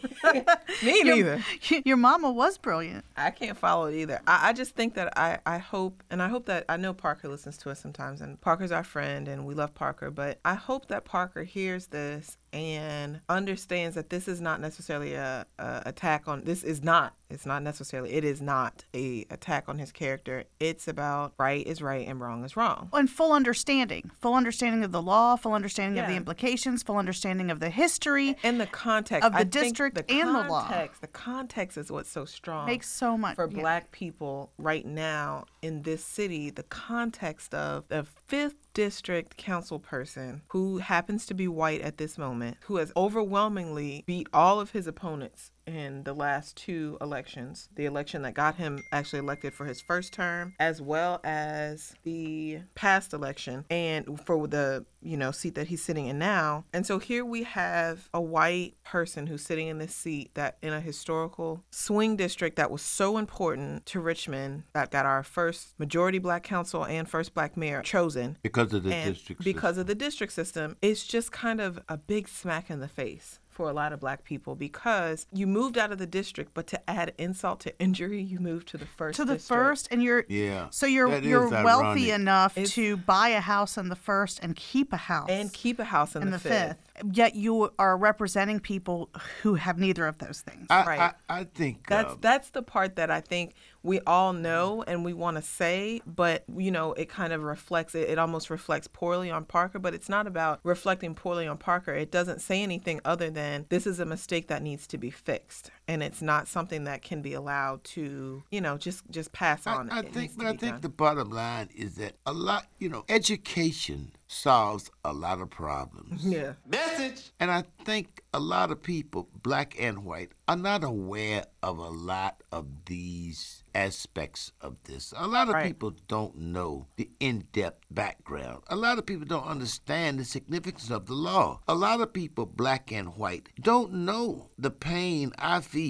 Me 0.82 1.02
neither. 1.02 1.42
Your 1.84 1.96
mama 1.96 2.30
was 2.30 2.58
brilliant. 2.58 3.04
I 3.16 3.30
can't 3.30 3.58
follow 3.58 3.86
it 3.86 3.96
either. 3.96 4.20
I, 4.24 4.50
I 4.50 4.52
just 4.52 4.76
think 4.76 4.94
that 4.94 5.18
I, 5.18 5.40
I 5.44 5.58
hope, 5.58 6.02
and 6.10 6.22
I 6.22 6.28
hope 6.28 6.46
that 6.46 6.64
I 6.68 6.76
know 6.76 6.94
Parker 6.94 7.28
listens 7.28 7.58
to 7.58 7.70
us 7.70 7.80
sometimes, 7.80 8.20
and 8.20 8.40
Parker's 8.40 8.70
our 8.70 8.84
friend, 8.84 9.26
and 9.26 9.44
we 9.46 9.54
love 9.54 9.74
Parker, 9.74 10.12
but 10.12 10.38
I 10.44 10.54
hope 10.54 10.86
that 10.88 11.04
Parker 11.04 11.42
hears 11.42 11.88
this 11.88 12.38
and 12.52 13.20
understands 13.28 13.94
that 13.94 14.10
this 14.10 14.28
is 14.28 14.40
not 14.40 14.60
necessarily 14.60 15.14
a, 15.14 15.46
a 15.58 15.82
attack 15.86 16.28
on 16.28 16.42
this 16.44 16.62
is 16.62 16.82
not 16.82 17.14
it's 17.30 17.46
not 17.46 17.62
necessarily 17.62 18.12
it 18.12 18.24
is 18.24 18.42
not 18.42 18.84
a 18.94 19.24
attack 19.30 19.68
on 19.68 19.78
his 19.78 19.90
character 19.90 20.44
it's 20.60 20.86
about 20.86 21.32
right 21.38 21.66
is 21.66 21.80
right 21.80 22.06
and 22.06 22.20
wrong 22.20 22.44
is 22.44 22.56
wrong 22.56 22.90
And 22.92 23.08
full 23.08 23.32
understanding. 23.32 24.10
Full 24.20 24.34
understanding 24.34 24.84
of 24.84 24.92
the 24.92 25.00
law, 25.00 25.36
full 25.36 25.54
understanding 25.54 25.98
of 26.02 26.08
the 26.08 26.14
implications, 26.16 26.82
full 26.82 26.96
understanding 26.98 27.50
of 27.50 27.58
the 27.60 27.70
history. 27.70 28.36
and 28.42 28.60
the 28.60 28.66
context 28.66 29.24
Of 29.26 29.32
the 29.32 29.38
I 29.38 29.44
district 29.44 29.96
the 29.96 30.10
and 30.12 30.28
the 30.34 30.42
law. 30.42 30.62
context, 30.66 31.00
the 31.00 31.06
context 31.06 31.78
is 31.78 31.90
what's 31.90 32.10
so 32.10 32.24
strong 32.26 32.66
Makes 32.66 32.88
so 32.90 33.16
much 33.16 33.36
for 33.36 33.48
yeah. 33.50 33.60
black 33.60 33.92
people 33.92 34.52
right 34.58 34.84
now 34.84 35.46
in 35.62 35.82
this 35.82 36.04
city 36.04 36.50
the 36.50 36.64
context 36.64 37.54
of 37.54 37.88
the 37.88 38.04
fifth 38.04 38.61
district 38.74 39.36
council 39.36 39.78
person 39.78 40.42
who 40.48 40.78
happens 40.78 41.26
to 41.26 41.34
be 41.34 41.46
white 41.46 41.80
at 41.80 41.98
this 41.98 42.16
moment 42.16 42.56
who 42.62 42.76
has 42.76 42.92
overwhelmingly 42.96 44.02
beat 44.06 44.26
all 44.32 44.60
of 44.60 44.70
his 44.70 44.86
opponents 44.86 45.50
in 45.66 46.04
the 46.04 46.14
last 46.14 46.56
two 46.56 46.98
elections. 47.00 47.68
The 47.74 47.86
election 47.86 48.22
that 48.22 48.34
got 48.34 48.56
him 48.56 48.82
actually 48.92 49.20
elected 49.20 49.54
for 49.54 49.66
his 49.66 49.80
first 49.80 50.12
term 50.12 50.54
as 50.58 50.80
well 50.80 51.20
as 51.24 51.94
the 52.04 52.60
past 52.74 53.12
election 53.12 53.64
and 53.70 54.20
for 54.24 54.46
the 54.46 54.84
you 55.00 55.16
know 55.16 55.30
seat 55.30 55.54
that 55.54 55.68
he's 55.68 55.82
sitting 55.82 56.06
in 56.06 56.18
now. 56.18 56.64
And 56.72 56.86
so 56.86 56.98
here 56.98 57.24
we 57.24 57.42
have 57.44 58.08
a 58.14 58.20
white 58.20 58.74
person 58.84 59.26
who's 59.26 59.42
sitting 59.42 59.68
in 59.68 59.78
this 59.78 59.94
seat 59.94 60.34
that 60.34 60.58
in 60.62 60.72
a 60.72 60.80
historical 60.80 61.64
swing 61.70 62.16
district 62.16 62.56
that 62.56 62.70
was 62.70 62.82
so 62.82 63.18
important 63.18 63.86
to 63.86 64.00
richmond 64.00 64.64
that 64.72 64.90
got 64.90 65.06
our 65.06 65.22
first 65.22 65.78
majority 65.78 66.18
black 66.18 66.42
council 66.42 66.84
and 66.84 67.08
first 67.08 67.34
black 67.34 67.56
mayor 67.56 67.82
chosen. 67.82 68.38
Because 68.42 68.72
of 68.72 68.82
the 68.84 68.92
and 68.92 69.14
district 69.14 69.44
because 69.44 69.78
of 69.78 69.86
the 69.86 69.94
district 69.94 70.32
system 70.32 70.76
it's 70.82 71.04
just 71.04 71.32
kind 71.32 71.60
of 71.60 71.80
a 71.88 71.96
big 71.96 72.28
smack 72.28 72.70
in 72.70 72.80
the 72.80 72.88
face 72.88 73.38
for 73.52 73.68
a 73.68 73.72
lot 73.72 73.92
of 73.92 74.00
black 74.00 74.24
people 74.24 74.54
because 74.54 75.26
you 75.32 75.46
moved 75.46 75.76
out 75.76 75.92
of 75.92 75.98
the 75.98 76.06
district 76.06 76.52
but 76.54 76.66
to 76.66 76.90
add 76.90 77.12
insult 77.18 77.60
to 77.60 77.78
injury 77.78 78.20
you 78.22 78.40
moved 78.40 78.66
to 78.68 78.78
the 78.78 78.86
first 78.86 79.16
to 79.16 79.24
the 79.24 79.34
district. 79.34 79.62
first 79.62 79.88
and 79.90 80.02
you're 80.02 80.24
Yeah, 80.28 80.68
so 80.70 80.86
you're 80.86 81.10
that 81.10 81.22
is 81.22 81.28
you're 81.28 81.48
wealthy 81.48 82.10
ironic. 82.10 82.14
enough 82.14 82.56
It's- 82.56 82.74
to 82.74 82.96
buy 82.96 83.28
a 83.28 83.40
house 83.40 83.76
in 83.76 83.88
the 83.90 83.96
first 83.96 84.40
and 84.42 84.56
keep 84.56 84.92
a 84.92 84.96
house 84.96 85.28
and 85.28 85.52
keep 85.52 85.78
a 85.78 85.84
house 85.84 86.16
in, 86.16 86.22
in 86.22 86.30
the, 86.30 86.38
the 86.38 86.48
fifth. 86.48 86.68
fifth. 86.96 87.16
Yet 87.16 87.34
you 87.34 87.70
are 87.78 87.96
representing 87.96 88.60
people 88.60 89.10
who 89.42 89.54
have 89.54 89.78
neither 89.78 90.06
of 90.06 90.18
those 90.18 90.40
things. 90.40 90.66
I, 90.70 90.84
Right. 90.84 91.00
I, 91.28 91.40
I 91.40 91.44
think 91.44 91.86
That's 91.88 92.12
uh, 92.12 92.16
that's 92.20 92.50
the 92.50 92.62
part 92.62 92.96
that 92.96 93.10
I 93.10 93.20
think 93.20 93.54
we 93.82 94.00
all 94.00 94.32
know 94.32 94.84
and 94.86 95.04
we 95.04 95.12
want 95.12 95.36
to 95.36 95.42
say, 95.42 96.00
but 96.06 96.44
you 96.56 96.70
know, 96.70 96.92
it 96.92 97.08
kind 97.08 97.32
of 97.32 97.42
reflects 97.42 97.94
it. 97.94 98.08
It 98.08 98.18
almost 98.18 98.50
reflects 98.50 98.88
poorly 98.88 99.30
on 99.30 99.44
Parker, 99.44 99.78
but 99.78 99.94
it's 99.94 100.08
not 100.08 100.26
about 100.26 100.60
reflecting 100.62 101.14
poorly 101.14 101.46
on 101.46 101.58
Parker. 101.58 101.94
It 101.94 102.10
doesn't 102.10 102.40
say 102.40 102.62
anything 102.62 103.00
other 103.04 103.30
than 103.30 103.66
this 103.68 103.86
is 103.86 104.00
a 104.00 104.06
mistake 104.06 104.48
that 104.48 104.62
needs 104.62 104.86
to 104.88 104.98
be 104.98 105.10
fixed, 105.10 105.70
and 105.92 106.02
it's 106.02 106.22
not 106.22 106.48
something 106.48 106.84
that 106.84 107.02
can 107.02 107.22
be 107.22 107.34
allowed 107.34 107.84
to, 107.84 108.42
you 108.50 108.60
know, 108.60 108.76
just 108.78 109.02
just 109.10 109.32
pass 109.32 109.66
on. 109.66 109.90
I 109.90 110.00
It 110.00 110.12
think, 110.12 110.36
but 110.36 110.46
I 110.46 110.50
think 110.56 110.72
done. 110.74 110.80
the 110.80 110.88
bottom 110.88 111.30
line 111.30 111.68
is 111.74 111.94
that 111.96 112.14
a 112.26 112.32
lot, 112.32 112.66
you 112.78 112.88
know, 112.88 113.04
education 113.08 114.12
solves 114.28 114.90
a 115.04 115.12
lot 115.12 115.40
of 115.40 115.50
problems. 115.50 116.24
yeah. 116.24 116.54
Message. 116.66 117.30
And 117.38 117.50
I 117.50 117.64
think 117.84 118.22
a 118.32 118.40
lot 118.40 118.70
of 118.70 118.82
people, 118.82 119.28
black 119.42 119.76
and 119.78 120.04
white, 120.04 120.32
are 120.48 120.56
not 120.56 120.82
aware 120.84 121.44
of 121.62 121.76
a 121.78 121.88
lot 121.90 122.42
of 122.50 122.66
these 122.86 123.62
aspects 123.74 124.52
of 124.60 124.76
this. 124.84 125.12
A 125.16 125.26
lot 125.26 125.48
of 125.48 125.54
Right. 125.54 125.66
people 125.66 125.92
don't 126.08 126.36
know 126.36 126.86
the 126.96 127.10
in 127.20 127.46
depth 127.52 127.84
background. 127.90 128.62
A 128.68 128.76
lot 128.76 128.98
of 128.98 129.04
people 129.06 129.26
don't 129.26 129.46
understand 129.46 130.18
the 130.18 130.24
significance 130.24 130.90
of 130.90 131.06
the 131.06 131.14
law. 131.14 131.60
A 131.68 131.74
lot 131.74 132.00
of 132.00 132.12
people, 132.12 132.46
black 132.46 132.90
and 132.92 133.16
white, 133.16 133.48
don't 133.60 133.92
know 133.92 134.50
the 134.58 134.70
pain 134.70 135.32
I 135.38 135.60
feel. 135.60 135.81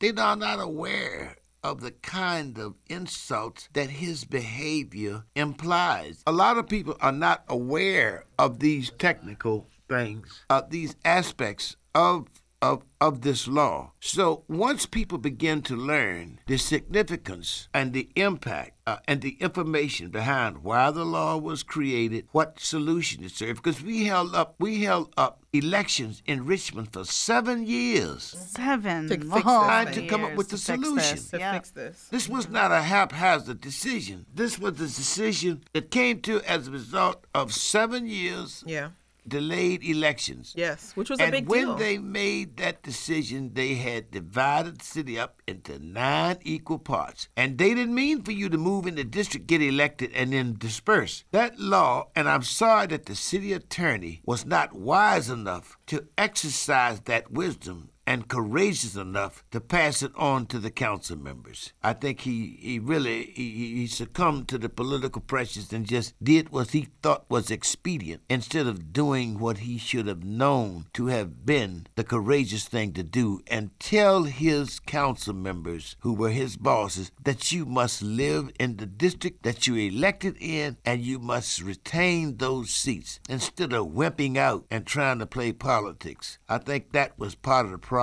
They 0.00 0.12
are 0.16 0.36
not 0.36 0.60
aware 0.60 1.36
of 1.62 1.80
the 1.80 1.90
kind 1.90 2.58
of 2.58 2.74
insults 2.88 3.68
that 3.72 3.90
his 3.90 4.24
behavior 4.24 5.24
implies. 5.34 6.22
A 6.26 6.32
lot 6.32 6.58
of 6.58 6.68
people 6.68 6.96
are 7.00 7.12
not 7.12 7.44
aware 7.48 8.24
of 8.38 8.60
these 8.60 8.90
technical 8.90 9.66
things, 9.88 10.44
of 10.48 10.70
these 10.70 10.94
aspects 11.04 11.76
of 11.94 12.28
of, 12.72 12.82
of 13.00 13.22
this 13.22 13.46
law. 13.46 13.92
So 14.00 14.44
once 14.48 14.86
people 14.86 15.18
begin 15.18 15.62
to 15.62 15.76
learn 15.76 16.40
the 16.46 16.56
significance 16.58 17.68
and 17.72 17.92
the 17.92 18.08
impact 18.16 18.72
uh, 18.86 18.98
and 19.06 19.20
the 19.20 19.36
information 19.40 20.08
behind 20.10 20.58
why 20.62 20.90
the 20.90 21.04
law 21.04 21.36
was 21.36 21.62
created, 21.62 22.26
what 22.32 22.58
solution 22.60 23.24
it 23.24 23.32
served, 23.32 23.62
because 23.62 23.82
we 23.82 24.04
held 24.06 24.34
up 24.34 24.54
we 24.58 24.82
held 24.84 25.12
up 25.16 25.42
elections 25.52 26.22
in 26.26 26.44
Richmond 26.46 26.92
for 26.92 27.04
seven 27.04 27.66
years 27.66 28.22
Seven 28.22 29.08
To 29.08 29.14
fix 29.16 29.26
long 29.26 29.42
trying 29.42 29.92
to 29.92 30.06
come 30.06 30.24
up 30.24 30.34
with 30.36 30.48
the 30.50 30.58
solution. 30.58 30.94
this. 31.16 31.30
To 31.30 31.38
Yeah. 31.38 31.52
fix 31.54 31.70
this. 31.70 32.08
This 32.10 32.28
was 32.28 32.48
not 32.48 32.70
a 32.72 32.82
haphazard 32.82 33.60
decision. 33.60 34.26
This 34.34 34.58
was 34.58 34.72
a 34.80 34.86
decision 34.86 35.64
that 35.72 35.90
came 35.90 36.20
to 36.22 36.40
as 36.42 36.68
a 36.68 36.70
result 36.70 37.24
of 37.34 37.52
seven 37.52 38.06
years 38.06 38.62
Yeah. 38.66 38.90
Delayed 39.28 39.84
elections. 39.84 40.54
Yes. 40.56 40.92
Which 40.94 41.10
was 41.10 41.20
a 41.20 41.24
and 41.24 41.32
big 41.32 41.48
when 41.48 41.66
deal. 41.66 41.74
they 41.76 41.98
made 41.98 42.56
that 42.58 42.82
decision, 42.82 43.52
they 43.54 43.74
had 43.74 44.10
divided 44.10 44.78
the 44.78 44.84
city 44.84 45.18
up 45.18 45.42
into 45.46 45.78
nine 45.78 46.38
equal 46.42 46.78
parts. 46.78 47.28
And 47.36 47.58
they 47.58 47.74
didn't 47.74 47.94
mean 47.94 48.22
for 48.22 48.32
you 48.32 48.48
to 48.48 48.58
move 48.58 48.86
in 48.86 48.94
the 48.94 49.04
district, 49.04 49.46
get 49.46 49.62
elected, 49.62 50.12
and 50.14 50.32
then 50.32 50.56
disperse. 50.58 51.24
That 51.32 51.58
law, 51.58 52.08
and 52.14 52.28
I'm 52.28 52.42
sorry 52.42 52.86
that 52.88 53.06
the 53.06 53.14
city 53.14 53.52
attorney 53.52 54.20
was 54.24 54.44
not 54.46 54.74
wise 54.74 55.28
enough 55.28 55.76
to 55.86 56.06
exercise 56.16 57.00
that 57.00 57.30
wisdom 57.30 57.90
and 58.06 58.28
courageous 58.28 58.94
enough 58.94 59.44
to 59.50 59.60
pass 59.60 60.02
it 60.02 60.12
on 60.16 60.46
to 60.46 60.58
the 60.58 60.70
council 60.70 61.18
members. 61.18 61.72
I 61.82 61.92
think 61.92 62.20
he, 62.20 62.56
he 62.60 62.78
really 62.78 63.32
he, 63.34 63.74
he 63.74 63.86
succumbed 63.86 64.48
to 64.48 64.58
the 64.58 64.68
political 64.68 65.20
pressures 65.20 65.72
and 65.72 65.86
just 65.86 66.14
did 66.22 66.50
what 66.50 66.70
he 66.70 66.88
thought 67.02 67.24
was 67.28 67.50
expedient 67.50 68.22
instead 68.30 68.66
of 68.66 68.92
doing 68.92 69.38
what 69.38 69.58
he 69.58 69.78
should 69.78 70.06
have 70.06 70.24
known 70.24 70.86
to 70.94 71.06
have 71.06 71.44
been 71.44 71.86
the 71.96 72.04
courageous 72.04 72.66
thing 72.68 72.92
to 72.92 73.02
do 73.02 73.40
and 73.48 73.70
tell 73.80 74.24
his 74.24 74.78
council 74.78 75.34
members 75.34 75.96
who 76.00 76.12
were 76.12 76.30
his 76.30 76.56
bosses 76.56 77.10
that 77.24 77.50
you 77.50 77.66
must 77.66 78.02
live 78.02 78.50
in 78.60 78.76
the 78.76 78.86
district 78.86 79.42
that 79.42 79.66
you're 79.66 79.78
elected 79.78 80.36
in 80.40 80.76
and 80.84 81.02
you 81.02 81.18
must 81.18 81.60
retain 81.60 82.36
those 82.36 82.70
seats 82.70 83.18
instead 83.28 83.72
of 83.72 83.86
wimping 83.86 84.36
out 84.36 84.64
and 84.70 84.86
trying 84.86 85.18
to 85.18 85.26
play 85.26 85.52
politics. 85.52 86.38
I 86.48 86.58
think 86.58 86.92
that 86.92 87.18
was 87.18 87.34
part 87.34 87.66
of 87.66 87.72
the 87.72 87.78
problem. 87.78 87.95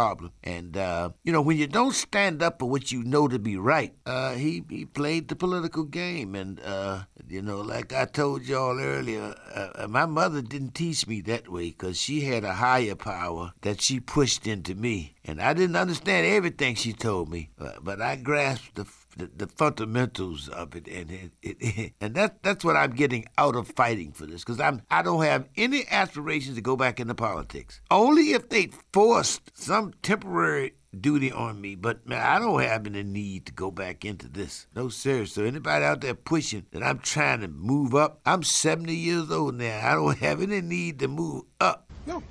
And, 0.43 0.77
uh, 0.77 1.10
you 1.23 1.32
know, 1.32 1.41
when 1.41 1.58
you 1.58 1.67
don't 1.67 1.93
stand 1.93 2.41
up 2.41 2.60
for 2.60 2.69
what 2.69 2.91
you 2.91 3.03
know 3.03 3.27
to 3.27 3.39
be 3.39 3.58
right, 3.58 3.93
uh, 4.06 4.34
he, 4.34 4.63
he 4.69 4.86
played 4.86 5.27
the 5.27 5.36
political 5.36 5.84
game. 5.84 6.36
And, 6.36 6.60
uh, 6.62 7.03
you 7.27 7.41
know, 7.41 7.62
like 7.62 7.93
I 7.93 8.06
told 8.06 8.43
y'all 8.43 8.79
earlier, 8.79 9.36
uh, 9.53 9.88
my 9.88 10.06
mother 10.06 10.41
didn't 10.41 10.75
teach 10.75 11.08
me 11.08 11.21
that 11.21 11.49
way 11.49 11.69
because 11.69 11.99
she 11.99 12.21
had 12.21 12.43
a 12.43 12.53
higher 12.53 12.95
power 12.95 13.53
that 13.62 13.82
she 13.82 13.99
pushed 13.99 14.47
into 14.47 14.75
me. 14.75 15.15
And 15.25 15.41
I 15.41 15.53
didn't 15.53 15.75
understand 15.75 16.27
everything 16.27 16.75
she 16.75 16.93
told 16.93 17.29
me, 17.29 17.49
uh, 17.60 17.73
but 17.82 18.01
I 18.01 18.17
grasped 18.17 18.75
the 18.75 18.86
the, 19.17 19.30
the 19.36 19.47
fundamentals 19.47 20.49
of 20.49 20.76
it, 20.76 20.88
and 20.88 21.12
it, 21.12 21.32
it, 21.41 21.93
and 22.02 22.15
that 22.15 22.41
that's 22.43 22.63
what 22.65 22.76
I'm 22.76 22.91
getting 22.91 23.26
out 23.38 23.56
of 23.56 23.67
fighting 23.69 24.12
for 24.12 24.26
this, 24.26 24.43
because 24.43 24.60
I'm 24.60 24.82
I 24.89 25.02
don't 25.02 25.23
have 25.23 25.47
any 25.56 25.86
aspirations 25.89 26.56
to 26.56 26.62
go 26.62 26.76
back 26.76 26.99
into 26.99 27.15
politics. 27.15 27.82
Only 27.91 28.34
if 28.34 28.49
they 28.49 28.69
forced 28.91 29.52
some 29.58 29.93
temporary 30.02 30.73
duty 30.99 31.32
on 31.32 31.60
me, 31.60 31.76
but 31.76 32.08
man, 32.08 32.21
I 32.21 32.39
don't 32.39 32.62
have 32.62 32.86
any 32.86 33.04
need 33.04 33.45
to 33.47 33.54
go 33.54 33.71
back 33.71 34.06
into 34.06 34.28
this. 34.28 34.67
No, 34.76 34.89
sir. 34.89 35.26
So 35.26 35.43
anybody 35.43 35.86
out 35.86 36.02
there 36.02 36.13
pushing 36.13 36.65
that 36.71 36.84
I'm 36.84 36.99
trying 36.99 37.41
to 37.41 37.47
move 37.47 37.95
up, 37.95 38.19
I'm 38.26 38.43
70 38.43 38.93
years 38.93 39.32
old 39.32 39.56
now. 39.56 39.82
I 39.84 39.93
don't 39.95 40.17
have 40.19 40.41
any 40.41 40.62
need 40.62 40.99
to 40.99 41.08
move 41.08 41.43
up. 41.60 41.89
No. 42.06 42.21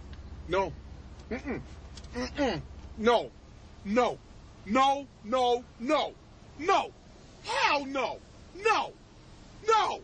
No. 0.49 0.73
Mm-mm. 1.31 1.61
Mm-mm. 2.15 2.61
No. 2.99 3.31
No. 3.85 4.19
No. 4.67 5.07
No. 5.25 5.65
No. 5.81 6.15
No. 6.59 6.91
Hell 7.45 7.87
no. 7.87 8.19
No. 8.65 8.93
No. 9.67 10.01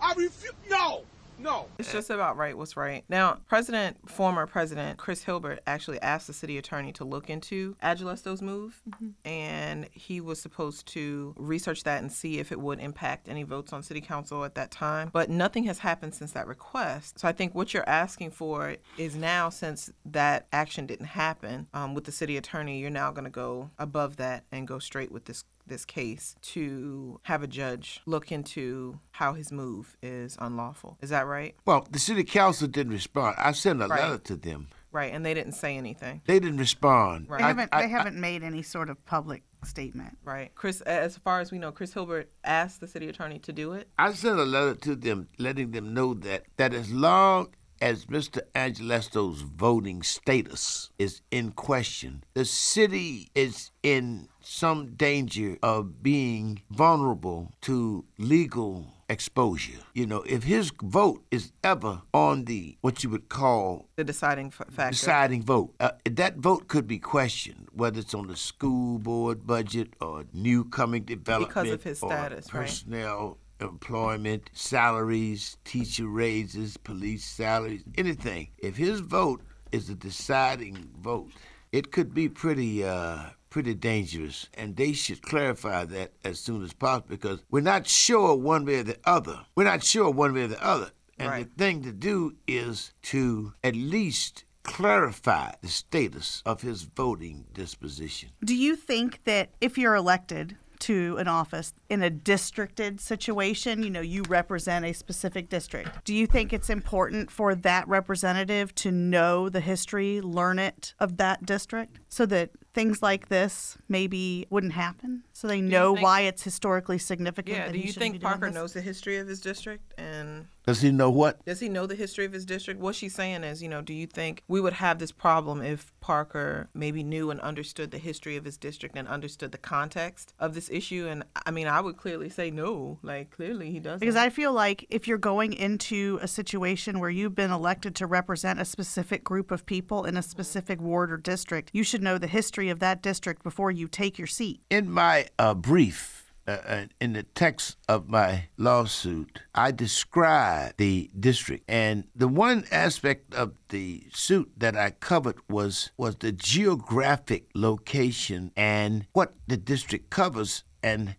I 0.00 0.14
refuse. 0.14 0.52
No. 0.68 1.02
No. 1.40 1.66
It's 1.78 1.92
just 1.92 2.10
about 2.10 2.36
right 2.36 2.56
what's 2.56 2.76
right. 2.76 3.04
Now, 3.08 3.38
President, 3.48 4.10
former 4.10 4.46
President 4.46 4.98
Chris 4.98 5.24
Hilbert 5.24 5.60
actually 5.66 6.00
asked 6.02 6.26
the 6.26 6.32
city 6.32 6.58
attorney 6.58 6.92
to 6.92 7.04
look 7.04 7.30
into 7.30 7.76
Agelasto's 7.82 8.42
move, 8.42 8.82
and 9.24 9.88
he 9.92 10.20
was 10.20 10.40
supposed 10.40 10.86
to 10.88 11.34
research 11.38 11.84
that 11.84 12.02
and 12.02 12.12
see 12.12 12.38
if 12.38 12.52
it 12.52 12.60
would 12.60 12.80
impact 12.80 13.28
any 13.28 13.42
votes 13.42 13.72
on 13.72 13.82
city 13.82 14.00
council 14.00 14.44
at 14.44 14.54
that 14.54 14.70
time. 14.70 15.10
But 15.12 15.30
nothing 15.30 15.64
has 15.64 15.78
happened 15.78 16.14
since 16.14 16.32
that 16.32 16.46
request. 16.46 17.18
So 17.18 17.28
I 17.28 17.32
think 17.32 17.54
what 17.54 17.72
you're 17.72 17.88
asking 17.88 18.32
for 18.32 18.76
is 18.98 19.16
now, 19.16 19.48
since 19.48 19.90
that 20.04 20.46
action 20.52 20.86
didn't 20.86 21.06
happen 21.06 21.66
um, 21.72 21.94
with 21.94 22.04
the 22.04 22.12
city 22.12 22.36
attorney, 22.36 22.80
you're 22.80 22.90
now 22.90 23.10
going 23.10 23.24
to 23.24 23.30
go 23.30 23.70
above 23.78 24.16
that 24.16 24.44
and 24.52 24.68
go 24.68 24.78
straight 24.78 25.10
with 25.10 25.24
this 25.24 25.44
this 25.66 25.84
case 25.84 26.36
to 26.42 27.20
have 27.22 27.42
a 27.42 27.46
judge 27.46 28.00
look 28.04 28.30
into 28.30 28.98
how 29.12 29.32
his 29.32 29.50
move 29.50 29.96
is 30.02 30.36
unlawful. 30.40 30.98
Is 31.00 31.10
that 31.10 31.26
right? 31.30 31.54
Well, 31.64 31.86
the 31.90 31.98
city 31.98 32.24
council 32.24 32.68
didn't 32.68 32.92
respond. 32.92 33.36
I 33.38 33.52
sent 33.52 33.80
a 33.82 33.86
Right. 33.86 34.02
letter 34.02 34.18
to 34.18 34.36
them. 34.36 34.68
Right, 34.92 35.12
and 35.14 35.24
they 35.24 35.34
didn't 35.34 35.52
say 35.52 35.76
anything. 35.76 36.20
They 36.26 36.40
didn't 36.40 36.58
respond. 36.58 37.28
Right. 37.30 37.38
They 37.38 37.44
haven't. 37.44 37.68
I- 37.72 37.82
they 37.82 37.88
haven't 37.88 38.16
made 38.20 38.42
any 38.42 38.62
sort 38.62 38.90
of 38.90 39.02
public 39.06 39.44
statement. 39.64 40.18
Right. 40.24 40.52
Chris, 40.56 40.80
as 40.80 41.16
far 41.18 41.38
as 41.40 41.52
we 41.52 41.58
know, 41.58 41.70
Chris 41.70 41.92
Hilbert 41.94 42.28
asked 42.42 42.80
the 42.80 42.88
city 42.88 43.08
attorney 43.08 43.38
to 43.40 43.52
do 43.52 43.72
it. 43.74 43.88
I 43.98 44.12
sent 44.12 44.40
a 44.40 44.44
letter 44.44 44.74
to 44.74 44.96
them 44.96 45.28
letting 45.38 45.70
them 45.70 45.94
know 45.94 46.14
that 46.14 46.44
that 46.56 46.74
as 46.74 46.90
long 46.90 47.54
as 47.80 48.06
Mr. 48.06 48.40
Agelasto's 48.54 49.42
voting 49.42 50.02
status 50.02 50.90
is 50.98 51.22
in 51.30 51.52
question, 51.52 52.24
the 52.34 52.44
city 52.44 53.30
is 53.34 53.70
in 53.82 54.28
some 54.40 54.94
danger 54.96 55.56
of 55.62 56.02
being 56.02 56.60
vulnerable 56.70 57.52
to 57.62 58.04
legal 58.18 58.92
exposure. 59.10 59.80
You 59.92 60.06
know, 60.06 60.22
if 60.22 60.44
his 60.44 60.72
vote 60.82 61.22
is 61.30 61.52
ever 61.64 62.02
on 62.14 62.44
the 62.44 62.78
what 62.80 63.02
you 63.04 63.10
would 63.10 63.28
call 63.28 63.88
The 63.96 64.04
deciding 64.04 64.46
f- 64.46 64.62
factor. 64.70 64.92
deciding 64.92 65.42
vote. 65.42 65.74
Uh, 65.80 65.90
that 66.10 66.36
vote 66.36 66.68
could 66.68 66.86
be 66.86 66.98
questioned, 66.98 67.68
whether 67.72 68.00
it's 68.00 68.14
on 68.14 68.28
the 68.28 68.36
school 68.36 68.98
board 68.98 69.46
budget 69.46 69.94
or 70.00 70.24
new 70.32 70.64
coming 70.64 71.02
development 71.02 71.48
because 71.50 71.70
of 71.70 71.82
his 71.82 71.98
status, 71.98 72.54
right. 72.54 72.60
personnel 72.62 73.36
employment, 73.60 74.48
salaries, 74.54 75.56
teacher 75.64 76.06
raises, 76.06 76.76
police 76.78 77.24
salaries, 77.24 77.82
anything. 77.98 78.48
If 78.58 78.76
his 78.76 79.00
vote 79.00 79.42
is 79.72 79.88
the 79.88 79.94
deciding 79.94 80.88
vote, 81.00 81.30
it 81.72 81.92
could 81.92 82.14
be 82.14 82.28
pretty 82.28 82.84
uh, 82.84 83.24
pretty 83.50 83.74
dangerous, 83.74 84.48
and 84.54 84.76
they 84.76 84.92
should 84.92 85.20
clarify 85.22 85.84
that 85.84 86.12
as 86.24 86.38
soon 86.40 86.62
as 86.62 86.72
possible 86.72 87.08
because 87.10 87.40
we're 87.50 87.60
not 87.60 87.86
sure 87.86 88.34
one 88.36 88.64
way 88.64 88.76
or 88.76 88.82
the 88.84 88.98
other. 89.04 89.40
We're 89.56 89.64
not 89.64 89.82
sure 89.84 90.10
one 90.10 90.32
way 90.32 90.44
or 90.44 90.48
the 90.48 90.64
other. 90.64 90.92
And 91.18 91.28
Right. 91.28 91.56
the 91.56 91.64
thing 91.64 91.82
to 91.82 91.92
do 91.92 92.36
is 92.46 92.92
to 93.02 93.52
at 93.62 93.74
least 93.76 94.44
clarify 94.62 95.52
the 95.60 95.68
status 95.68 96.42
of 96.46 96.62
his 96.62 96.82
voting 96.82 97.44
disposition. 97.52 98.30
Do 98.42 98.54
you 98.54 98.76
think 98.76 99.24
that 99.24 99.50
if 99.60 99.76
you're 99.76 99.94
elected 99.94 100.56
to 100.80 101.16
an 101.18 101.28
office 101.28 101.74
in 101.90 102.02
a 102.02 102.08
districted 102.08 103.00
situation, 103.00 103.82
you 103.82 103.90
know, 103.90 104.00
you 104.00 104.22
represent 104.28 104.84
a 104.86 104.94
specific 104.94 105.50
district, 105.50 106.04
do 106.04 106.14
you 106.14 106.26
think 106.26 106.52
it's 106.52 106.70
important 106.70 107.30
for 107.30 107.54
that 107.54 107.86
representative 107.86 108.74
to 108.76 108.90
know 108.90 109.50
the 109.50 109.60
history, 109.60 110.22
learn 110.22 110.58
it 110.58 110.94
of 110.98 111.18
that 111.18 111.44
district 111.44 111.98
so 112.08 112.24
that 112.26 112.50
things 112.72 113.02
like 113.02 113.28
this 113.28 113.76
maybe 113.88 114.46
wouldn't 114.50 114.72
happen? 114.74 115.24
So 115.32 115.48
they 115.48 115.60
know 115.60 115.94
think- 115.94 116.04
why 116.04 116.20
it's 116.22 116.42
historically 116.42 116.98
significant? 116.98 117.56
Yeah. 117.56 117.66
that 117.66 117.72
Do 117.72 117.78
you 117.78 117.92
think 117.92 118.20
Parker 118.20 118.50
knows 118.50 118.72
the 118.72 118.80
history 118.80 119.16
of 119.18 119.26
his 119.26 119.40
district 119.40 119.94
and 119.98 120.46
Does 120.66 120.82
he 120.82 120.92
know 120.92 121.10
what? 121.10 121.44
Does 121.44 121.60
he 121.60 121.68
know 121.68 121.86
the 121.86 121.94
history 121.94 122.26
of 122.26 122.32
his 122.32 122.44
district? 122.44 122.80
What 122.80 122.94
she's 122.94 123.14
saying 123.14 123.42
is, 123.44 123.62
you 123.62 123.68
know, 123.68 123.80
do 123.80 123.94
you 123.94 124.06
think 124.06 124.44
we 124.46 124.60
would 124.60 124.74
have 124.74 124.98
this 124.98 125.10
problem 125.10 125.62
if 125.62 125.92
Parker 126.00 126.68
maybe 126.74 127.02
knew 127.02 127.30
and 127.30 127.40
understood 127.40 127.90
the 127.90 127.98
history 127.98 128.36
of 128.36 128.44
his 128.44 128.56
district 128.58 128.96
and 128.96 129.08
understood 129.08 129.52
the 129.52 129.58
context 129.58 130.34
of 130.38 130.54
this 130.54 130.68
issue? 130.70 131.08
And 131.08 131.24
I 131.46 131.50
mean, 131.50 131.66
I 131.66 131.80
would 131.80 131.96
clearly 131.96 132.28
say 132.28 132.50
no. 132.50 132.98
Like, 133.02 133.30
clearly 133.30 133.70
he 133.70 133.80
doesn't. 133.80 134.00
Because 134.00 134.16
I 134.16 134.28
feel 134.28 134.52
like 134.52 134.86
if 134.90 135.08
you're 135.08 135.18
going 135.18 135.54
into 135.54 136.18
a 136.22 136.28
situation 136.28 137.00
where 137.00 137.10
you've 137.10 137.34
been 137.34 137.50
elected 137.50 137.96
to 137.96 138.06
represent 138.06 138.60
a 138.60 138.64
specific 138.64 139.24
group 139.24 139.50
of 139.50 139.64
people 139.64 140.04
in 140.04 140.16
a 140.16 140.22
specific 140.22 140.80
ward 140.80 141.10
or 141.10 141.16
district, 141.16 141.70
you 141.72 141.82
should 141.82 142.02
know 142.02 142.18
the 142.18 142.26
history 142.26 142.59
of 142.68 142.80
that 142.80 143.02
district 143.02 143.42
before 143.42 143.70
you 143.70 143.88
take 143.88 144.18
your 144.18 144.26
seat. 144.26 144.60
In 144.68 144.90
my 144.90 145.28
uh, 145.38 145.54
brief, 145.54 146.32
uh, 146.46 146.58
uh, 146.66 146.84
in 147.00 147.12
the 147.12 147.22
text 147.22 147.76
of 147.88 148.08
my 148.08 148.48
lawsuit, 148.56 149.42
I 149.54 149.70
described 149.70 150.78
the 150.78 151.10
district, 151.18 151.64
and 151.68 152.04
the 152.14 152.28
one 152.28 152.64
aspect 152.70 153.34
of 153.34 153.54
the 153.68 154.04
suit 154.12 154.50
that 154.56 154.76
I 154.76 154.90
covered 154.90 155.36
was 155.48 155.90
was 155.96 156.16
the 156.16 156.32
geographic 156.32 157.44
location 157.54 158.52
and 158.56 159.06
what 159.12 159.34
the 159.46 159.56
district 159.56 160.10
covers, 160.10 160.64
and 160.82 161.14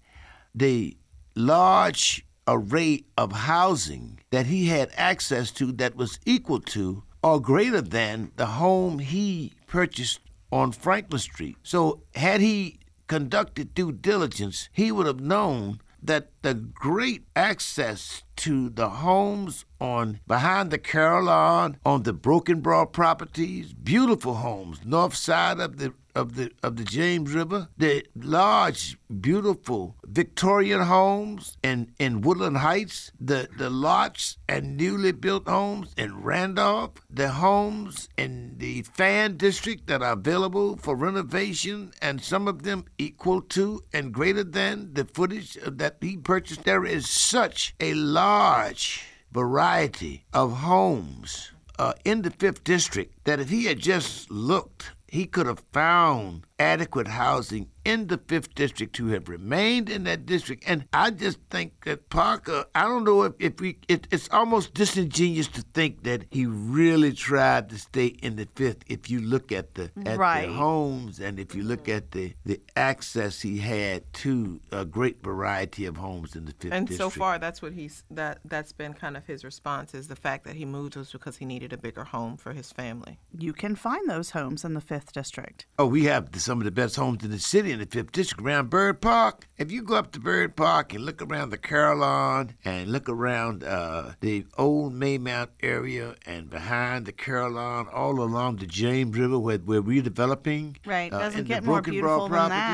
the 0.54 0.98
large 1.36 2.26
array 2.48 3.04
of 3.18 3.32
housing 3.32 4.20
that 4.32 4.48
he 4.48 4.68
had 4.68 4.89
access 4.96 5.52
to 5.52 5.72
that 5.74 5.96
was 5.96 6.20
equal 6.26 6.60
to 6.60 7.04
or 7.24 7.39
greater 7.39 7.82
than 7.82 8.32
the 8.36 8.48
home 8.48 9.00
he 9.00 9.54
purchased 9.68 10.20
on 10.52 10.72
Franklin 10.72 11.20
Street. 11.20 11.58
So, 11.64 12.02
had 12.16 12.41
he 12.41 12.80
conducted 13.08 13.74
due 13.74 13.91
diligence, 13.91 14.70
he 14.72 14.91
would 14.91 15.06
have 15.06 15.20
known 15.20 15.80
that 16.04 16.30
the 16.41 16.54
great 16.54 17.26
access 17.36 18.24
to 18.36 18.70
the 18.70 18.89
homes 18.89 19.66
on 19.80 20.20
behind 20.28 20.72
the 20.72 20.78
Carillon, 20.78 21.78
on 21.86 22.04
the 22.04 22.14
Broken 22.14 22.60
Broad 22.60 22.91
properties, 22.91 23.74
beautiful 23.74 24.36
homes, 24.36 24.80
north 24.84 25.16
side 25.16 25.60
of 25.60 25.78
the 25.78 25.93
of 26.16 26.36
the 26.36 26.51
of 26.64 26.76
the 26.76 26.84
James 26.84 27.34
River, 27.34 27.70
the 27.78 28.05
large, 28.16 28.97
beautiful 29.20 29.95
Victorian 30.05 30.82
homes 30.82 31.57
in, 31.64 31.91
in 31.99 32.22
Woodland 32.22 32.57
Heights, 32.57 33.12
the, 33.20 33.47
the 33.57 33.70
lots 33.70 34.38
and 34.47 34.78
newly 34.78 35.12
built 35.12 35.47
homes 35.47 35.93
in 35.97 36.22
Randolph, 36.22 36.91
the 37.09 37.30
homes 37.30 38.09
in 38.18 38.55
the 38.57 38.84
Fan 38.84 39.38
District 39.38 39.88
that 39.88 40.01
are 40.01 40.14
available 40.14 40.78
for 40.78 40.95
renovation, 40.95 41.91
and 42.01 42.22
some 42.22 42.47
of 42.47 42.64
them 42.64 42.86
equal 42.97 43.41
to 43.41 43.82
and 43.93 44.14
greater 44.14 44.43
than 44.43 44.93
the 44.93 45.05
footage 45.05 45.57
that 45.66 45.97
he 46.01 46.18
purchased. 46.18 46.64
There 46.64 46.86
is 46.86 47.09
such 47.09 47.74
a 47.80 47.93
large 47.93 49.05
variety 49.32 50.26
of 50.34 50.57
homes 50.57 51.51
uh, 51.80 51.93
in 52.05 52.22
the 52.22 52.32
fifth 52.32 52.64
district 52.64 53.24
that 53.24 53.39
if 53.39 53.49
he 53.49 53.66
had 53.66 53.80
just 53.80 54.30
looked, 54.30 54.91
he 55.12 55.26
could 55.26 55.45
have 55.45 55.62
found 55.74 56.47
adequate 56.57 57.09
housing 57.09 57.68
in 57.84 58.07
the 58.07 58.18
fifth 58.18 58.55
district 58.55 58.95
to 58.95 59.07
have 59.07 59.28
remained 59.28 59.89
in 59.89 60.05
that 60.05 60.26
district. 60.26 60.64
And 60.66 60.86
I 60.93 61.09
just 61.12 61.38
think 61.49 61.84
that 61.84 62.09
Parker, 62.09 62.64
I 62.74 62.84
don't 62.84 63.03
know 63.03 63.24
if, 63.24 63.34
if 63.38 63.59
we, 63.59 63.78
it, 63.89 64.07
it's 64.09 64.30
almost 64.32 64.74
disingenuous 64.74 65.49
to 65.49 65.64
think 65.74 66.03
that 66.03 66.24
he 66.32 66.45
really 66.45 67.12
tried 67.12 67.68
to 67.72 67.78
stay 67.78 68.05
in 68.05 68.38
the 68.38 68.47
fifth. 68.55 68.84
If 68.88 69.09
you 69.09 69.20
look 69.20 69.51
at 69.51 69.76
the 69.76 69.91
at 70.05 70.18
Right. 70.18 70.47
the 70.47 70.53
homes 70.53 71.20
and 71.20 71.39
if 71.39 71.53
you 71.55 71.64
look 71.64 71.84
mm-hmm. 71.84 71.97
at 71.97 72.12
the 72.12 72.34
the 72.45 72.62
access 72.76 73.41
he 73.41 73.59
had 73.59 74.11
to 74.13 74.59
a 74.72 74.86
great 74.86 75.24
variety 75.24 75.86
of 75.86 75.97
homes 75.97 76.36
in 76.36 76.45
the 76.45 76.53
fifth 76.53 76.74
and 76.74 76.88
district. 76.88 77.13
so 77.13 77.19
far, 77.19 77.39
that's 77.39 77.61
what 77.61 77.74
he's 77.74 78.03
that 78.11 78.39
that's 78.45 78.72
been 78.72 78.93
kind 78.93 79.17
of 79.17 79.26
his 79.26 79.43
response 79.43 79.93
is 79.93 80.07
the 80.07 80.15
fact 80.15 80.45
that 80.45 80.55
he 80.55 80.65
moved 80.65 80.95
was 80.95 81.11
because 81.11 81.38
he 81.38 81.45
needed 81.45 81.74
a 81.74 81.78
bigger 81.78 82.03
home 82.03 82.38
for 82.38 82.53
his 82.53 82.72
family. 82.72 83.19
You 83.38 83.53
can 83.53 83.76
find 83.76 84.09
those 84.09 84.32
homes 84.32 84.63
in 84.63 84.74
the 84.74 84.82
5th 84.82 85.11
District. 85.11 85.65
Oh, 85.78 85.86
we 85.86 86.05
have 86.05 86.32
the, 86.32 86.39
some 86.39 86.59
of 86.59 86.65
the 86.65 86.72
best 86.72 86.95
homes 86.95 87.24
in 87.24 87.32
the 87.32 87.39
city 87.39 87.72
in 87.72 87.80
the 87.80 87.86
Fifth 87.86 88.11
District 88.11 88.41
around 88.43 88.69
Byrd 88.69 89.01
Park. 89.01 89.47
If 89.57 89.72
you 89.72 89.82
go 89.82 89.95
up 89.95 90.11
to 90.13 90.19
Byrd 90.19 90.55
Park 90.55 90.93
and 90.93 91.05
look 91.05 91.22
around 91.22 91.49
the 91.49 91.57
Carillon 91.57 92.55
and 92.63 92.91
look 92.91 93.09
around 93.09 93.63
uh, 93.63 94.13
the 94.22 94.45
old 94.57 94.93
Maymont 94.93 95.49
area 95.61 96.15
and 96.26 96.49
behind 96.49 97.05
the 97.05 97.11
Carillon, 97.11 97.88
all 97.93 98.22
along 98.22 98.57
the 98.57 98.67
James 98.67 99.17
River 99.17 99.39
where, 99.39 99.57
where 99.57 99.82
we're 99.82 100.01
developing. 100.01 100.78
Right, 100.86 101.11
uh, 101.11 101.19
doesn't 101.19 101.39
in 101.39 101.45
the 101.45 101.47
get 101.47 101.63
more 101.63 101.82
beautiful 101.82 102.30
Broad 102.30 102.43
than 102.43 102.49
that. 102.49 102.70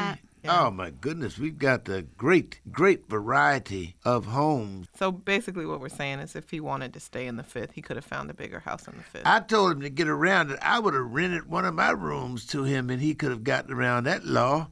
Oh 0.49 0.71
my 0.71 0.91
goodness, 0.91 1.37
we've 1.37 1.57
got 1.57 1.85
the 1.85 2.03
great, 2.17 2.61
great 2.71 3.09
variety 3.09 3.97
of 4.05 4.27
homes. 4.27 4.87
So 4.95 5.11
basically, 5.11 5.65
what 5.65 5.81
we're 5.81 5.89
saying 5.89 6.19
is, 6.19 6.35
if 6.35 6.49
he 6.49 6.59
wanted 6.61 6.93
to 6.93 6.99
stay 7.01 7.27
in 7.27 7.35
the 7.35 7.43
fifth, 7.43 7.71
he 7.71 7.81
could 7.81 7.97
have 7.97 8.05
found 8.05 8.29
a 8.29 8.33
bigger 8.33 8.59
house 8.59 8.87
in 8.87 8.95
the 8.95 9.03
fifth. 9.03 9.23
I 9.25 9.41
told 9.41 9.73
him 9.73 9.81
to 9.81 9.89
get 9.89 10.07
around 10.07 10.51
it. 10.51 10.59
I 10.61 10.79
would 10.79 10.93
have 10.93 11.11
rented 11.11 11.49
one 11.49 11.65
of 11.65 11.73
my 11.73 11.91
rooms 11.91 12.45
to 12.47 12.63
him 12.63 12.89
and 12.89 13.01
he 13.01 13.13
could 13.13 13.31
have 13.31 13.43
gotten 13.43 13.73
around 13.73 14.05
that 14.05 14.25
law 14.25 14.69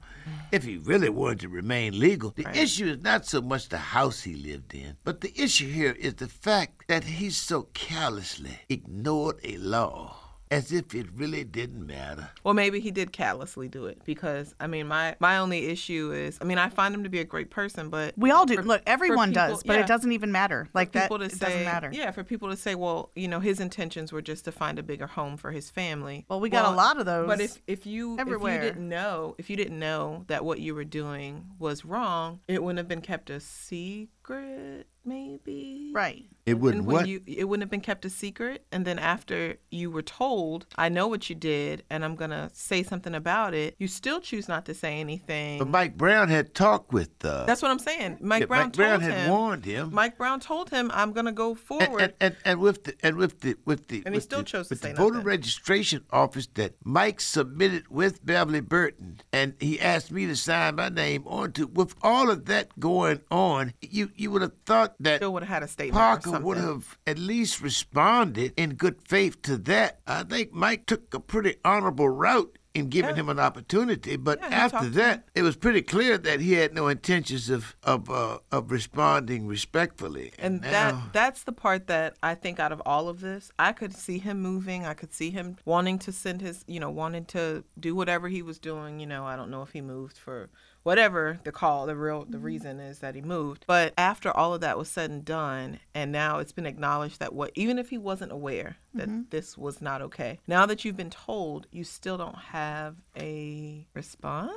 if 0.51 0.63
he 0.63 0.77
really 0.77 1.09
wanted 1.09 1.41
to 1.41 1.49
remain 1.49 1.99
legal. 1.99 2.31
The 2.35 2.43
Right. 2.43 2.55
issue 2.55 2.85
is 2.87 2.99
not 3.01 3.25
so 3.25 3.41
much 3.41 3.67
the 3.69 3.77
house 3.77 4.21
he 4.21 4.35
lived 4.35 4.73
in, 4.73 4.95
but 5.03 5.21
the 5.21 5.33
issue 5.35 5.69
here 5.69 5.91
is 5.91 6.15
the 6.15 6.27
fact 6.29 6.87
that 6.87 7.03
he 7.03 7.29
so 7.29 7.63
callously 7.73 8.59
ignored 8.69 9.39
a 9.43 9.57
law 9.57 10.17
as 10.51 10.71
if 10.71 10.93
it 10.93 11.07
really 11.15 11.43
didn't 11.43 11.85
matter. 11.87 12.29
Well, 12.43 12.53
maybe 12.53 12.79
he 12.79 12.91
did 12.91 13.11
callously 13.11 13.67
do 13.67 13.85
it 13.87 14.03
because 14.05 14.53
I 14.59 14.67
mean, 14.67 14.87
my 14.87 15.15
my 15.19 15.37
only 15.37 15.65
issue 15.67 16.11
is, 16.13 16.37
I 16.41 16.43
mean, 16.45 16.57
I 16.57 16.69
find 16.69 16.93
him 16.93 17.03
to 17.03 17.09
be 17.09 17.19
a 17.19 17.23
great 17.23 17.49
person, 17.49 17.89
but 17.89 18.13
We 18.17 18.31
all 18.31 18.45
do. 18.45 18.55
for- 18.57 18.63
Look, 18.63 18.83
everyone 18.85 19.29
people- 19.29 19.47
does, 19.49 19.63
but 19.63 19.73
yeah, 19.73 19.79
it 19.81 19.87
doesn't 19.87 20.11
even 20.11 20.31
matter. 20.31 20.69
Like 20.73 20.91
that, 20.91 21.03
people 21.03 21.19
to 21.19 21.25
it 21.25 21.31
say, 21.31 21.45
doesn't 21.47 21.63
matter. 21.65 21.89
Yeah, 21.91 22.11
for 22.11 22.23
people 22.23 22.49
to 22.49 22.57
say, 22.57 22.75
well, 22.75 23.11
you 23.15 23.27
know, 23.27 23.39
his 23.39 23.59
intentions 23.59 24.11
were 24.11 24.21
just 24.21 24.45
to 24.45 24.51
find 24.51 24.77
a 24.77 24.83
bigger 24.83 25.07
home 25.07 25.35
for 25.37 25.51
his 25.51 25.69
family. 25.71 26.25
Well, 26.29 26.39
we 26.39 26.49
got 26.49 26.71
a 26.71 26.75
lot 26.75 26.99
of 26.99 27.05
those 27.05 27.27
But 27.27 27.41
if 27.41 27.61
if 27.67 27.85
you 27.85 28.17
everywhere. 28.19 28.55
if 28.57 28.63
you 28.63 28.69
didn't 28.69 28.89
know 28.89 29.35
if 29.37 29.49
you 29.49 29.55
didn't 29.55 29.79
know 29.79 30.25
that 30.27 30.45
what 30.45 30.59
you 30.59 30.75
were 30.75 30.83
doing 30.85 31.45
was 31.59 31.83
wrong, 31.85 32.39
it 32.47 32.61
wouldn't 32.61 32.77
have 32.77 32.87
been 32.87 33.01
kept 33.01 33.29
a 33.29 33.39
secret, 33.39 34.87
maybe. 35.03 35.91
Right. 35.93 36.25
It 36.45 36.59
wouldn't 36.59 36.83
And 36.83 36.91
what? 36.91 37.07
you 37.07 37.21
it 37.25 37.45
wouldn't 37.45 37.63
have 37.63 37.71
been 37.71 37.81
kept 37.81 38.05
a 38.05 38.09
secret 38.09 38.65
and 38.71 38.85
then 38.85 38.99
after 38.99 39.55
you 39.71 39.89
were 39.89 40.03
told 40.03 40.67
i 40.75 40.87
know 40.89 41.07
what 41.07 41.27
you 41.29 41.35
did 41.35 41.83
and 41.89 42.05
i'm 42.05 42.15
gonna 42.15 42.51
say 42.53 42.83
something 42.83 43.15
about 43.15 43.53
it 43.55 43.75
you 43.79 43.87
still 43.87 44.19
choose 44.19 44.47
not 44.47 44.65
to 44.65 44.73
say 44.75 44.99
anything 44.99 45.57
but 45.59 45.67
Mike 45.67 45.97
Brown 45.97 46.29
had 46.29 46.53
talked 46.53 46.93
with. 46.93 47.09
Uh, 47.25 47.45
that's 47.45 47.61
what 47.63 47.71
i'm 47.71 47.79
saying 47.79 48.17
mike 48.21 48.41
yeah, 48.41 48.45
brown 48.45 48.65
Mike 48.67 48.73
Brown 48.73 49.01
had 49.01 49.13
him 49.13 49.31
warned 49.31 49.65
him. 49.65 49.89
mike 49.91 50.17
brown 50.17 50.39
told 50.39 50.69
him 50.69 50.91
i'm 50.93 51.13
gonna 51.13 51.31
go 51.31 51.55
forward 51.55 52.01
and, 52.01 52.13
and, 52.21 52.35
and 52.45 52.59
with 52.59 52.83
the 52.83 52.93
and 53.01 53.15
with 53.17 53.41
the 53.41 53.55
with 53.65 53.87
the 53.87 54.03
And 54.05 54.13
he 54.13 54.21
still 54.21 54.39
the, 54.39 54.45
chose 54.45 54.67
to 54.67 54.75
say 54.75 54.89
the 54.91 54.95
voter 54.97 55.15
nothing. 55.15 55.27
registration 55.27 56.03
office 56.11 56.47
that 56.53 56.75
Mike 56.83 57.19
submitted 57.21 57.87
with 57.89 58.23
Beverly 58.25 58.59
Burton, 58.61 59.21
and 59.33 59.53
he 59.59 59.79
asked 59.79 60.11
me 60.11 60.27
to 60.27 60.35
sign 60.35 60.75
my 60.75 60.89
name 60.89 61.23
onto. 61.25 61.65
With 61.67 61.95
all 62.03 62.29
of 62.29 62.45
that 62.45 62.79
going 62.79 63.21
on, 63.31 63.73
you 63.81 64.11
you 64.15 64.29
would 64.31 64.41
have 64.43 64.53
thought 64.65 64.93
that 64.99 65.17
still 65.17 65.33
would 65.33 65.43
have 65.43 65.49
had 65.49 65.63
a 65.63 65.67
statement 65.67 65.95
Parker 65.95 66.29
something. 66.35 66.47
would 66.47 66.57
have 66.57 66.97
at 67.07 67.17
least 67.17 67.61
responded 67.61 68.53
in 68.57 68.75
good 68.75 69.01
faith 69.07 69.41
to 69.43 69.57
that. 69.57 69.99
I 70.07 70.23
think 70.23 70.53
Mike 70.53 70.85
took 70.85 71.13
a 71.13 71.19
pretty 71.19 71.55
honorable 71.65 72.09
route 72.09 72.57
in 72.73 72.89
giving 72.89 73.11
Yeah. 73.11 73.21
him 73.21 73.29
an 73.29 73.39
opportunity, 73.39 74.17
but 74.17 74.37
Yeah, 74.41 74.47
after 74.49 74.89
that, 74.89 75.29
it 75.33 75.43
was 75.43 75.55
pretty 75.55 75.81
clear 75.81 76.17
that 76.17 76.41
he 76.41 76.53
had 76.53 76.73
no 76.73 76.89
intentions 76.89 77.49
of 77.49 77.73
of 77.83 78.09
uh, 78.09 78.39
of 78.51 78.69
responding 78.69 79.47
respectfully. 79.47 80.33
and 80.37 80.59
now, 80.61 80.69
that 80.69 81.13
that's 81.13 81.43
the 81.43 81.53
part 81.53 81.87
that 81.87 82.17
I 82.21 82.35
think 82.35 82.59
out 82.59 82.73
of 82.73 82.81
all 82.85 83.07
of 83.07 83.21
this, 83.21 83.49
I 83.57 83.71
could 83.71 83.95
see 83.95 84.17
him 84.17 84.41
moving. 84.41 84.85
I 84.85 84.93
could 84.93 85.13
see 85.13 85.29
him 85.29 85.55
wanting 85.63 85.99
to 85.99 86.11
send 86.11 86.41
his, 86.41 86.65
you 86.67 86.81
know, 86.81 86.89
wanting 86.89 87.23
to 87.27 87.63
do 87.79 87.95
whatever 87.95 88.27
he 88.27 88.41
was 88.41 88.59
doing. 88.59 88.99
You 88.99 89.05
know, 89.07 89.23
I 89.25 89.37
don't 89.37 89.49
know 89.49 89.61
if 89.61 89.71
he 89.71 89.79
moved 89.79 90.17
for 90.17 90.49
whatever 90.85 91.39
the 91.43 91.51
call, 91.51 91.87
the 91.87 91.95
real, 91.95 92.25
the 92.29 92.37
reason 92.37 92.79
is 92.79 92.99
that 92.99 93.15
he 93.15 93.21
moved. 93.21 93.65
But 93.67 93.93
after 93.97 94.29
all 94.31 94.53
of 94.53 94.61
that 94.61 94.77
was 94.77 94.87
said 94.87 95.09
and 95.09 95.25
done, 95.25 95.79
and 95.95 96.11
now 96.11 96.37
it's 96.37 96.51
been 96.51 96.67
acknowledged 96.67 97.19
that 97.19 97.33
what, 97.33 97.51
even 97.55 97.79
if 97.79 97.89
he 97.89 97.97
wasn't 97.97 98.31
aware 98.31 98.77
that 98.93 99.31
this 99.31 99.57
was 99.57 99.81
not 99.81 100.01
okay, 100.03 100.39
now 100.47 100.65
that 100.67 100.85
you've 100.85 100.95
been 100.95 101.09
told, 101.09 101.65
you 101.71 101.83
still 101.83 102.17
don't 102.17 102.37
have 102.37 102.95
a 103.17 103.87
response. 103.95 104.53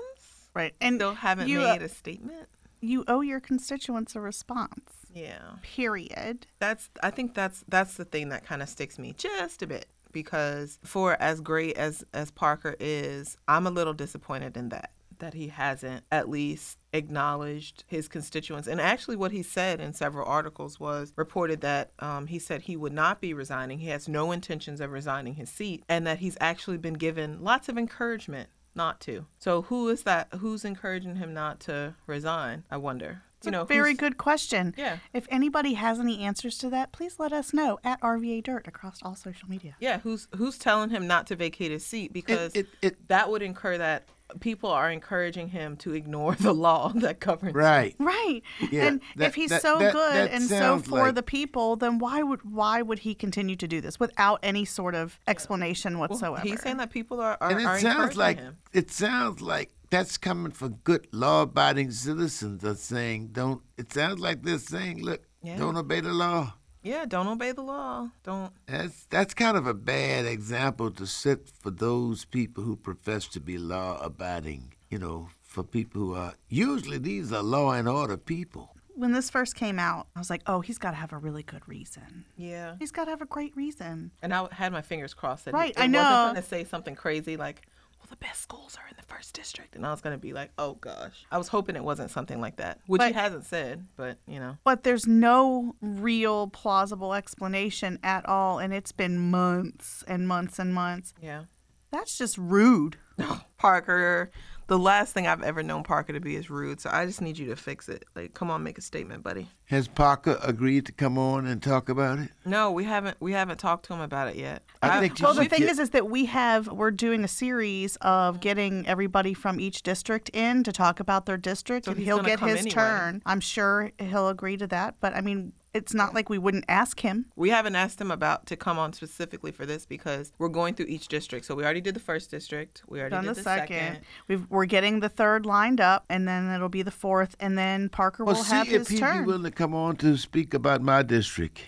Right. 0.54 0.74
And 0.80 0.96
Still 0.96 1.14
haven't 1.14 1.48
you, 1.48 1.62
uh, 1.62 1.72
made 1.72 1.82
a 1.82 1.88
statement. 1.88 2.46
you 2.80 3.04
owe 3.08 3.22
your 3.22 3.40
constituents 3.40 4.14
a 4.14 4.20
response. 4.20 4.92
Yeah. 5.14 5.38
Period. 5.62 6.46
that's 6.58 6.90
I 7.02 7.10
think 7.10 7.34
that's 7.34 7.64
that's 7.68 7.94
the 7.94 8.04
thing 8.04 8.28
that 8.28 8.44
kind 8.44 8.60
of 8.62 8.68
sticks 8.68 8.98
me 8.98 9.14
just 9.16 9.62
a 9.62 9.66
bit 9.66 9.86
because 10.12 10.78
for 10.84 11.16
as 11.20 11.40
great 11.40 11.76
as 11.78 12.04
as 12.12 12.30
Parker 12.30 12.76
is, 12.78 13.36
I'm 13.48 13.66
a 13.66 13.70
little 13.70 13.94
disappointed 13.94 14.56
in 14.56 14.68
that 14.70 14.90
that 15.18 15.34
he 15.34 15.48
hasn't 15.48 16.04
at 16.10 16.28
least 16.28 16.78
acknowledged 16.92 17.84
his 17.86 18.08
constituents. 18.08 18.68
And 18.68 18.80
actually, 18.80 19.16
what 19.16 19.32
he 19.32 19.42
said 19.42 19.80
in 19.80 19.92
several 19.94 20.26
articles 20.26 20.78
was 20.78 21.12
reported 21.16 21.60
that 21.62 21.90
um, 21.98 22.26
he 22.26 22.38
said 22.38 22.62
he 22.62 22.76
would 22.76 22.92
not 22.92 23.20
be 23.20 23.34
resigning. 23.34 23.78
He 23.78 23.88
has 23.88 24.08
no 24.08 24.32
intentions 24.32 24.80
of 24.80 24.90
resigning 24.92 25.34
his 25.34 25.50
seat, 25.50 25.84
and 25.88 26.06
that 26.06 26.18
he's 26.18 26.36
actually 26.40 26.78
been 26.78 26.94
given 26.94 27.42
lots 27.42 27.68
of 27.68 27.76
encouragement 27.78 28.48
not 28.74 29.00
to. 29.00 29.26
So 29.38 29.62
who 29.62 29.88
is 29.88 30.02
that? 30.04 30.28
Who's 30.38 30.64
encouraging 30.64 31.16
him 31.16 31.34
not 31.34 31.60
to 31.60 31.94
resign? 32.06 32.64
I 32.70 32.76
wonder. 32.76 33.22
you 33.44 33.50
know, 33.50 33.64
Very 33.64 33.94
good 33.94 34.18
question. 34.18 34.74
Yeah. 34.76 34.98
If 35.12 35.26
anybody 35.30 35.74
has 35.74 35.98
any 35.98 36.20
answers 36.20 36.58
to 36.58 36.70
that, 36.70 36.92
please 36.92 37.18
let 37.18 37.32
us 37.32 37.52
know 37.52 37.78
at 37.82 38.00
RVA 38.00 38.42
Dirt 38.44 38.68
across 38.68 39.00
all 39.02 39.14
social 39.16 39.48
media. 39.48 39.74
Yeah, 39.80 39.98
who's 40.00 40.28
who's 40.36 40.58
telling 40.58 40.90
him 40.90 41.06
not 41.06 41.26
to 41.28 41.36
vacate 41.36 41.70
his 41.72 41.84
seat 41.84 42.12
because 42.12 42.54
it- 42.54 42.68
it- 42.82 43.08
that 43.08 43.30
would 43.30 43.42
incur 43.42 43.78
that 43.78 44.08
people 44.40 44.70
are 44.70 44.90
encouraging 44.90 45.48
him 45.48 45.76
to 45.78 45.94
ignore 45.94 46.34
the 46.40 46.52
law 46.52 46.92
that 46.96 47.20
governs. 47.20 47.54
right. 47.54 47.94
Right. 47.98 48.42
Yeah, 48.70 48.84
and 48.86 49.00
that- 49.16 49.28
if 49.28 49.34
he's 49.34 49.50
that- 49.50 49.62
so 49.62 49.78
that- 49.78 49.92
good 49.92 50.14
that 50.14 50.30
and 50.32 50.42
so 50.44 50.78
for 50.80 50.98
like- 51.06 51.14
the 51.14 51.22
people, 51.22 51.76
then 51.76 51.98
why 51.98 52.22
would 52.22 52.40
why 52.42 52.82
would 52.82 53.00
he 53.00 53.14
continue 53.14 53.56
to 53.56 53.66
do 53.68 53.80
this 53.80 53.98
without 53.98 54.38
any 54.42 54.64
sort 54.64 54.94
of 54.94 55.18
explanation 55.26 55.98
Well, 55.98 56.08
whatsoever? 56.08 56.40
he's 56.42 56.60
saying 56.62 56.76
that 56.78 56.90
people 56.90 57.20
are 57.20 57.36
are, 57.40 57.50
And 57.50 57.66
are 57.66 57.76
it 57.76 57.80
sounds 57.80 57.84
encouraging 58.16 58.18
like 58.18 58.38
him. 58.38 58.56
it 58.72 58.90
sounds 58.90 59.40
like 59.40 59.70
that's 59.90 60.18
coming 60.18 60.52
from 60.52 60.74
good 60.84 61.06
law-abiding 61.12 61.90
citizens. 61.92 62.62
Are 62.64 62.74
saying 62.74 63.28
don't. 63.32 63.62
It 63.78 63.92
sounds 63.92 64.20
like 64.20 64.42
they're 64.42 64.58
saying, 64.58 65.02
look, 65.02 65.22
Yeah. 65.42 65.56
don't 65.56 65.76
obey 65.76 66.00
the 66.00 66.12
law. 66.12 66.54
Yeah, 66.82 67.04
don't 67.06 67.26
obey 67.28 67.52
the 67.52 67.62
law. 67.62 68.10
Don't. 68.22 68.52
That's 68.66 69.04
that's 69.10 69.34
kind 69.34 69.56
of 69.56 69.66
a 69.66 69.74
bad 69.74 70.26
example 70.26 70.90
to 70.92 71.06
set 71.06 71.48
for 71.48 71.70
those 71.70 72.24
people 72.24 72.62
who 72.64 72.76
profess 72.76 73.26
to 73.28 73.40
be 73.40 73.58
law-abiding. 73.58 74.74
You 74.90 74.98
know, 74.98 75.28
for 75.42 75.62
people 75.64 76.00
who 76.00 76.14
are 76.14 76.34
usually 76.48 76.98
these 76.98 77.32
are 77.32 77.42
law 77.42 77.72
and 77.72 77.88
order 77.88 78.16
people. 78.16 78.74
when 78.94 79.12
this 79.12 79.30
first 79.30 79.54
came 79.54 79.78
out, 79.78 80.06
I 80.16 80.18
was 80.18 80.28
like, 80.30 80.42
oh, 80.46 80.60
he's 80.60 80.78
got 80.78 80.90
to 80.90 80.96
have 80.96 81.12
a 81.12 81.18
really 81.18 81.42
good 81.44 81.62
reason. 81.68 82.24
Yeah. 82.36 82.74
He's 82.80 82.90
got 82.90 83.04
to 83.04 83.10
have 83.10 83.22
a 83.22 83.26
great 83.26 83.54
reason. 83.56 84.10
And 84.22 84.34
I 84.34 84.48
had 84.50 84.72
my 84.72 84.82
fingers 84.82 85.14
crossed 85.14 85.44
that 85.44 85.54
Right, 85.54 85.66
he, 85.76 85.80
it 85.80 85.84
I 85.84 85.86
know. 85.86 86.00
wasn't 86.02 86.34
going 86.34 86.42
to 86.42 86.48
say 86.48 86.64
something 86.64 86.96
crazy 86.96 87.36
like, 87.36 87.62
"Well, 88.00 88.06
the 88.10 88.16
best 88.16 88.40
schools 88.42 88.76
are 88.80 88.88
in 88.88 88.94
the 88.96 89.02
first 89.02 89.34
district," 89.34 89.74
and 89.76 89.86
I 89.86 89.90
was 89.90 90.00
going 90.00 90.14
to 90.14 90.20
be 90.20 90.32
like, 90.32 90.50
"Oh 90.58 90.74
gosh." 90.74 91.24
I 91.30 91.38
was 91.38 91.48
hoping 91.48 91.76
it 91.76 91.84
wasn't 91.84 92.10
something 92.10 92.40
like 92.40 92.56
that, 92.56 92.80
which 92.86 93.02
he 93.02 93.12
hasn't 93.12 93.44
said. 93.46 93.86
But 93.96 94.18
you 94.26 94.38
know, 94.40 94.56
But 94.64 94.82
there's 94.84 95.06
no 95.06 95.74
real 95.80 96.48
plausible 96.48 97.14
explanation 97.14 97.98
at 98.02 98.26
all, 98.26 98.58
and 98.58 98.72
it's 98.74 98.92
been 98.92 99.18
months 99.30 100.04
and 100.06 100.26
months 100.28 100.58
and 100.58 100.74
months. 100.74 101.14
yeah. 101.22 101.44
That's 101.90 102.18
just 102.18 102.36
rude. 102.36 102.98
Parker, 103.56 104.30
the 104.68 104.78
last 104.78 105.12
thing 105.14 105.26
I've 105.26 105.42
ever 105.42 105.62
known 105.62 105.82
Parker 105.82 106.12
to 106.12 106.20
be 106.20 106.36
is 106.36 106.48
rude. 106.50 106.80
So 106.80 106.90
I 106.92 107.04
just 107.06 107.20
need 107.20 107.36
you 107.38 107.46
to 107.46 107.56
fix 107.56 107.88
it. 107.88 108.04
Like, 108.14 108.34
come 108.34 108.50
on, 108.50 108.62
make 108.62 108.78
a 108.78 108.82
statement, 108.82 109.22
buddy. 109.24 109.48
Has 109.64 109.88
Parker 109.88 110.38
agreed 110.42 110.86
to 110.86 110.92
come 110.92 111.18
on 111.18 111.46
and 111.46 111.62
talk 111.62 111.88
about 111.88 112.18
it? 112.18 112.30
No, 112.44 112.70
we 112.70 112.84
haven't. 112.84 113.16
We 113.20 113.32
haven't 113.32 113.58
talked 113.58 113.86
to 113.86 113.94
him 113.94 114.00
about 114.00 114.28
it 114.28 114.36
yet. 114.36 114.62
I 114.82 115.00
think 115.00 115.18
Well, 115.20 115.34
the 115.34 115.46
thing 115.46 115.60
get- 115.60 115.70
is, 115.70 115.78
is 115.78 115.90
that 115.90 116.08
we 116.08 116.26
have 116.26 116.68
we're 116.68 116.90
doing 116.90 117.24
a 117.24 117.28
series 117.28 117.96
of 117.96 118.40
getting 118.40 118.86
everybody 118.86 119.34
from 119.34 119.58
each 119.58 119.82
district 119.82 120.28
in 120.32 120.62
to 120.64 120.72
talk 120.72 121.00
about 121.00 121.26
their 121.26 121.36
district, 121.38 121.86
So 121.86 121.90
and 121.92 121.98
he's 121.98 122.06
he'll 122.06 122.16
gonna 122.18 122.28
get 122.28 122.38
come 122.38 122.48
his 122.50 122.60
anyway. 122.60 122.70
turn. 122.74 123.22
I'm 123.26 123.40
sure 123.40 123.90
he'll 123.98 124.28
agree 124.28 124.56
to 124.58 124.66
that. 124.68 124.96
But 125.00 125.14
I 125.14 125.20
mean, 125.22 125.52
it's 125.78 125.94
not 125.94 126.12
like 126.12 126.28
we 126.28 126.38
wouldn't 126.38 126.64
ask 126.68 127.00
him. 127.00 127.26
We 127.36 127.50
haven't 127.50 127.76
asked 127.76 128.00
him 128.00 128.10
about 128.10 128.46
to 128.46 128.56
come 128.56 128.78
on 128.78 128.92
specifically 128.92 129.52
for 129.52 129.64
this 129.64 129.86
because 129.86 130.32
we're 130.38 130.48
going 130.48 130.74
through 130.74 130.86
each 130.86 131.08
district. 131.08 131.46
So 131.46 131.54
we 131.54 131.62
already 131.64 131.80
did 131.80 131.94
the 131.94 132.00
first 132.00 132.30
district. 132.30 132.82
We 132.88 132.98
already 133.00 133.14
Done 133.14 133.24
did 133.24 133.30
the, 133.30 133.34
the, 133.36 133.42
second. 133.42 134.00
We've, 134.26 134.44
we're 134.50 134.66
getting 134.66 135.00
the 135.00 135.08
third 135.08 135.46
lined 135.46 135.80
up, 135.80 136.04
and 136.10 136.26
then 136.26 136.50
it'll 136.52 136.68
be 136.68 136.82
the 136.82 136.90
fourth, 136.90 137.36
and 137.40 137.56
then 137.56 137.88
Parker 137.88 138.24
Well, 138.24 138.34
will 138.34 138.42
see 138.44 138.54
have 138.56 138.68
if 138.72 138.88
he'd 138.88 139.00
be 139.00 139.20
willing 139.20 139.44
to 139.44 139.50
come 139.52 139.74
on 139.74 139.96
to 139.98 140.16
speak 140.16 140.52
about 140.52 140.82
my 140.82 141.02
district. 141.02 141.62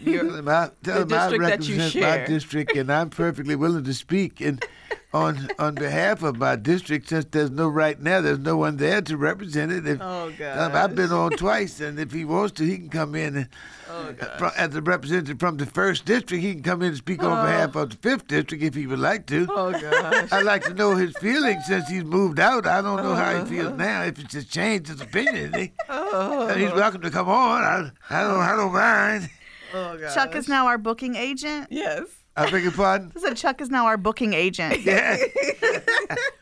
You're- 0.00 0.28
Tell 0.28 0.36
him 0.36 0.48
I, 0.48 0.70
tell 0.82 1.04
The 1.04 1.14
him 1.16 1.20
I 1.20 1.28
district 1.28 1.44
that 1.44 1.68
you 1.68 1.76
represent 1.76 1.94
my 1.96 2.16
share. 2.16 2.26
district, 2.26 2.76
and 2.76 2.90
I'm 2.92 3.10
perfectly 3.10 3.56
willing 3.56 3.84
to 3.84 3.92
speak 3.94 4.40
and 4.40 4.64
on 5.12 5.48
on 5.58 5.74
behalf 5.74 6.22
of 6.22 6.36
my 6.36 6.56
district. 6.56 7.08
Since 7.08 7.26
there's 7.30 7.50
no 7.50 7.68
right 7.68 8.00
now, 8.00 8.20
there's 8.20 8.38
no 8.38 8.56
one 8.56 8.76
there 8.76 9.00
to 9.02 9.16
represent 9.16 9.72
it. 9.72 9.86
If, 9.86 10.00
Oh, 10.00 10.30
tell 10.36 10.70
him 10.70 10.76
I've 10.76 10.94
been 10.94 11.10
on 11.12 11.30
twice, 11.32 11.80
and 11.80 11.98
if 11.98 12.12
he 12.12 12.24
wants 12.24 12.52
to, 12.54 12.64
he 12.64 12.76
can 12.78 12.88
come 12.88 13.14
in. 13.14 13.36
And, 13.36 13.48
Oh, 13.92 14.14
uh, 14.20 14.38
fro- 14.38 14.50
as 14.56 14.72
a 14.76 14.82
representative 14.82 15.40
from 15.40 15.56
the 15.56 15.66
first 15.66 16.04
district, 16.04 16.44
he 16.44 16.52
can 16.54 16.62
come 16.62 16.80
in 16.82 16.88
and 16.88 16.96
speak 16.96 17.24
on 17.24 17.44
behalf 17.44 17.74
of 17.74 17.90
the 17.90 17.96
fifth 17.96 18.28
district 18.28 18.62
if 18.62 18.74
he 18.76 18.86
would 18.86 19.00
like 19.00 19.26
to. 19.26 19.48
Oh 19.50 19.72
gosh. 19.72 20.28
I'd 20.32 20.44
like 20.44 20.62
to 20.64 20.74
know 20.74 20.94
his 20.94 21.16
feelings 21.16 21.66
since 21.66 21.88
he's 21.88 22.04
moved 22.04 22.38
out. 22.38 22.66
I 22.68 22.80
don't 22.82 23.02
know 23.02 23.16
how 23.16 23.30
he 23.30 23.36
Uh-huh. 23.38 23.46
feels 23.46 23.76
now. 23.76 24.02
If 24.02 24.20
it's 24.20 24.32
just 24.32 24.50
changed 24.52 24.88
his 24.90 25.00
opinion, 25.00 25.54
he, 25.54 25.72
Oh. 25.88 26.46
and 26.46 26.60
he's 26.60 26.72
welcome 26.72 27.00
to 27.02 27.10
come 27.10 27.28
on. 27.28 27.62
I, 27.64 27.90
I 28.10 28.22
don't, 28.22 28.40
I 28.40 28.54
don't 28.56 28.72
mind. 28.72 29.28
Oh 29.74 29.98
gosh. 29.98 30.14
Chuck 30.14 30.36
is 30.36 30.46
now 30.46 30.66
our 30.66 30.78
booking 30.78 31.16
agent. 31.16 31.66
Yes. 31.70 32.04
I 32.40 32.50
beg 32.50 32.62
your 32.62 32.72
pardon. 32.72 33.12
I 33.16 33.20
said 33.20 33.36
Chuck 33.36 33.60
is 33.60 33.70
now 33.70 33.86
our 33.86 33.96
booking 33.96 34.32
agent. 34.32 34.80
Yeah. 34.80 35.16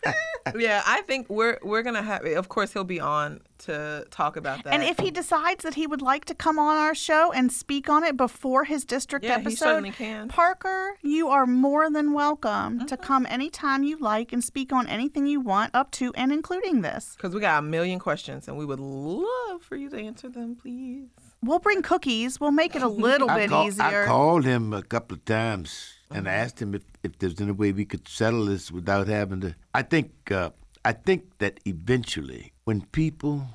Yeah, 0.56 0.82
I 0.86 1.02
think 1.02 1.28
we're 1.28 1.58
we're 1.62 1.82
gonna 1.82 2.02
have. 2.02 2.24
Of 2.24 2.48
course, 2.48 2.72
he'll 2.72 2.82
be 2.82 3.00
on 3.00 3.40
to 3.66 4.06
talk 4.10 4.36
about 4.38 4.64
that. 4.64 4.72
And 4.72 4.82
if 4.82 4.98
he 4.98 5.10
decides 5.10 5.62
that 5.62 5.74
he 5.74 5.86
would 5.86 6.00
like 6.00 6.24
to 6.26 6.34
come 6.34 6.58
on 6.58 6.78
our 6.78 6.94
show 6.94 7.30
and 7.32 7.52
speak 7.52 7.90
on 7.90 8.02
it 8.02 8.16
before 8.16 8.64
his 8.64 8.86
district 8.86 9.26
Yeah, 9.26 9.34
he 9.40 9.42
episode, 9.42 9.56
certainly 9.66 9.90
can. 9.90 10.28
Parker, 10.28 10.96
you 11.02 11.28
are 11.28 11.44
more 11.46 11.90
than 11.90 12.14
welcome 12.14 12.78
Mm-hmm. 12.78 12.86
to 12.86 12.96
come 12.96 13.26
anytime 13.28 13.82
you 13.82 13.98
like 13.98 14.32
and 14.32 14.42
speak 14.42 14.72
on 14.72 14.86
anything 14.88 15.26
you 15.26 15.38
want, 15.40 15.74
up 15.74 15.90
to 15.92 16.14
and 16.14 16.32
including 16.32 16.80
this. 16.80 17.14
because 17.16 17.34
we 17.34 17.42
got 17.42 17.58
a 17.58 17.62
million 17.62 17.98
questions, 17.98 18.48
and 18.48 18.56
we 18.56 18.64
would 18.64 18.80
love 18.80 19.60
for 19.60 19.76
you 19.76 19.90
to 19.90 19.98
answer 19.98 20.30
them, 20.30 20.56
please. 20.56 21.08
We'll 21.42 21.58
bring 21.58 21.82
cookies. 21.82 22.40
We'll 22.40 22.50
make 22.50 22.74
it 22.74 22.82
a 22.82 22.88
little 23.06 23.28
bit 23.28 23.50
call- 23.50 23.66
easier. 23.66 24.04
I 24.04 24.06
called 24.06 24.44
him 24.44 24.72
a 24.72 24.82
couple 24.82 25.16
of 25.16 25.24
times 25.24 25.94
and 26.10 26.26
asked 26.26 26.60
him 26.60 26.74
if, 26.74 26.82
if 27.02 27.18
there's 27.18 27.40
any 27.40 27.52
way 27.52 27.72
we 27.72 27.84
could 27.84 28.08
settle 28.08 28.46
this 28.46 28.70
without 28.70 29.08
having 29.08 29.40
to. 29.40 29.54
I 29.74 29.82
think 29.82 30.30
uh, 30.30 30.50
I 30.84 30.92
think 30.92 31.38
that 31.38 31.60
eventually, 31.66 32.52
when 32.64 32.82
people 32.82 33.46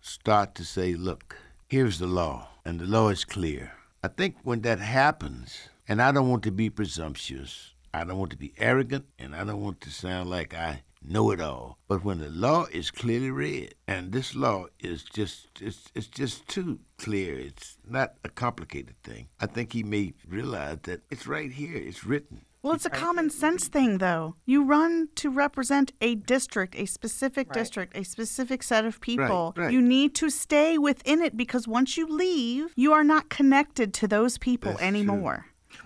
start 0.00 0.54
to 0.56 0.64
say, 0.64 0.94
"Look, 0.94 1.36
here's 1.68 1.98
the 1.98 2.06
law, 2.06 2.48
and 2.64 2.80
the 2.80 2.86
law 2.86 3.08
is 3.10 3.24
clear," 3.24 3.72
I 4.02 4.08
think 4.08 4.36
when 4.42 4.62
that 4.62 4.80
happens, 4.80 5.68
and 5.88 6.02
I 6.02 6.12
don't 6.12 6.28
want 6.28 6.42
to 6.44 6.50
be 6.50 6.70
presumptuous, 6.70 7.74
I 7.94 8.04
don't 8.04 8.18
want 8.18 8.30
to 8.32 8.36
be 8.36 8.54
arrogant, 8.58 9.06
and 9.18 9.34
I 9.34 9.44
don't 9.44 9.62
want 9.62 9.80
to 9.82 9.90
sound 9.90 10.30
like 10.30 10.54
I 10.54 10.82
know 11.02 11.30
it 11.30 11.40
all. 11.40 11.78
But 11.88 12.04
when 12.04 12.20
the 12.20 12.30
law 12.30 12.66
is 12.72 12.90
clearly 12.90 13.30
read, 13.30 13.74
and 13.86 14.12
this 14.12 14.34
law 14.34 14.66
is 14.78 15.02
just 15.02 15.48
it's 15.60 15.90
it's 15.94 16.06
just 16.06 16.48
too 16.48 16.80
clear. 16.98 17.38
It's 17.38 17.78
not 17.88 18.14
a 18.24 18.28
complicated 18.28 18.94
thing. 19.02 19.28
I 19.40 19.46
think 19.46 19.72
he 19.72 19.82
may 19.82 20.14
realize 20.28 20.78
that 20.82 21.02
it's 21.10 21.26
right 21.26 21.50
here. 21.52 21.76
It's 21.76 22.04
written. 22.04 22.42
Well, 22.62 22.74
it's 22.74 22.84
a 22.84 22.90
common 22.90 23.30
sense 23.30 23.68
thing, 23.68 23.98
though. 23.98 24.34
You 24.44 24.64
run 24.64 25.08
to 25.14 25.30
represent 25.30 25.92
a 26.02 26.14
district, 26.14 26.74
a 26.76 26.84
specific 26.84 27.52
district, 27.52 27.96
a 27.96 28.04
specific 28.04 28.62
set 28.62 28.84
of 28.84 29.00
people. 29.00 29.54
right. 29.56 29.72
You 29.72 29.80
need 29.80 30.14
to 30.16 30.28
stay 30.28 30.76
within 30.76 31.22
it 31.22 31.38
because 31.38 31.66
once 31.66 31.96
you 31.96 32.06
leave, 32.06 32.74
you 32.76 32.92
are 32.92 33.04
not 33.04 33.30
connected 33.30 33.94
to 33.94 34.06
those 34.06 34.36
people 34.36 34.72
That's 34.72 34.82
true. 34.82 34.90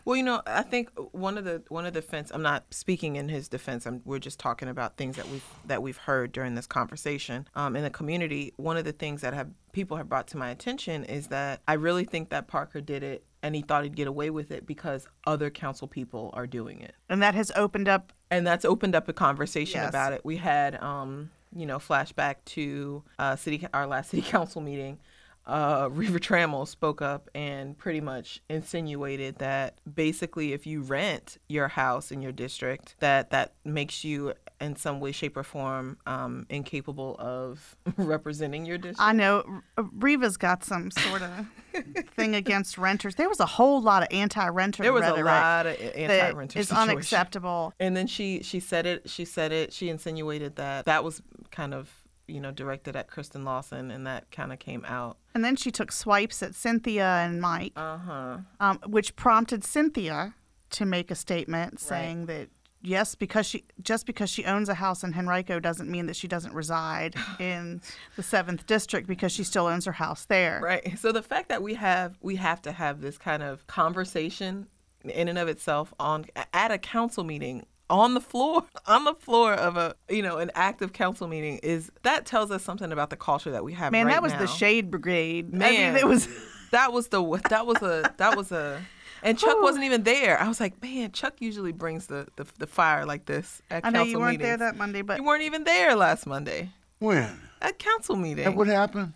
Well, 0.05 0.17
you 0.17 0.23
know, 0.23 0.43
I 0.47 0.63
think 0.63 0.91
one 1.13 1.39
of 1.39 1.45
the 1.45 1.63
one 1.69 1.87
of 1.87 1.95
the 1.95 2.01
defense. 2.01 2.31
I'm 2.35 2.43
not 2.43 2.65
speaking 2.75 3.17
in 3.17 3.29
his 3.31 3.49
defense. 3.49 3.87
I'm, 3.87 4.03
we're 4.05 4.19
just 4.19 4.39
talking 4.39 4.69
about 4.69 4.97
things 4.97 5.17
that 5.17 5.29
we've 5.29 5.43
that 5.65 5.83
we've 5.83 5.97
heard 5.97 6.33
during 6.33 6.55
this 6.55 6.67
conversation 6.67 7.49
um, 7.55 7.75
in 7.75 7.83
the 7.85 7.91
community. 7.91 8.53
One 8.57 8.77
of 8.77 8.85
the 8.85 8.93
things 8.93 9.23
that 9.23 9.33
have 9.33 9.49
people 9.73 9.97
have 9.97 10.09
brought 10.09 10.29
to 10.29 10.37
my 10.37 10.51
attention 10.51 11.05
is 11.05 11.29
that 11.29 11.61
I 11.67 11.75
really 11.75 12.05
think 12.05 12.29
that 12.31 12.49
Parker 12.49 12.81
did 12.83 13.03
it 13.03 13.25
and 13.43 13.55
he 13.55 13.63
thought 13.63 13.83
he'd 13.85 13.97
get 13.97 14.07
away 14.07 14.31
with 14.31 14.51
it 14.51 14.67
because 14.67 15.07
other 15.27 15.51
council 15.51 15.87
people 15.89 16.31
are 16.35 16.47
doing 16.47 16.81
it, 16.81 16.95
And 17.11 17.23
that 17.23 17.35
has 17.35 17.51
opened 17.57 17.89
up. 17.89 18.13
and 18.31 18.47
that's 18.47 18.65
opened 18.65 18.95
up 18.95 19.09
a 19.09 19.13
conversation 19.13 19.81
Yes. 19.83 19.89
about 19.91 20.13
it. 20.15 20.25
We 20.25 20.37
had, 20.39 20.83
um, 20.83 21.31
you 21.55 21.67
know, 21.67 21.79
flashback 21.79 22.37
to 22.47 23.03
uh, 23.19 23.37
city 23.37 23.67
our 23.75 23.87
last 23.87 24.11
city 24.11 24.23
council 24.27 24.61
meeting 24.63 24.99
uh, 25.47 25.89
Reva 25.93 26.19
Trammell 26.19 26.67
spoke 26.67 27.03
up 27.03 27.31
and 27.35 27.77
pretty 27.77 28.01
much 28.01 28.43
insinuated 28.49 29.39
that 29.39 29.79
basically 29.93 30.53
if 30.53 30.67
you 30.67 30.83
rent 30.83 31.39
your 31.49 31.69
house 31.69 32.11
in 32.11 32.23
your 32.23 32.33
district, 32.33 32.97
that 33.01 33.31
that 33.31 33.53
makes 33.65 34.05
you 34.05 34.35
in 34.61 34.77
some 34.77 35.01
way, 35.01 35.13
shape, 35.13 35.37
or 35.37 35.43
form 35.43 35.99
um, 36.07 36.47
incapable 36.49 37.17
of 37.19 37.77
representing 37.97 38.65
your 38.65 38.79
district. 38.79 39.01
I 39.01 39.13
know 39.13 39.63
R- 39.77 39.89
Reva's 39.93 40.37
got 40.37 40.65
some 40.65 40.91
sort 40.91 41.23
of 41.23 41.47
thing 42.17 42.35
against 42.35 42.79
renters. 42.79 43.17
There 43.17 43.29
was 43.29 43.41
a 43.41 43.47
whole 43.47 43.83
lot 43.83 44.03
of 44.03 44.09
anti-renter 44.11 44.83
there 44.83 44.93
was 44.93 45.05
a 45.05 45.23
lot 45.23 45.67
of 45.67 45.77
anti-renter 45.81 46.59
It's 46.59 46.73
unacceptable. 46.73 47.75
And 47.81 47.97
then 47.97 48.07
she 48.07 48.43
she 48.43 48.61
said 48.61 48.87
it. 48.87 49.11
She 49.11 49.25
said 49.25 49.53
it. 49.53 49.73
She 49.73 49.89
insinuated 49.89 50.57
that 50.57 50.87
that 50.87 51.05
was 51.05 51.23
kind 51.51 51.75
of 51.75 51.91
you 52.27 52.41
know 52.41 52.51
directed 52.51 52.97
at 52.97 53.09
Kristen 53.09 53.45
Larson, 53.45 53.91
and 53.91 54.07
that 54.07 54.31
kind 54.31 54.53
of 54.53 54.59
came 54.59 54.85
out. 54.87 55.19
And 55.35 55.45
then 55.45 55.57
she 55.57 55.71
took 55.71 55.93
swipes 55.93 56.43
at 56.43 56.55
Cynthia 56.55 57.07
and 57.07 57.41
Mike, 57.41 57.73
Uh 57.77 57.99
huh. 57.99 58.37
um, 58.61 58.79
which 58.87 59.15
prompted 59.17 59.65
Cynthia 59.65 60.35
to 60.71 60.85
make 60.85 61.11
a 61.11 61.15
statement 61.15 61.79
saying 61.81 62.27
that 62.27 62.49
yes, 62.83 63.15
because 63.15 63.47
she 63.47 63.65
just 63.83 64.07
because 64.07 64.29
she 64.31 64.45
owns 64.45 64.69
a 64.69 64.75
house 64.75 65.03
in 65.05 65.15
Henrico 65.15 65.61
doesn't 65.61 65.91
mean 65.91 66.07
that 66.07 66.17
she 66.17 66.29
doesn't 66.29 66.53
reside 66.55 67.15
in 67.39 67.81
the 68.17 68.23
seventh 68.23 68.67
district 68.67 69.07
because 69.07 69.33
she 69.33 69.45
still 69.45 69.67
owns 69.67 69.85
her 69.85 69.93
house 69.93 70.25
there. 70.27 70.61
Right. 70.63 70.99
So 70.99 71.13
the 71.13 71.23
fact 71.23 71.49
that 71.51 71.63
we 71.63 71.75
have 71.75 72.17
we 72.21 72.37
have 72.37 72.61
to 72.63 72.73
have 72.73 73.01
this 73.01 73.17
kind 73.19 73.43
of 73.43 73.67
conversation 73.67 74.67
in 75.05 75.29
and 75.29 75.39
of 75.39 75.49
itself 75.49 75.93
on 76.01 76.25
at 76.53 76.71
a 76.71 76.79
council 76.79 77.25
meeting 77.25 77.67
on 77.91 78.15
the 78.15 78.21
floor 78.21 78.65
on 78.87 79.05
the 79.05 79.15
floor 79.15 79.55
of 79.55 79.77
a 79.77 79.95
you 80.09 80.23
know 80.23 80.39
an 80.39 80.51
active 80.55 80.93
council 80.93 81.29
meeting 81.29 81.59
is 81.63 81.91
that 82.03 82.25
tells 82.27 82.51
us 82.51 82.63
something 82.63 82.93
about 82.93 83.11
the 83.11 83.17
culture 83.17 83.51
that 83.51 83.65
we 83.65 83.73
have 83.75 83.93
Man, 83.93 84.07
right 84.07 84.13
that 84.13 84.23
was 84.23 84.33
now. 84.33 84.41
the 84.41 84.47
shade 84.47 84.91
brigade. 84.91 85.51
I 85.55 85.59
Man, 85.59 85.95
mean, 85.95 86.01
it 86.03 86.07
was. 86.07 86.29
that 86.71 86.93
was 86.93 87.09
the 87.09 87.23
that 87.51 87.67
was 87.67 87.83
a 87.83 88.13
that 88.17 88.37
was 88.37 88.51
a 88.53 88.81
and 89.23 89.39
Chuck 89.39 89.57
wasn't 89.63 89.85
even 89.85 90.03
there. 90.03 90.39
I 90.39 90.49
was 90.49 90.61
like, 90.61 90.83
man, 90.83 91.11
Chuck 91.13 91.35
usually 91.41 91.73
brings 91.73 92.09
the 92.09 92.27
the, 92.37 92.47
the 92.59 92.67
fire 92.67 93.07
like 93.07 93.27
this 93.27 93.63
at 93.71 93.85
I 93.87 93.91
know 93.91 94.03
you 94.03 94.19
weren't 94.19 94.41
there 94.41 94.57
that 94.57 94.77
Monday, 94.77 95.03
but 95.03 95.19
you 95.19 95.25
weren't 95.25 95.43
even 95.45 95.65
there 95.65 95.95
last 95.95 96.27
Monday 96.27 96.71
When? 96.99 97.41
At 97.65 97.79
council 97.79 98.17
meeting. 98.17 98.45
And 98.47 98.57
what 98.57 98.67
happened? 98.67 99.13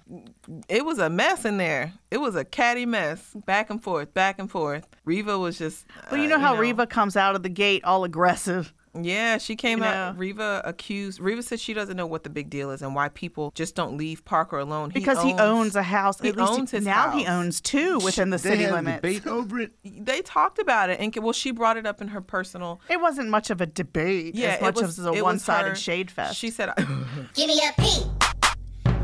it 0.69 0.85
was 0.85 0.99
a 0.99 1.11
mess 1.11 1.45
in 1.45 1.57
there. 1.59 1.93
It 2.11 2.19
was 2.19 2.35
a 2.35 2.45
catty 2.45 2.87
mess, 2.87 3.35
back 3.47 3.71
and 3.71 3.83
forth, 3.83 4.15
back 4.15 4.39
and 4.39 4.51
forth. 4.51 4.87
Reva 5.05 5.39
was 5.39 5.59
just. 5.59 5.87
well, 6.11 6.21
you 6.21 6.27
uh, 6.27 6.31
know 6.31 6.39
how 6.39 6.57
Reva 6.57 6.87
comes 6.87 7.17
out 7.17 7.35
of 7.37 7.43
the 7.43 7.49
gate 7.51 7.85
all 7.85 8.05
aggressive. 8.05 8.73
Yeah, 9.01 9.37
she 9.39 9.55
came 9.55 9.79
You 9.81 9.85
out. 9.85 10.15
know. 10.15 10.19
Reva 10.19 10.63
accused. 10.65 11.21
Reva 11.21 11.43
said 11.43 11.61
she 11.61 11.75
doesn't 11.75 11.97
know 11.97 12.07
what 12.07 12.25
the 12.25 12.31
big 12.31 12.49
deal 12.51 12.71
is 12.71 12.81
and 12.83 12.95
why 12.95 13.11
people 13.11 13.53
just 13.55 13.75
don't 13.77 13.97
leave 13.97 14.25
Parker 14.25 14.59
alone. 14.59 14.91
Because 14.93 15.23
he 15.23 15.35
owns 15.35 15.77
a 15.77 15.83
house. 15.83 16.19
he 16.19 16.31
At 16.31 16.37
least 16.37 16.53
owns 16.53 16.71
his 16.71 16.85
now 16.87 17.11
he 17.11 17.27
owns 17.27 17.61
two 17.61 17.99
within 17.99 18.31
the 18.31 18.39
they 18.39 18.51
city 18.51 18.63
had 18.63 18.73
a 18.73 18.75
limits. 18.77 18.97
debate 19.03 19.27
over 19.27 19.61
it. 19.61 19.73
They 19.85 20.23
talked 20.23 20.59
about 20.59 20.89
it, 20.91 20.99
and 21.01 21.15
well, 21.23 21.35
she 21.35 21.51
brought 21.51 21.77
it 21.77 21.87
up 21.87 22.01
in 22.01 22.09
her 22.09 22.23
personal. 22.23 22.81
It 22.89 23.01
wasn't 23.01 23.29
much 23.29 23.51
of 23.51 23.61
a 23.61 23.67
debate 23.67 24.35
Yeah, 24.35 24.55
as 24.55 24.61
much 24.63 24.77
it 24.79 24.83
was, 24.83 24.99
as 24.99 25.05
a 25.05 25.09
it 25.11 25.13
was 25.17 25.23
one-sided 25.23 25.69
her- 25.69 25.75
shade 25.77 26.11
fest. 26.11 26.37
She 26.37 26.51
said, 26.51 26.73
Give 27.35 27.47
me 27.47 27.61
a 27.63 27.69
a 27.69 27.83
P. 27.83 28.03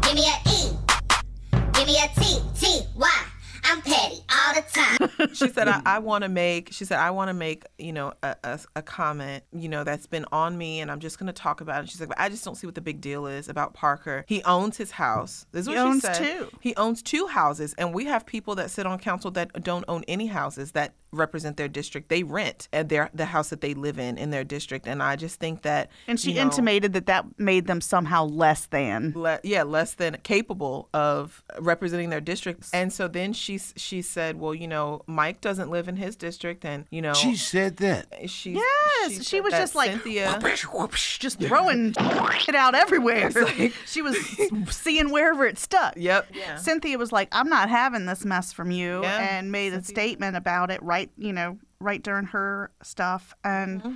Give 0.04 0.14
me 0.14 0.22
a 0.26 0.48
E. 0.50 0.70
Give 1.72 1.86
me 1.86 1.96
a 1.98 2.08
T. 2.20 2.38
T. 2.58 2.82
Y. 2.96 3.10
I'm 3.66 3.80
petty 3.80 4.16
all 4.30 4.54
the 4.54 4.62
time. 5.18 5.28
she 5.34 5.48
said 5.48 5.68
I, 5.68 5.80
I 5.86 5.98
want 5.98 6.22
to 6.22 6.28
make 6.28 6.70
she 6.70 6.84
said 6.84 6.98
I 6.98 7.10
want 7.12 7.28
to 7.30 7.32
make 7.34 7.64
you 7.78 7.94
know 7.94 8.12
a, 8.22 8.36
a, 8.44 8.60
a 8.76 8.82
comment 8.82 9.42
you 9.54 9.70
know 9.70 9.84
that's 9.84 10.06
been 10.06 10.26
on 10.30 10.58
me 10.58 10.80
and 10.80 10.90
I'm 10.90 11.00
just 11.00 11.18
going 11.18 11.28
to 11.28 11.32
talk 11.32 11.62
about 11.62 11.82
it. 11.82 11.88
She's 11.90 11.98
like, 11.98 12.10
but 12.10 12.20
I 12.20 12.28
just 12.28 12.44
don't 12.44 12.56
see 12.56 12.66
what 12.66 12.74
the 12.74 12.82
big 12.82 13.00
deal 13.00 13.26
is 13.26 13.48
about 13.48 13.72
Parker. 13.72 14.26
He 14.28 14.42
owns 14.44 14.76
his 14.76 14.90
house. 14.90 15.46
This 15.52 15.62
is 15.62 15.68
He 15.68 15.74
what 15.74 15.86
owns 15.86 16.02
said. 16.02 16.14
two. 16.14 16.48
He 16.60 16.76
owns 16.76 17.02
two 17.02 17.26
houses, 17.26 17.74
and 17.78 17.94
we 17.94 18.04
have 18.04 18.26
people 18.26 18.54
that 18.56 18.70
sit 18.70 18.84
on 18.86 18.98
council 18.98 19.30
that 19.32 19.62
don't 19.64 19.84
own 19.88 20.04
any 20.08 20.26
houses 20.26 20.72
that 20.72 20.92
represent 21.14 21.56
their 21.56 21.68
district. 21.68 22.08
They 22.08 22.22
rent 22.22 22.68
at 22.72 22.88
their 22.88 23.10
the 23.14 23.26
house 23.26 23.50
that 23.50 23.60
they 23.60 23.74
live 23.74 23.98
in 23.98 24.18
in 24.18 24.30
their 24.30 24.44
district, 24.44 24.86
and 24.86 25.02
I 25.02 25.16
just 25.16 25.40
think 25.40 25.62
that 25.62 25.90
and 26.06 26.18
she 26.18 26.30
you 26.30 26.36
know, 26.36 26.42
intimated 26.42 26.92
that 26.94 27.06
that 27.06 27.24
made 27.38 27.66
them 27.66 27.80
somehow 27.80 28.24
less 28.24 28.66
than. 28.66 29.12
le- 29.14 29.40
yeah, 29.42 29.62
less 29.62 29.94
than 29.94 30.18
capable 30.22 30.88
of 30.92 31.42
representing 31.58 32.10
their 32.10 32.20
district. 32.20 32.68
And 32.72 32.92
so 32.92 33.08
then 33.08 33.32
she 33.32 33.58
she 33.58 34.02
said, 34.02 34.38
well, 34.38 34.54
you 34.54 34.68
know, 34.68 35.02
Mike 35.06 35.40
doesn't 35.40 35.70
live 35.70 35.88
in 35.88 35.96
his 35.96 36.16
district, 36.16 36.64
and 36.64 36.86
you 36.90 37.02
know, 37.02 37.14
She 37.14 37.36
said 37.36 37.78
that. 37.78 38.06
she 38.28 38.52
Yes, 38.52 39.12
she, 39.18 39.22
she 39.22 39.40
was 39.40 39.52
just 39.52 39.74
like 39.74 39.90
Cynthia. 39.90 40.38
just 41.18 41.40
throwing 41.40 41.94
it 42.48 42.54
out 42.54 42.74
everywhere. 42.74 43.30
she 43.86 44.02
was 44.02 44.16
seeing 44.70 45.10
wherever 45.10 45.46
it 45.46 45.58
stuck. 45.58 45.94
Yep. 45.96 46.28
Yeah. 46.34 46.56
Cynthia 46.56 46.98
was 46.98 47.12
like, 47.12 47.28
"I'm 47.32 47.48
not 47.48 47.68
having 47.68 48.06
this 48.06 48.24
mess 48.24 48.52
from 48.52 48.70
you," 48.70 49.02
Yeah, 49.02 49.36
and 49.38 49.52
made 49.52 49.72
a 49.72 49.82
statement 49.82 50.36
about 50.36 50.70
it 50.70 50.82
right, 50.82 51.03
you 51.16 51.32
know, 51.32 51.58
right 51.80 52.02
during 52.02 52.26
her 52.26 52.70
stuff. 52.82 53.34
And 53.44 53.82
Mm-hmm. 53.82 53.94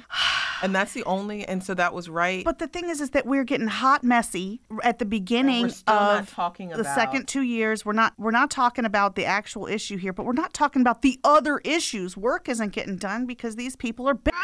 And 0.60 0.74
that's 0.74 0.92
the 0.92 1.04
only. 1.04 1.44
And 1.44 1.62
so 1.62 1.72
that 1.74 1.94
was 1.94 2.08
right. 2.08 2.44
but 2.44 2.58
the 2.58 2.66
thing 2.66 2.88
is, 2.88 3.00
is 3.00 3.10
that 3.10 3.24
we're 3.26 3.44
getting 3.44 3.68
hot 3.68 4.02
messy 4.02 4.60
at 4.82 4.98
the 4.98 5.04
beginning 5.04 5.70
of 5.86 6.28
talking 6.32 6.70
the 6.70 6.80
about- 6.80 6.94
second 6.96 7.28
two 7.28 7.42
years. 7.42 7.84
We're 7.86 7.92
not 7.92 8.14
we're 8.18 8.32
not 8.32 8.50
talking 8.50 8.84
about 8.84 9.14
the 9.14 9.24
actual 9.24 9.68
issue 9.68 9.96
here, 9.98 10.12
but 10.12 10.26
we're 10.26 10.32
not 10.32 10.52
talking 10.52 10.82
about 10.82 11.02
the 11.02 11.20
other 11.22 11.58
issues. 11.58 12.16
Work 12.16 12.48
isn't 12.48 12.70
getting 12.72 12.96
done 12.96 13.24
because 13.24 13.54
these 13.54 13.76
people 13.76 14.08
are. 14.08 14.14
b- 14.14 14.32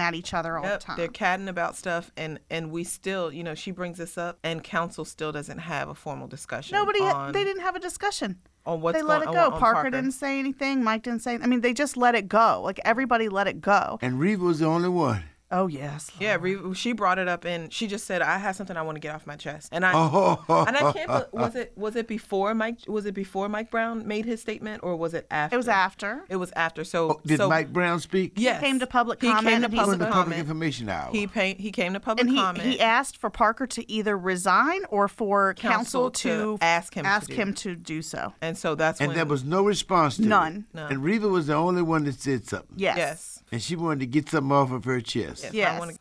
at 0.00 0.14
each 0.14 0.32
other 0.32 0.56
all 0.56 0.64
Yep, 0.64 0.80
the 0.80 0.86
time. 0.86 0.96
they're 0.96 1.08
catting 1.08 1.48
about 1.48 1.76
stuff, 1.76 2.10
and 2.16 2.40
and 2.50 2.70
we 2.70 2.84
still, 2.84 3.30
you 3.30 3.44
know, 3.44 3.54
she 3.54 3.70
brings 3.70 3.98
this 3.98 4.16
up, 4.16 4.38
and 4.42 4.64
council 4.64 5.04
still 5.04 5.30
doesn't 5.30 5.58
have 5.58 5.90
a 5.90 5.94
formal 5.94 6.26
discussion. 6.26 6.74
Nobody, 6.74 7.00
on, 7.00 7.32
they 7.32 7.44
didn't 7.44 7.62
have 7.62 7.76
a 7.76 7.80
discussion. 7.80 8.38
On 8.66 8.80
what's 8.80 8.98
they 8.98 9.02
let 9.02 9.22
it 9.22 9.26
go. 9.26 9.32
on, 9.32 9.52
on 9.52 9.58
Parker, 9.58 9.74
Parker 9.74 9.90
didn't 9.90 10.12
say 10.12 10.38
anything. 10.38 10.82
Mike 10.84 11.02
didn't 11.02 11.22
say. 11.22 11.34
I 11.34 11.46
mean, 11.46 11.60
they 11.60 11.72
just 11.72 11.96
let 11.96 12.14
it 12.14 12.28
go. 12.28 12.60
Like 12.62 12.80
everybody 12.84 13.28
let 13.28 13.46
it 13.46 13.60
go. 13.60 13.98
And 14.02 14.18
Reeve 14.18 14.40
was 14.40 14.58
the 14.58 14.66
only 14.66 14.88
one. 14.88 15.24
Oh 15.52 15.66
yes. 15.66 16.10
Yeah, 16.20 16.36
Re- 16.40 16.74
she 16.74 16.92
brought 16.92 17.18
it 17.18 17.26
up, 17.26 17.44
and 17.44 17.72
she 17.72 17.86
just 17.88 18.06
said, 18.06 18.22
"I 18.22 18.38
have 18.38 18.54
something 18.54 18.76
I 18.76 18.82
want 18.82 18.96
to 18.96 19.00
get 19.00 19.14
off 19.14 19.26
my 19.26 19.36
chest." 19.36 19.70
And 19.72 19.84
I 19.84 19.92
Oh, 19.94 20.44
and 20.68 20.76
I 20.76 20.92
can't. 20.92 21.08
bel- 21.08 21.28
Was 21.32 21.54
it 21.56 21.72
was 21.76 21.96
it 21.96 22.06
before 22.06 22.54
Mike? 22.54 22.78
Was 22.86 23.04
it 23.06 23.14
before 23.14 23.48
Mike 23.48 23.70
Brown 23.70 24.06
made 24.06 24.26
his 24.26 24.40
statement, 24.40 24.82
or 24.84 24.94
was 24.96 25.12
it 25.12 25.26
after? 25.30 25.54
It 25.54 25.58
was 25.58 25.68
after. 25.68 26.24
It 26.28 26.36
was 26.36 26.52
after. 26.54 26.84
So 26.84 27.10
Oh, 27.10 27.20
Did 27.26 27.38
so, 27.38 27.48
Mike 27.48 27.72
Brown 27.72 27.98
speak? 28.00 28.34
Yes, 28.36 28.60
He 28.60 28.66
came 28.66 28.78
to 28.78 28.86
public 28.86 29.20
He 29.20 29.28
comment 29.28 29.46
came 29.48 29.60
to 29.62 29.64
and 29.64 29.72
he 29.74 29.78
public 29.80 29.98
When 29.98 30.08
the 30.08 30.14
public 30.14 30.38
information 30.38 30.88
hour. 30.88 31.10
He 31.10 31.26
pay, 31.26 31.54
he 31.54 31.72
came 31.72 31.94
to 31.94 32.00
public 32.00 32.26
And 32.26 32.30
he, 32.30 32.36
comment. 32.40 32.64
he 32.68 32.80
asked 32.80 33.16
for 33.16 33.30
Parker 33.30 33.66
to 33.68 33.90
either 33.90 34.16
resign 34.16 34.82
or 34.90 35.08
for 35.08 35.54
council, 35.54 36.10
Council 36.10 36.10
to 36.12 36.58
ask 36.60 36.94
him 36.94 37.04
to 37.04 37.08
ask 37.10 37.28
do. 37.28 37.34
him 37.34 37.54
to 37.54 37.74
do 37.74 38.02
so. 38.02 38.32
and 38.40 38.56
so 38.56 38.74
that's 38.76 39.00
and 39.00 39.08
when 39.08 39.16
there 39.16 39.26
was 39.26 39.42
no 39.44 39.64
response 39.64 40.16
to 40.16 40.22
None. 40.26 40.66
it. 40.72 40.76
No. 40.76 40.86
And 40.86 41.02
Reva 41.02 41.26
was 41.28 41.48
the 41.48 41.54
only 41.54 41.82
one 41.82 42.04
that 42.04 42.20
said 42.20 42.46
something. 42.46 42.76
Yes. 42.76 42.96
yes. 42.96 43.42
And 43.52 43.60
she 43.60 43.74
wanted 43.74 44.00
to 44.00 44.06
get 44.06 44.28
something 44.28 44.52
off 44.52 44.70
of 44.70 44.84
her 44.84 45.00
chest. 45.00 45.39
Yes. 45.42 45.54
Yes. 45.54 45.76
I 45.76 45.78
wanna, 45.78 45.92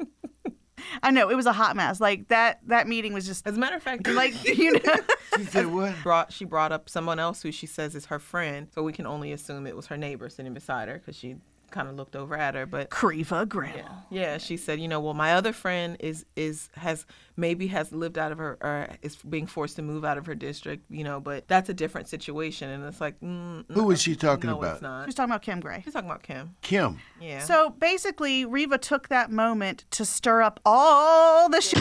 I 1.02 1.10
know 1.10 1.30
it 1.30 1.36
was 1.36 1.46
a 1.46 1.52
hot 1.52 1.76
mess. 1.76 2.00
Like 2.00 2.28
that 2.28 2.60
that 2.66 2.88
meeting 2.88 3.12
was 3.12 3.26
just 3.26 3.46
As 3.46 3.56
a 3.56 3.60
matter 3.60 3.76
of 3.76 3.82
fact, 3.82 4.06
like 4.08 4.44
you 4.58 4.72
know. 4.72 4.96
She 5.36 5.44
said 5.44 5.66
what? 5.66 5.94
brought 6.02 6.32
she 6.32 6.44
brought 6.44 6.72
up 6.72 6.88
someone 6.88 7.18
else 7.18 7.42
who 7.42 7.52
she 7.52 7.66
says 7.66 7.94
is 7.94 8.06
her 8.06 8.18
friend, 8.18 8.68
so 8.74 8.82
we 8.82 8.92
can 8.92 9.06
only 9.06 9.32
assume 9.32 9.66
it 9.66 9.76
was 9.76 9.86
her 9.86 9.96
neighbor 9.96 10.28
sitting 10.28 10.54
beside 10.54 10.88
her 10.88 10.98
because 10.98 11.16
she 11.16 11.36
kind 11.70 11.88
of 11.88 11.96
looked 11.96 12.16
over 12.16 12.36
at 12.36 12.54
her. 12.54 12.66
But 12.66 12.90
Creva 12.90 13.48
Grill. 13.48 13.86
yeah, 14.10 14.38
she 14.38 14.56
said, 14.56 14.80
you 14.80 14.88
know, 14.88 15.00
well, 15.00 15.14
my 15.14 15.34
other 15.34 15.52
friend 15.52 15.96
is 16.00 16.26
is 16.36 16.68
has 16.74 17.06
maybe 17.36 17.68
has 17.68 17.90
lived 17.92 18.18
out 18.18 18.32
of 18.32 18.38
her 18.38 18.58
or 18.60 18.88
is 19.02 19.16
being 19.16 19.46
forced 19.46 19.76
to 19.76 19.82
move 19.82 20.04
out 20.04 20.18
of 20.18 20.26
her 20.26 20.34
district, 20.34 20.84
you 20.90 21.02
know, 21.02 21.18
but 21.20 21.48
that's 21.48 21.68
a 21.68 21.74
different 21.74 22.08
situation, 22.08 22.68
and 22.68 22.84
it's 22.84 23.00
like, 23.00 23.18
mm, 23.20 23.64
mm 23.64 23.74
Who 23.74 23.84
was 23.84 24.00
she 24.02 24.12
mm, 24.12 24.16
mm, 24.16 24.20
talking 24.20 24.50
no, 24.50 24.58
about? 24.58 24.74
it's 24.74 24.82
not. 24.82 25.04
She's 25.06 25.14
talking 25.14 25.30
about 25.30 25.42
Kim 25.42 25.60
Gray. 25.60 25.80
She's 25.84 25.94
talking 25.94 26.08
about 26.08 26.22
Kim. 26.22 26.54
Kim. 26.62 26.98
Yeah. 27.20 27.40
So 27.40 27.70
basically, 27.70 28.44
Reva 28.44 28.78
took 28.78 29.08
that 29.08 29.30
moment 29.30 29.84
to 29.92 30.04
stir 30.04 30.42
up 30.42 30.60
all 30.64 31.48
the 31.48 31.60
shit 31.60 31.80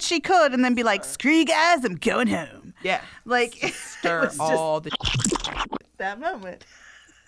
she 0.00 0.20
could 0.20 0.52
and 0.52 0.64
then 0.64 0.74
be 0.74 0.82
like, 0.82 1.04
screw 1.04 1.32
you 1.32 1.44
guys, 1.44 1.84
I'm 1.84 1.96
going 1.96 2.28
home. 2.28 2.74
yeah, 2.82 3.02
Like, 3.24 3.62
it 3.62 3.74
stir 3.74 4.22
was 4.22 4.36
just 4.36 4.40
all 4.40 4.80
the 4.80 4.90
that 5.98 6.18
moment. 6.18 6.64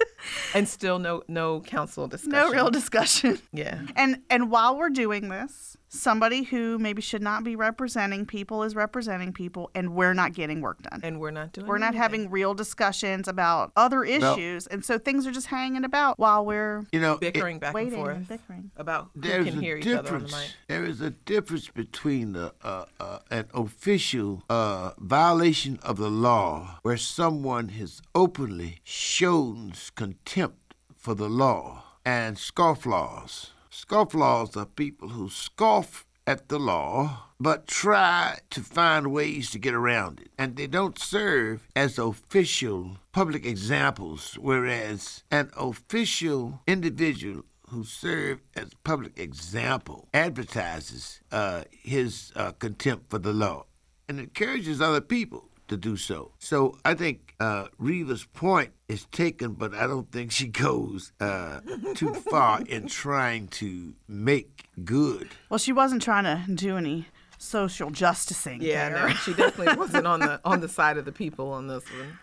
and 0.55 0.69
still 0.69 0.99
no 0.99 1.23
no 1.29 1.61
council 1.61 2.07
discussion. 2.09 2.33
No 2.33 2.51
real 2.51 2.71
discussion. 2.71 3.39
Yeah. 3.53 3.81
And 3.95 4.23
and 4.31 4.51
while 4.51 4.77
we're 4.77 4.91
doing 4.91 5.29
this, 5.29 5.77
somebody 5.97 6.43
who 6.45 6.79
maybe 6.79 7.03
should 7.03 7.23
not 7.23 7.43
be 7.45 7.57
representing 7.57 8.27
people 8.27 8.63
is 8.63 8.75
representing 8.77 9.33
people, 9.33 9.71
and 9.75 9.95
we're 9.95 10.15
not 10.15 10.33
getting 10.35 10.61
work 10.61 10.83
done. 10.83 11.01
And 11.03 11.19
we're 11.21 11.31
not 11.31 11.53
doing. 11.53 11.67
we're 11.67 11.79
not 11.79 11.89
anything. 11.89 12.03
having 12.03 12.31
real 12.31 12.55
discussions 12.55 13.27
about 13.29 13.73
other 13.77 14.05
issues, 14.05 14.67
and 14.67 14.85
so 14.85 14.99
things 14.99 15.27
are 15.27 15.33
just 15.33 15.47
hanging 15.49 15.85
about 15.85 16.19
while 16.19 16.45
we're 16.45 16.85
You 16.93 17.01
know, 17.01 17.15
it- 17.15 17.21
bickering 17.21 17.59
back 17.59 17.75
waiting 17.75 17.95
and 17.95 18.03
forth 18.03 18.17
and 18.17 18.29
bickering. 18.29 18.71
about 18.77 19.11
who 19.15 19.21
There's 19.23 19.47
can 19.47 19.59
a 19.59 19.61
hear 19.61 19.77
each 19.77 19.87
other 19.89 19.97
on 19.99 20.05
the 20.05 20.11
difference. 20.27 20.33
mic. 20.33 20.51
There 20.69 20.85
is 20.85 21.01
a 21.01 21.11
difference 21.11 21.69
between 21.69 22.33
the, 22.33 22.53
uh, 22.63 22.85
uh, 23.01 23.19
an 23.31 23.47
official 23.55 24.43
uh, 24.51 24.93
violation 24.99 25.79
of 25.83 25.97
the 25.97 26.11
law, 26.11 26.79
where 26.83 26.97
someone 26.97 27.69
has 27.71 28.03
openly 28.15 28.81
shown 28.85 29.73
contempt 29.95 30.75
for 30.95 31.15
the 31.15 31.29
law, 31.29 31.85
and 32.05 32.37
scofflaws. 32.37 33.51
Scofflaws 33.77 34.57
are 34.57 34.65
people 34.65 35.11
who 35.11 35.29
scoff 35.29 36.07
at 36.27 36.49
the 36.49 36.59
law 36.59 37.25
but 37.39 37.67
try 37.67 38.39
to 38.49 38.63
find 38.63 39.13
ways 39.13 39.51
to 39.51 39.59
get 39.59 39.75
around 39.75 40.19
it. 40.19 40.31
And 40.39 40.57
they 40.57 40.67
don't 40.67 40.99
serve 40.99 41.69
as 41.77 41.99
official 41.99 42.97
public 43.13 43.45
examples, 43.45 44.39
whereas 44.41 45.25
an 45.31 45.51
official 45.59 46.63
individual 46.67 47.45
who 47.69 47.85
serve 47.85 48.41
as 48.55 48.71
public 48.83 49.19
example 49.19 50.09
advertises 50.15 51.21
uh, 51.31 51.65
his 51.71 52.33
uh, 52.35 52.53
contempt 52.53 53.11
for 53.11 53.19
the 53.19 53.35
law 53.35 53.67
and 54.09 54.19
encourages 54.19 54.81
other 54.81 55.03
people 55.03 55.51
to 55.69 55.77
do 55.77 55.99
so. 55.99 56.33
So 56.39 56.79
I 56.83 56.95
think 56.95 57.26
uh, 57.41 57.67
Reva's 57.79 58.25
point 58.25 58.73
is 58.89 59.07
taken, 59.07 59.53
but 59.53 59.75
I 59.75 59.87
don't 59.87 60.11
think 60.11 60.33
she 60.33 60.47
goes 60.47 61.13
uh, 61.21 61.61
too 61.95 62.15
far 62.15 62.63
in 62.63 62.89
trying 62.89 63.49
to 63.49 63.95
make 64.09 64.69
good. 64.85 65.29
Well, 65.51 65.59
she 65.59 65.73
wasn't 65.73 66.03
trying 66.03 66.25
to 66.25 66.53
do 66.53 66.77
any 66.77 67.07
social 67.39 67.91
justicing. 67.91 68.63
Yeah, 68.63 68.89
there. 68.89 69.09
no, 69.09 69.15
she 69.15 69.35
definitely 69.35 69.77
wasn't 69.77 70.07
on 70.07 70.21
the 70.21 70.41
on 70.45 70.61
the 70.61 70.69
side 70.69 70.97
of 70.97 71.05
the 71.05 71.13
people 71.13 71.51
on 71.51 71.67
this 71.67 71.85
one. 71.91 72.19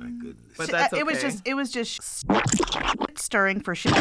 My 0.00 0.10
goodness. 0.10 0.56
But 0.56 0.70
that's 0.70 0.92
uh, 0.92 0.96
okay. 0.96 1.00
It 1.00 1.06
was 1.06 1.20
just 1.20 1.46
it 1.46 1.54
was 1.54 1.70
just 1.70 2.24
stirring 3.16 3.60
for 3.60 3.74
shit 3.74 3.94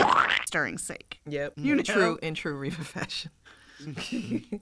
stirring 0.45 0.77
sake. 0.77 1.19
Yep. 1.27 1.53
You 1.57 1.71
in 1.73 1.77
know. 1.77 1.83
true 1.83 2.19
in 2.21 2.33
true 2.33 2.55
Reva 2.55 2.83
fashion. 2.83 3.31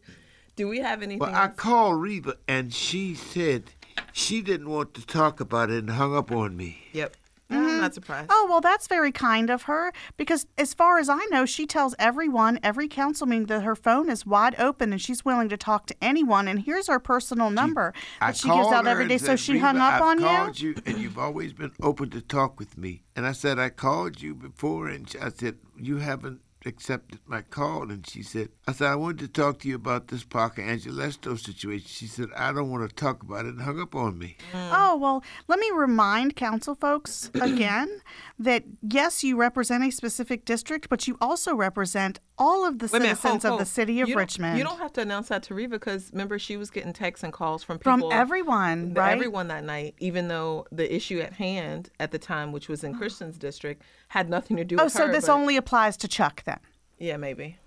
Do 0.56 0.68
we 0.68 0.80
have 0.80 1.04
anything? 1.04 1.20
Well, 1.20 1.36
I 1.36 1.50
called 1.50 2.02
Reva 2.02 2.36
and 2.48 2.74
she 2.74 3.14
said 3.14 3.72
she 4.12 4.42
didn't 4.42 4.70
want 4.70 4.94
to 4.96 5.06
talk 5.06 5.40
about 5.40 5.70
it 5.70 5.80
and 5.80 5.92
hung 5.92 6.16
up 6.16 6.32
on 6.32 6.56
me. 6.56 6.80
Yep. 6.94 7.16
Mm-hmm. 7.50 7.66
I'm 7.66 7.82
not 7.82 7.94
surprised. 7.94 8.28
Oh, 8.30 8.46
well, 8.50 8.60
that's 8.60 8.88
very 8.88 9.14
kind 9.14 9.50
of 9.50 9.64
her 9.64 9.94
because, 10.18 10.48
as 10.58 10.74
far 10.74 11.00
as 11.00 11.08
I 11.08 11.26
know, 11.32 11.46
she 11.46 11.66
tells 11.66 11.96
everyone, 11.98 12.60
every 12.62 12.90
council 12.90 13.26
meeting, 13.26 13.46
that 13.46 13.62
her 13.62 13.76
phone 13.76 14.10
is 14.10 14.26
wide 14.26 14.60
open 14.60 14.92
and 14.92 15.02
she's 15.02 15.24
willing 15.24 15.48
to 15.48 15.56
talk 15.56 15.86
to 15.86 15.96
anyone. 16.02 16.50
And 16.50 16.60
here's 16.64 16.88
her 16.88 17.00
personal 17.00 17.50
number 17.50 17.94
I 18.20 18.28
that 18.32 18.38
she 18.38 18.50
gives 18.50 18.68
out 18.68 18.84
her 18.84 18.92
every 18.92 19.04
and 19.04 19.10
day. 19.10 19.18
So 19.18 19.28
said, 19.28 19.40
she 19.40 19.60
hung 19.60 19.76
"Reva, 19.76 19.86
up 19.86 19.94
I've 19.94 20.02
on 20.02 20.20
you? 20.20 20.26
called 20.26 20.60
you, 20.60 20.76
and 20.86 20.98
you've 20.98 21.18
always 21.18 21.54
been 21.54 21.72
open 21.82 22.10
to 22.10 22.22
talk 22.22 22.60
with 22.60 22.78
me. 22.78 23.04
And 23.16 23.26
I 23.26 23.32
said, 23.32 23.60
I 23.60 23.70
called 23.70 24.22
you 24.22 24.36
before, 24.36 24.90
and 24.90 25.10
I 25.22 25.30
said, 25.30 25.56
you 25.78 26.00
haven't 26.00 26.42
accepted 26.68 27.20
my 27.26 27.42
call. 27.42 27.90
And 27.90 28.06
she 28.06 28.22
said, 28.22 28.50
I 28.68 28.74
said, 28.74 28.88
I 28.88 28.96
wanted 28.96 29.20
to 29.20 29.28
talk 29.28 29.60
to 29.60 29.68
you 29.68 29.76
about 29.76 30.10
this 30.10 30.24
Parker 30.24 30.62
Agelasto 30.62 31.40
situation. 31.40 31.88
She 31.88 32.08
said, 32.08 32.28
I 32.36 32.52
don't 32.52 32.70
want 32.70 32.88
to 32.88 32.96
talk 32.96 33.24
about 33.24 33.46
it, 33.46 33.54
and 33.54 33.62
hung 33.62 33.80
up 33.80 33.96
on 33.96 34.18
me. 34.18 34.38
Mm. 34.52 34.70
Oh, 34.74 34.98
well, 34.98 35.24
let 35.48 35.60
me 35.60 35.72
remind 35.74 36.36
council 36.36 36.76
folks 36.76 37.32
again 37.42 38.02
that 38.38 38.64
yes, 38.82 39.24
you 39.24 39.38
represent 39.38 39.84
a 39.84 39.92
specific 39.92 40.46
district, 40.46 40.90
but 40.90 41.08
you 41.08 41.18
also 41.22 41.56
represent 41.56 42.20
all 42.38 42.68
of 42.68 42.80
the 42.80 42.86
Wait 42.86 43.00
a 43.00 43.00
minute, 43.00 43.18
citizens 43.18 43.44
hold, 43.44 43.54
of 43.54 43.60
the 43.60 43.72
city 43.72 44.00
of 44.02 44.08
You 44.08 44.14
don't- 44.14 44.22
Richmond. 44.22 44.58
You 44.58 44.64
don't 44.64 44.78
have 44.80 44.94
to 44.94 45.02
announce 45.02 45.30
that 45.30 45.44
to 45.44 45.56
Reva 45.56 45.80
because 45.80 46.12
remember 46.12 46.38
she 46.38 46.58
was 46.58 46.70
getting 46.70 46.94
texts 46.94 47.24
and 47.24 47.34
calls 47.34 47.64
from 47.64 47.80
people. 47.80 48.10
from 48.10 48.12
everyone, 48.12 48.94
the- 48.94 49.00
right? 49.00 49.14
everyone 49.14 49.48
that 49.48 49.64
night, 49.64 49.96
even 50.00 50.28
though 50.28 50.68
the 50.72 50.94
issue 50.94 51.20
at 51.20 51.34
hand 51.34 51.90
at 52.00 52.12
the 52.12 52.20
time, 52.20 52.52
which 52.52 52.68
was 52.68 52.84
in 52.84 52.94
mm. 52.94 52.98
Christian's 52.98 53.38
district, 53.38 53.82
had 54.10 54.30
nothing 54.30 54.58
to 54.58 54.64
do 54.64 54.78
Oh, 54.80 54.86
with 54.86 54.94
so 54.94 55.08
her. 55.08 55.12
this 55.12 55.26
but- 55.28 55.34
only 55.34 55.58
applies 55.58 55.98
to 55.98 56.08
Chuck 56.08 56.44
then? 56.46 56.60
yeah, 56.98 57.18
maybe 57.18 57.58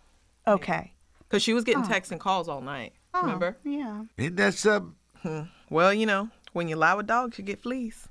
Okay. 0.47 0.93
because 1.21 1.43
she 1.43 1.53
was 1.55 1.65
getting 1.65 1.85
oh. 1.85 1.89
texts 1.89 2.11
and 2.13 2.21
calls 2.21 2.49
all 2.49 2.61
night. 2.61 2.93
Oh, 3.15 3.23
Remember? 3.23 3.57
Yeah. 3.65 4.05
Isn't 4.17 4.37
that 4.37 4.55
something? 4.55 4.95
Hmm. 5.23 5.43
Well, 5.69 5.93
you 5.93 6.07
know, 6.07 6.31
when 6.53 6.69
you 6.69 6.77
lie 6.77 6.95
with 6.95 7.07
dogs, 7.07 7.39
you 7.39 7.45
get 7.45 7.63
fleas. 7.63 8.09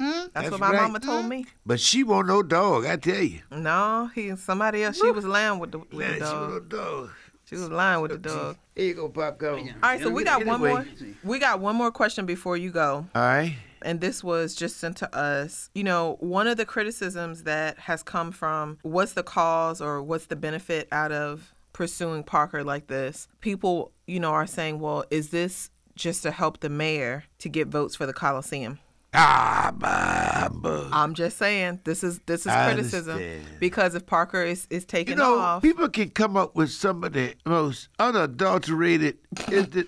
Hmm? 0.00 0.10
That's, 0.10 0.30
That's 0.34 0.50
what 0.50 0.60
my 0.60 0.70
right. 0.72 0.82
mama 0.82 1.00
told 1.00 1.26
me. 1.26 1.42
Hmm? 1.42 1.48
But 1.66 1.80
she 1.80 2.02
won't 2.04 2.26
no 2.26 2.42
dog, 2.42 2.84
I 2.86 2.96
tell 2.96 3.22
you. 3.22 3.40
No, 3.50 4.10
he 4.14 4.34
somebody 4.36 4.82
else. 4.82 4.96
She 4.98 5.10
was 5.10 5.24
lying 5.24 5.58
with 5.58 5.72
the 5.72 5.78
with 5.78 5.92
Yeah, 5.92 6.08
the 6.08 6.14
she 6.14 6.20
dog. 6.20 6.50
won't 6.50 6.52
no 6.72 6.78
dog. 6.78 7.10
She 7.44 7.54
was 7.56 7.68
lying 7.70 8.00
with 8.02 8.10
the 8.12 8.18
dog. 8.18 8.56
Here 8.74 8.86
you 8.86 8.94
go, 8.94 9.08
popcorn. 9.08 9.68
All 9.68 9.74
right, 9.82 10.00
so 10.00 10.10
we 10.10 10.24
got 10.24 10.44
one 10.44 10.60
more. 10.60 10.84
We 11.22 11.38
got 11.38 11.60
one 11.60 11.76
more 11.76 11.90
question 11.92 12.26
before 12.26 12.56
you 12.56 12.70
go. 12.70 13.06
All 13.14 13.22
right. 13.22 13.54
And 13.84 14.00
this 14.00 14.24
was 14.24 14.54
just 14.54 14.78
sent 14.78 14.96
to 14.98 15.16
us. 15.16 15.70
You 15.74 15.84
know, 15.84 16.16
one 16.20 16.46
of 16.46 16.56
the 16.56 16.66
criticisms 16.66 17.44
that 17.44 17.78
has 17.80 18.02
come 18.02 18.32
from 18.32 18.78
what's 18.82 19.12
the 19.12 19.22
cause 19.22 19.80
or 19.80 20.02
what's 20.02 20.26
the 20.26 20.36
benefit 20.36 20.88
out 20.90 21.12
of 21.12 21.54
pursuing 21.72 22.24
Parker 22.24 22.64
like 22.64 22.86
this? 22.86 23.28
People, 23.40 23.92
you 24.06 24.18
know, 24.18 24.30
are 24.30 24.46
saying, 24.46 24.80
well, 24.80 25.04
is 25.10 25.30
this 25.30 25.70
just 25.94 26.22
to 26.22 26.30
help 26.30 26.60
the 26.60 26.68
mayor 26.68 27.24
to 27.38 27.48
get 27.48 27.68
votes 27.68 27.94
for 27.94 28.06
the 28.06 28.12
Coliseum? 28.12 28.78
Ah, 29.16 29.72
bah, 29.76 30.48
bah. 30.50 30.88
I'm 30.90 31.14
just 31.14 31.36
saying 31.38 31.80
this 31.84 32.02
is 32.02 32.18
this 32.26 32.40
is 32.40 32.48
I 32.48 32.72
criticism 32.72 33.14
understand. 33.14 33.60
because 33.60 33.94
if 33.94 34.06
Parker 34.06 34.42
is 34.42 34.66
is 34.70 34.84
You 34.92 35.14
know, 35.14 35.38
off, 35.38 35.62
people 35.62 35.88
can 35.88 36.10
come 36.10 36.36
up 36.36 36.56
with 36.56 36.70
some 36.72 37.04
of 37.04 37.12
the 37.12 37.34
most 37.46 37.88
unadulterated. 38.00 39.18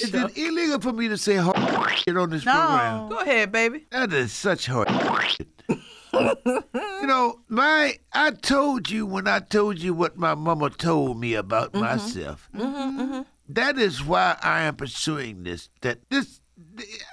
is 0.00 0.14
it, 0.14 0.36
illegal 0.36 0.80
for 0.80 0.92
me 0.92 1.08
to 1.08 1.16
say 1.16 1.36
hard 1.36 1.98
shit 1.98 2.16
on 2.16 2.30
this 2.30 2.44
program? 2.44 3.08
go 3.08 3.18
ahead, 3.18 3.52
baby. 3.52 3.86
That 3.90 4.12
is 4.12 4.32
such 4.32 4.66
hard 4.66 4.88
shit. 5.28 5.48
you 6.12 7.06
know, 7.06 7.40
my 7.48 7.98
I 8.12 8.30
told 8.32 8.90
you 8.90 9.06
when 9.06 9.26
I 9.26 9.40
told 9.40 9.78
you 9.78 9.94
what 9.94 10.16
my 10.16 10.34
mama 10.34 10.70
told 10.70 11.18
me 11.18 11.34
about 11.34 11.72
mm-hmm. 11.72 11.84
myself. 11.84 12.48
Mm-hmm, 12.54 13.00
mm-hmm. 13.00 13.20
That 13.48 13.78
is 13.78 14.04
why 14.04 14.36
I 14.42 14.62
am 14.62 14.76
pursuing 14.76 15.42
this. 15.42 15.68
That 15.80 15.98
this, 16.10 16.40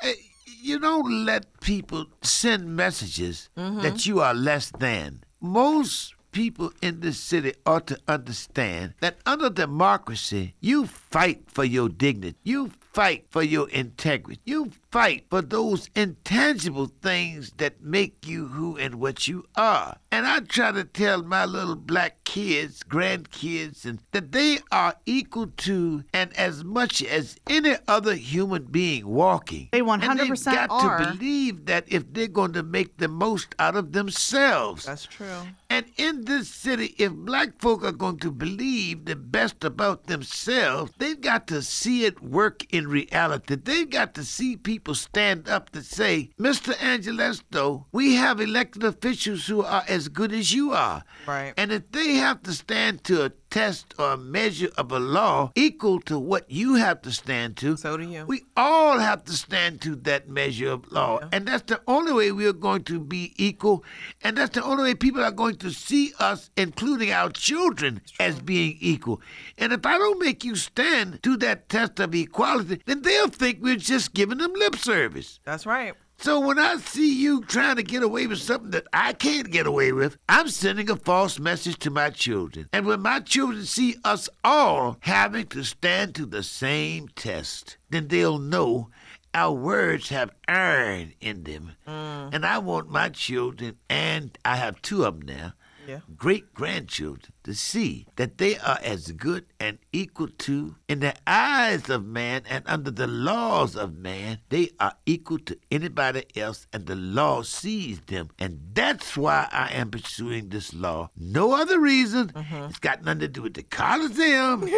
eh, 0.03 0.13
you 0.61 0.79
don't 0.79 1.25
let 1.25 1.59
people 1.61 2.05
send 2.21 2.75
messages 2.75 3.49
that 3.55 4.05
you 4.05 4.21
are 4.21 4.33
less 4.33 4.71
than. 4.71 5.23
Most 5.41 6.15
people 6.31 6.71
in 6.81 6.99
this 6.99 7.19
city 7.19 7.53
ought 7.65 7.87
to 7.87 7.99
understand 8.07 8.93
that 9.01 9.17
under 9.25 9.49
democracy, 9.49 10.53
you 10.59 10.85
fight 10.85 11.43
for 11.47 11.63
your 11.63 11.89
dignity. 11.89 12.37
You 12.43 12.71
fight 12.93 13.25
for 13.29 13.43
your 13.43 13.69
integrity. 13.69 14.41
You 14.45 14.71
fight 14.91 15.25
for 15.29 15.41
those 15.41 15.89
intangible 15.95 16.87
things 17.01 17.51
that 17.57 17.81
make 17.83 18.27
you 18.27 18.47
who 18.47 18.77
and 18.77 18.95
what 18.95 19.27
you 19.27 19.45
are. 19.55 19.97
And 20.11 20.25
I 20.25 20.39
try 20.39 20.71
to 20.71 20.83
tell 20.83 21.21
my 21.21 21.45
little 21.45 21.75
black 21.75 22.23
kids, 22.23 22.83
grandkids, 22.83 23.85
and 23.85 23.99
that 24.11 24.31
they 24.31 24.59
are 24.71 24.95
equal 25.05 25.47
to 25.57 26.03
and 26.13 26.35
as 26.35 26.63
much 26.63 27.03
as 27.03 27.37
any 27.47 27.75
other 27.87 28.15
human 28.15 28.63
being 28.63 29.07
walking. 29.07 29.69
They 29.71 29.79
And 29.81 30.19
they've 30.19 30.31
100% 30.31 30.45
got 30.45 30.71
are. 30.71 30.97
to 30.99 31.11
believe 31.11 31.65
that 31.65 31.85
if 31.87 32.11
they're 32.11 32.27
going 32.27 32.53
to 32.53 32.63
make 32.63 32.97
the 32.97 33.07
most 33.07 33.53
out 33.59 33.75
of 33.75 33.91
themselves. 33.91 34.85
That's 34.85 35.05
true. 35.05 35.27
And 35.69 35.85
in 35.97 36.25
this 36.25 36.49
city, 36.49 36.95
if 36.97 37.11
black 37.13 37.59
folk 37.59 37.83
are 37.83 37.91
going 37.91 38.17
to 38.19 38.31
believe 38.31 39.05
the 39.05 39.15
best 39.15 39.63
about 39.63 40.07
themselves, 40.07 40.91
they've 40.97 41.21
got 41.21 41.45
to 41.47 41.61
see 41.61 42.05
it 42.05 42.23
work 42.23 42.65
in 42.73 42.87
reality. 42.87 43.55
They've 43.55 43.89
got 43.89 44.15
to 44.15 44.23
see 44.23 44.57
people 44.57 44.78
stand 44.95 45.47
up 45.47 45.69
to 45.71 45.81
say, 45.81 46.31
Mr. 46.39 46.73
Agelasto, 46.75 47.85
we 47.91 48.15
have 48.15 48.39
elected 48.39 48.83
officials 48.83 49.47
who 49.47 49.63
are 49.63 49.83
as 49.87 50.09
good 50.09 50.31
as 50.31 50.53
you 50.53 50.73
are. 50.73 51.03
Right. 51.27 51.53
And 51.57 51.71
if 51.71 51.91
they 51.91 52.13
have 52.13 52.43
to 52.43 52.53
stand 52.53 53.03
to 53.05 53.25
a 53.25 53.31
test 53.49 53.95
or 53.97 54.13
a 54.13 54.17
measure 54.17 54.69
of 54.77 54.91
a 54.91 54.99
law 54.99 55.51
equal 55.55 55.99
to 56.01 56.19
what 56.19 56.49
you 56.49 56.75
have 56.75 57.01
to 57.01 57.11
stand 57.11 57.57
to. 57.57 57.77
So 57.77 57.97
do 57.97 58.03
you. 58.03 58.25
We 58.25 58.43
all 58.55 58.99
have 58.99 59.23
to 59.25 59.33
stand 59.33 59.81
to 59.81 59.95
that 59.97 60.29
measure 60.29 60.69
of 60.69 60.91
law. 60.91 61.19
And 61.31 61.47
that's 61.47 61.63
the 61.63 61.81
only 61.87 62.13
way 62.13 62.31
we 62.31 62.45
are 62.45 62.53
going 62.53 62.83
to 62.85 62.99
be 62.99 63.33
equal. 63.37 63.83
And 64.21 64.37
that's 64.37 64.55
the 64.55 64.63
only 64.63 64.83
way 64.83 64.95
people 64.95 65.23
are 65.23 65.31
going 65.31 65.57
to 65.57 65.71
see 65.71 66.13
us, 66.19 66.49
including 66.57 67.11
our 67.11 67.29
children, 67.29 68.01
as 68.19 68.39
being 68.39 68.77
equal. 68.79 69.21
And 69.57 69.73
if 69.73 69.85
I 69.85 69.97
don't 69.97 70.19
make 70.19 70.43
you 70.43 70.55
stand 70.55 71.21
to 71.23 71.37
that 71.37 71.69
test 71.69 71.99
of 71.99 72.13
equality, 72.13 72.81
then 72.85 73.01
they'll 73.01 73.29
think 73.29 73.59
we're 73.61 73.75
just 73.75 74.13
giving 74.13 74.37
them 74.37 74.53
lip 74.69 74.79
service. 74.79 75.39
That's 75.45 75.65
right. 75.65 75.93
So 76.17 76.39
when 76.41 76.59
I 76.59 76.75
see 76.77 77.13
you 77.21 77.41
trying 77.43 77.77
to 77.77 77.83
get 77.83 78.03
away 78.03 78.27
with 78.27 78.39
something 78.39 78.71
that 78.71 78.87
I 78.91 79.13
can't 79.13 79.49
get 79.51 79.65
away 79.65 79.93
with, 79.93 80.17
I'm 80.27 80.49
sending 80.49 80.89
a 80.89 80.97
false 80.97 81.39
message 81.39 81.79
to 81.79 81.89
my 81.89 82.09
children. 82.09 82.67
And 82.73 82.85
when 82.85 83.01
my 83.01 83.21
children 83.21 83.63
see 83.65 83.95
us 84.03 84.27
all 84.43 84.97
having 84.99 85.47
to 85.47 85.63
stand 85.63 86.15
to 86.15 86.25
the 86.25 86.43
same 86.43 87.07
test, 87.15 87.77
then 87.89 88.09
they'll 88.09 88.37
know 88.37 88.89
our 89.33 89.53
words 89.53 90.09
have 90.09 90.31
iron 90.47 91.13
in 91.21 91.43
them. 91.43 91.71
Mm. 91.87 92.33
And 92.33 92.45
I 92.45 92.57
want 92.57 92.89
my 92.89 93.09
children, 93.09 93.77
and 93.89 94.37
I 94.43 94.57
have 94.57 94.81
two 94.81 95.05
of 95.05 95.19
them 95.25 95.35
now, 95.37 95.53
Yeah. 95.87 95.99
great 96.17 96.53
grandchildren 96.53 97.31
to 97.49 97.55
see 97.55 98.05
that 98.15 98.37
they 98.37 98.59
are 98.59 98.77
as 98.83 99.11
good 99.13 99.43
and 99.59 99.79
equal 99.91 100.27
to, 100.27 100.75
in 100.87 100.99
the 100.99 101.15
eyes 101.25 101.89
of 101.89 102.05
man 102.05 102.43
and 102.47 102.63
under 102.67 102.91
the 102.91 103.07
laws 103.07 103.75
of 103.75 103.97
man, 103.97 104.37
they 104.49 104.69
are 104.79 104.93
equal 105.07 105.39
to 105.39 105.57
anybody 105.71 106.25
else, 106.35 106.67
and 106.71 106.85
the 106.85 106.95
law 106.95 107.41
sees 107.41 108.01
them. 108.01 108.29
And 108.37 108.59
that's 108.73 109.17
why 109.17 109.47
I 109.51 109.71
am 109.73 109.89
pursuing 109.89 110.49
this 110.49 110.75
law. 110.75 111.09
No 111.17 111.53
other 111.53 111.79
reason. 111.79 112.27
Mm-hmm. 112.27 112.65
It's 112.65 112.77
got 112.77 113.03
nothing 113.03 113.21
to 113.21 113.27
do 113.27 113.41
with 113.41 113.55
the 113.55 113.63
Coliseum 113.63 114.69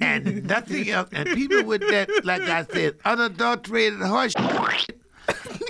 and 0.00 0.44
nothing 0.46 0.90
else. 0.90 1.08
And 1.12 1.28
people 1.30 1.64
with 1.64 1.80
that, 1.90 2.08
like 2.24 2.42
I 2.42 2.64
said, 2.66 2.98
unadulterated 3.04 4.00
horse. 4.00 4.34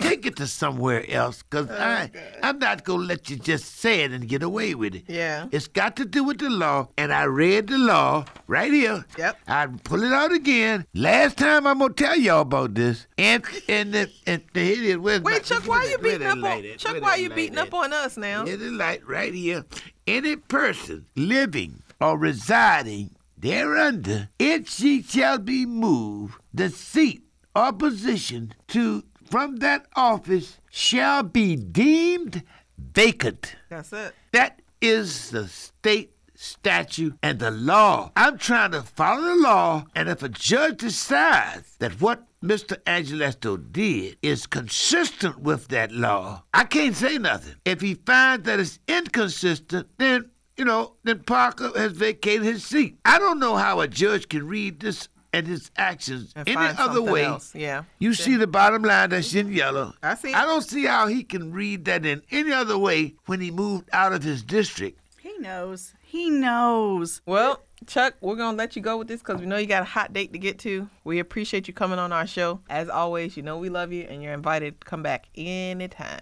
Take 0.03 0.27
it 0.27 0.37
to 0.37 0.47
somewhere 0.47 1.05
else, 1.09 1.43
cause 1.43 1.71
I 1.71 2.11
I'm 2.43 2.59
not 2.59 2.85
gonna 2.85 3.05
let 3.05 3.31
you 3.31 3.37
just 3.37 3.77
say 3.77 4.01
it 4.03 4.13
and 4.13 4.29
get 4.29 4.43
away 4.43 4.75
with 4.75 4.95
it. 4.95 5.05
Yeah. 5.09 5.47
It's 5.53 5.69
got 5.69 5.97
to 5.97 6.05
do 6.05 6.25
with 6.25 6.39
the 6.39 6.51
law, 6.51 6.89
and 6.99 7.13
I 7.13 7.25
read 7.25 7.69
the 7.69 7.79
law 7.79 8.25
right 8.47 8.73
here. 8.73 9.05
Yep. 9.17 9.39
I 9.47 9.67
pull 9.85 10.03
it 10.03 10.13
out 10.13 10.33
again. 10.33 10.87
Last 10.95 11.37
time 11.39 11.67
I'm 11.67 11.79
gonna 11.79 11.95
tell 11.95 12.17
y'all 12.19 12.41
about 12.43 12.75
this. 12.75 13.07
And 13.17 13.45
and 13.69 13.95
the, 13.95 14.11
and 14.27 14.43
the 14.53 14.61
here 14.61 14.83
it 14.83 14.91
is. 14.91 14.97
Where's 14.99 15.23
my- 15.23 15.33
Wait, 15.33 15.45
Chuck, 15.45 15.67
why 15.67 15.79
are 15.79 15.87
you 15.87 15.99
beating 15.99 16.27
up 16.27 16.43
on? 16.43 16.65
Chuck? 16.79 17.01
Why 17.01 17.17
you 17.17 17.31
beating 17.31 17.59
at? 17.59 17.69
up 17.69 17.75
on 17.75 17.93
us 17.93 18.17
now? 18.17 18.45
Here's 18.45 18.59
the 18.61 18.71
light 18.71 19.07
right 19.07 19.33
here. 19.33 19.65
Any 20.07 20.37
person 20.37 21.07
living 21.15 21.83
or 22.01 22.19
residing 22.19 23.15
thereunder, 23.41 24.29
if 24.39 24.69
she 24.69 25.03
shall 25.03 25.39
be 25.39 25.67
moved, 25.67 26.35
the 26.53 26.71
seat 26.71 27.23
or 27.55 27.73
position 27.73 28.55
to 28.69 29.05
from 29.33 29.57
that 29.57 29.87
office 29.97 30.59
shall 30.71 31.23
be 31.23 31.57
deemed 31.57 32.43
vacant. 32.77 33.57
That's 33.71 33.91
it. 33.91 34.13
That 34.33 34.61
is 34.83 35.31
the 35.31 35.49
state 35.49 36.13
statute 36.35 37.15
and 37.23 37.39
the 37.39 37.51
law. 37.51 38.13
I'm 38.15 38.37
trying 38.37 38.73
to 38.73 38.83
follow 38.83 39.23
the 39.23 39.37
law, 39.37 39.87
and 39.95 40.11
if 40.11 40.23
a 40.23 40.29
judge 40.29 40.77
decides 40.79 41.77
that 41.79 41.99
what 41.99 42.25
Mr. 42.45 42.77
Agelasto 42.83 43.57
did 43.73 44.19
is 44.21 44.47
consistent 44.47 45.39
with 45.39 45.69
that 45.69 45.93
law, 45.93 46.43
I 46.53 46.65
can't 46.65 46.95
say 46.95 47.17
nothing. 47.17 47.55
If 47.65 47.81
he 47.81 47.95
finds 47.95 48.45
that 48.45 48.61
it's 48.61 48.81
inconsistent, 48.87 49.89
then 49.97 50.29
you 50.59 50.67
know, 50.67 50.97
then 51.05 51.21
Parker 51.21 51.73
has 51.75 51.93
vacated 51.93 52.45
his 52.45 52.65
seat. 52.65 52.99
I 53.07 53.19
don't 53.19 53.41
know 53.41 53.57
how 53.57 53.81
a 53.81 53.89
judge 53.89 54.29
can 54.29 54.47
read 54.47 54.81
this 54.81 55.09
and 55.33 55.47
his 55.47 55.71
actions 55.77 56.33
And 56.37 56.49
any 56.49 56.57
other 56.59 56.75
something 56.75 57.11
way. 57.13 57.25
else. 57.25 57.55
Yeah. 57.55 57.85
You 57.99 58.15
see 58.15 58.37
the 58.37 58.47
bottom 58.47 58.83
line 58.83 59.11
that's 59.11 59.35
in 59.35 59.53
yellow. 59.53 59.95
I 60.03 60.15
see. 60.15 60.33
I 60.33 60.45
don't 60.45 60.63
see 60.63 60.85
how 60.85 61.07
he 61.07 61.25
can 61.25 61.53
read 61.53 61.85
that 61.87 62.05
in 62.05 62.23
any 62.31 62.53
other 62.53 62.77
way 62.79 63.15
when 63.27 63.41
he 63.41 63.51
moved 63.51 63.89
out 63.93 64.13
of 64.13 64.23
his 64.23 64.43
district. 64.43 64.99
He 65.19 65.37
knows. 65.39 65.95
He 66.03 66.29
knows. 66.29 67.23
Well, 67.25 67.63
Chuck, 67.87 68.15
we're 68.21 68.37
gonna 68.37 68.57
let 68.57 68.77
you 68.77 68.83
go 68.83 68.97
with 68.99 69.09
this 69.09 69.21
because 69.21 69.41
we 69.41 69.47
know 69.47 69.57
you 69.57 69.67
got 69.67 69.83
a 69.83 69.87
hot 69.87 70.13
date 70.13 70.33
to 70.35 70.39
get 70.39 70.59
to. 70.61 70.89
We 71.05 71.19
appreciate 71.19 71.67
you 71.67 71.75
coming 71.75 71.99
on 71.99 72.13
our 72.13 72.27
show. 72.27 72.61
As 72.69 72.89
always, 72.89 73.37
you 73.37 73.43
know 73.43 73.59
we 73.59 73.71
love 73.71 73.93
you, 73.93 74.03
and 74.09 74.23
you're 74.23 74.35
invited 74.35 74.81
to 74.81 74.87
come 74.87 75.03
back 75.03 75.27
anytime. 75.35 76.21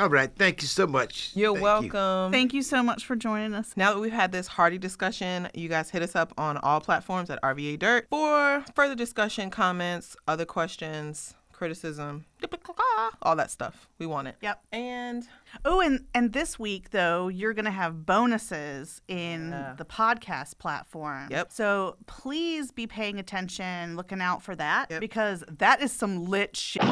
All 0.00 0.08
right, 0.08 0.28
thank 0.34 0.60
you 0.60 0.66
so 0.66 0.88
much. 0.88 1.30
You're 1.36 1.52
Thank 1.52 1.58
you. 1.58 1.62
welcome. 1.62 2.32
Thank 2.32 2.52
you 2.52 2.62
so 2.62 2.82
much 2.82 3.04
for 3.06 3.14
joining 3.14 3.54
us. 3.54 3.74
Now 3.76 3.94
that 3.94 4.00
we've 4.00 4.12
had 4.12 4.32
this 4.32 4.48
hearty 4.48 4.76
discussion, 4.76 5.48
you 5.54 5.68
guys 5.68 5.90
hit 5.90 6.02
us 6.02 6.16
up 6.16 6.32
on 6.36 6.56
all 6.56 6.80
platforms 6.80 7.30
at 7.30 7.40
RVA 7.42 7.78
Dirt 7.78 8.08
for 8.10 8.64
further 8.74 8.96
discussion, 8.96 9.50
comments, 9.50 10.16
other 10.26 10.44
questions, 10.44 11.34
criticism, 11.52 12.24
all 13.22 13.36
that 13.36 13.52
stuff. 13.52 13.86
We 13.98 14.06
want 14.06 14.26
it. 14.26 14.34
Yep. 14.42 14.64
And 14.72 15.28
Oh, 15.64 15.80
and 15.80 16.04
and 16.14 16.32
this 16.32 16.58
week 16.58 16.90
though, 16.90 17.28
you're 17.28 17.54
gonna 17.54 17.70
have 17.70 18.06
bonuses 18.06 19.00
in 19.08 19.50
Yeah. 19.50 19.74
the 19.76 19.84
podcast 19.84 20.58
platform. 20.58 21.28
Yep. 21.30 21.52
So 21.52 21.96
please 22.06 22.70
be 22.70 22.86
paying 22.86 23.18
attention, 23.18 23.96
looking 23.96 24.20
out 24.20 24.42
for 24.42 24.54
that 24.56 24.90
Yep. 24.90 25.00
because 25.00 25.44
that 25.48 25.80
is 25.82 25.92
some 25.92 26.24
lit 26.24 26.56
shit. 26.56 26.82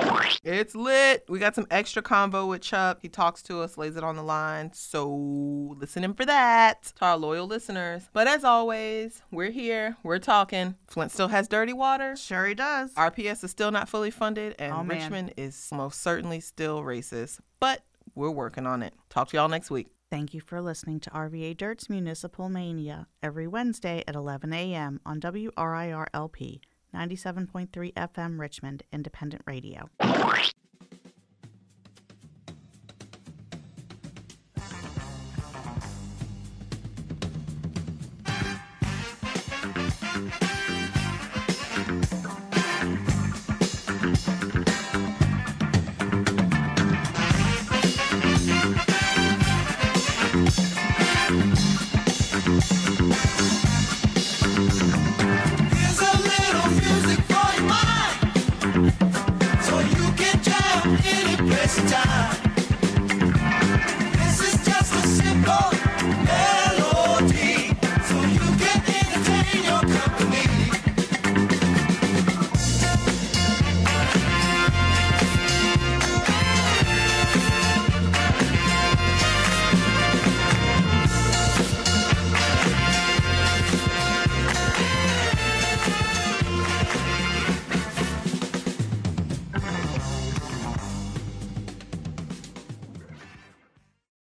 it's 0.45 0.75
lit. 0.75 1.25
We 1.29 1.39
got 1.39 1.55
some 1.55 1.67
extra 1.71 2.03
convo 2.03 2.49
with 2.49 2.63
Chuck. 2.63 2.99
He 3.03 3.09
talks 3.09 3.43
to 3.45 3.61
us, 3.61 3.77
lays 3.79 3.97
it 3.97 4.05
on 4.05 4.17
the 4.17 4.23
line. 4.23 4.73
So 4.73 5.09
listen 5.79 6.05
in 6.05 6.15
for 6.15 6.25
that 6.27 6.83
to 6.97 7.05
our 7.05 7.17
loyal 7.17 7.47
listeners. 7.47 8.09
But 8.13 8.27
as 8.29 8.45
always, 8.45 9.23
we're 9.31 9.51
here. 9.51 9.97
We're 10.03 10.19
talking. 10.19 10.77
Flint 10.89 11.13
still 11.13 11.29
has 11.29 11.49
dirty 11.49 11.73
water. 11.73 12.17
Sure 12.17 12.47
he 12.47 12.55
does. 12.55 12.93
RPS 12.95 13.45
is 13.45 13.51
still 13.51 13.71
not 13.71 13.89
fully 13.89 14.11
funded, 14.11 14.55
and 14.59 14.73
Oh. 14.73 14.83
Richmond 14.85 15.35
is 15.37 15.69
most 15.73 16.01
certainly 16.01 16.41
still 16.41 16.83
racist. 16.83 17.41
But 17.61 17.83
we're 18.15 18.31
working 18.31 18.67
on 18.67 18.83
it. 18.83 18.95
Talk 19.09 19.29
to 19.29 19.37
y'all 19.37 19.49
next 19.49 19.71
week. 19.71 19.89
Thank 20.11 20.35
you 20.35 20.41
for 20.41 20.61
listening 20.61 21.01
to 21.01 21.11
RVA 21.11 21.57
Dirt's 21.57 21.89
Municipal 21.89 22.51
Mania 22.51 23.07
every 23.23 23.47
Wednesday 23.47 24.05
at 24.07 24.15
11 24.15 24.53
a.m. 24.53 25.01
on 25.07 25.21
WRIR 25.21 26.07
LP 26.13 26.61
97.3 26.95 27.95
FM 27.95 28.39
Richmond 28.39 28.83
Independent 28.93 29.43
Radio. 29.47 29.89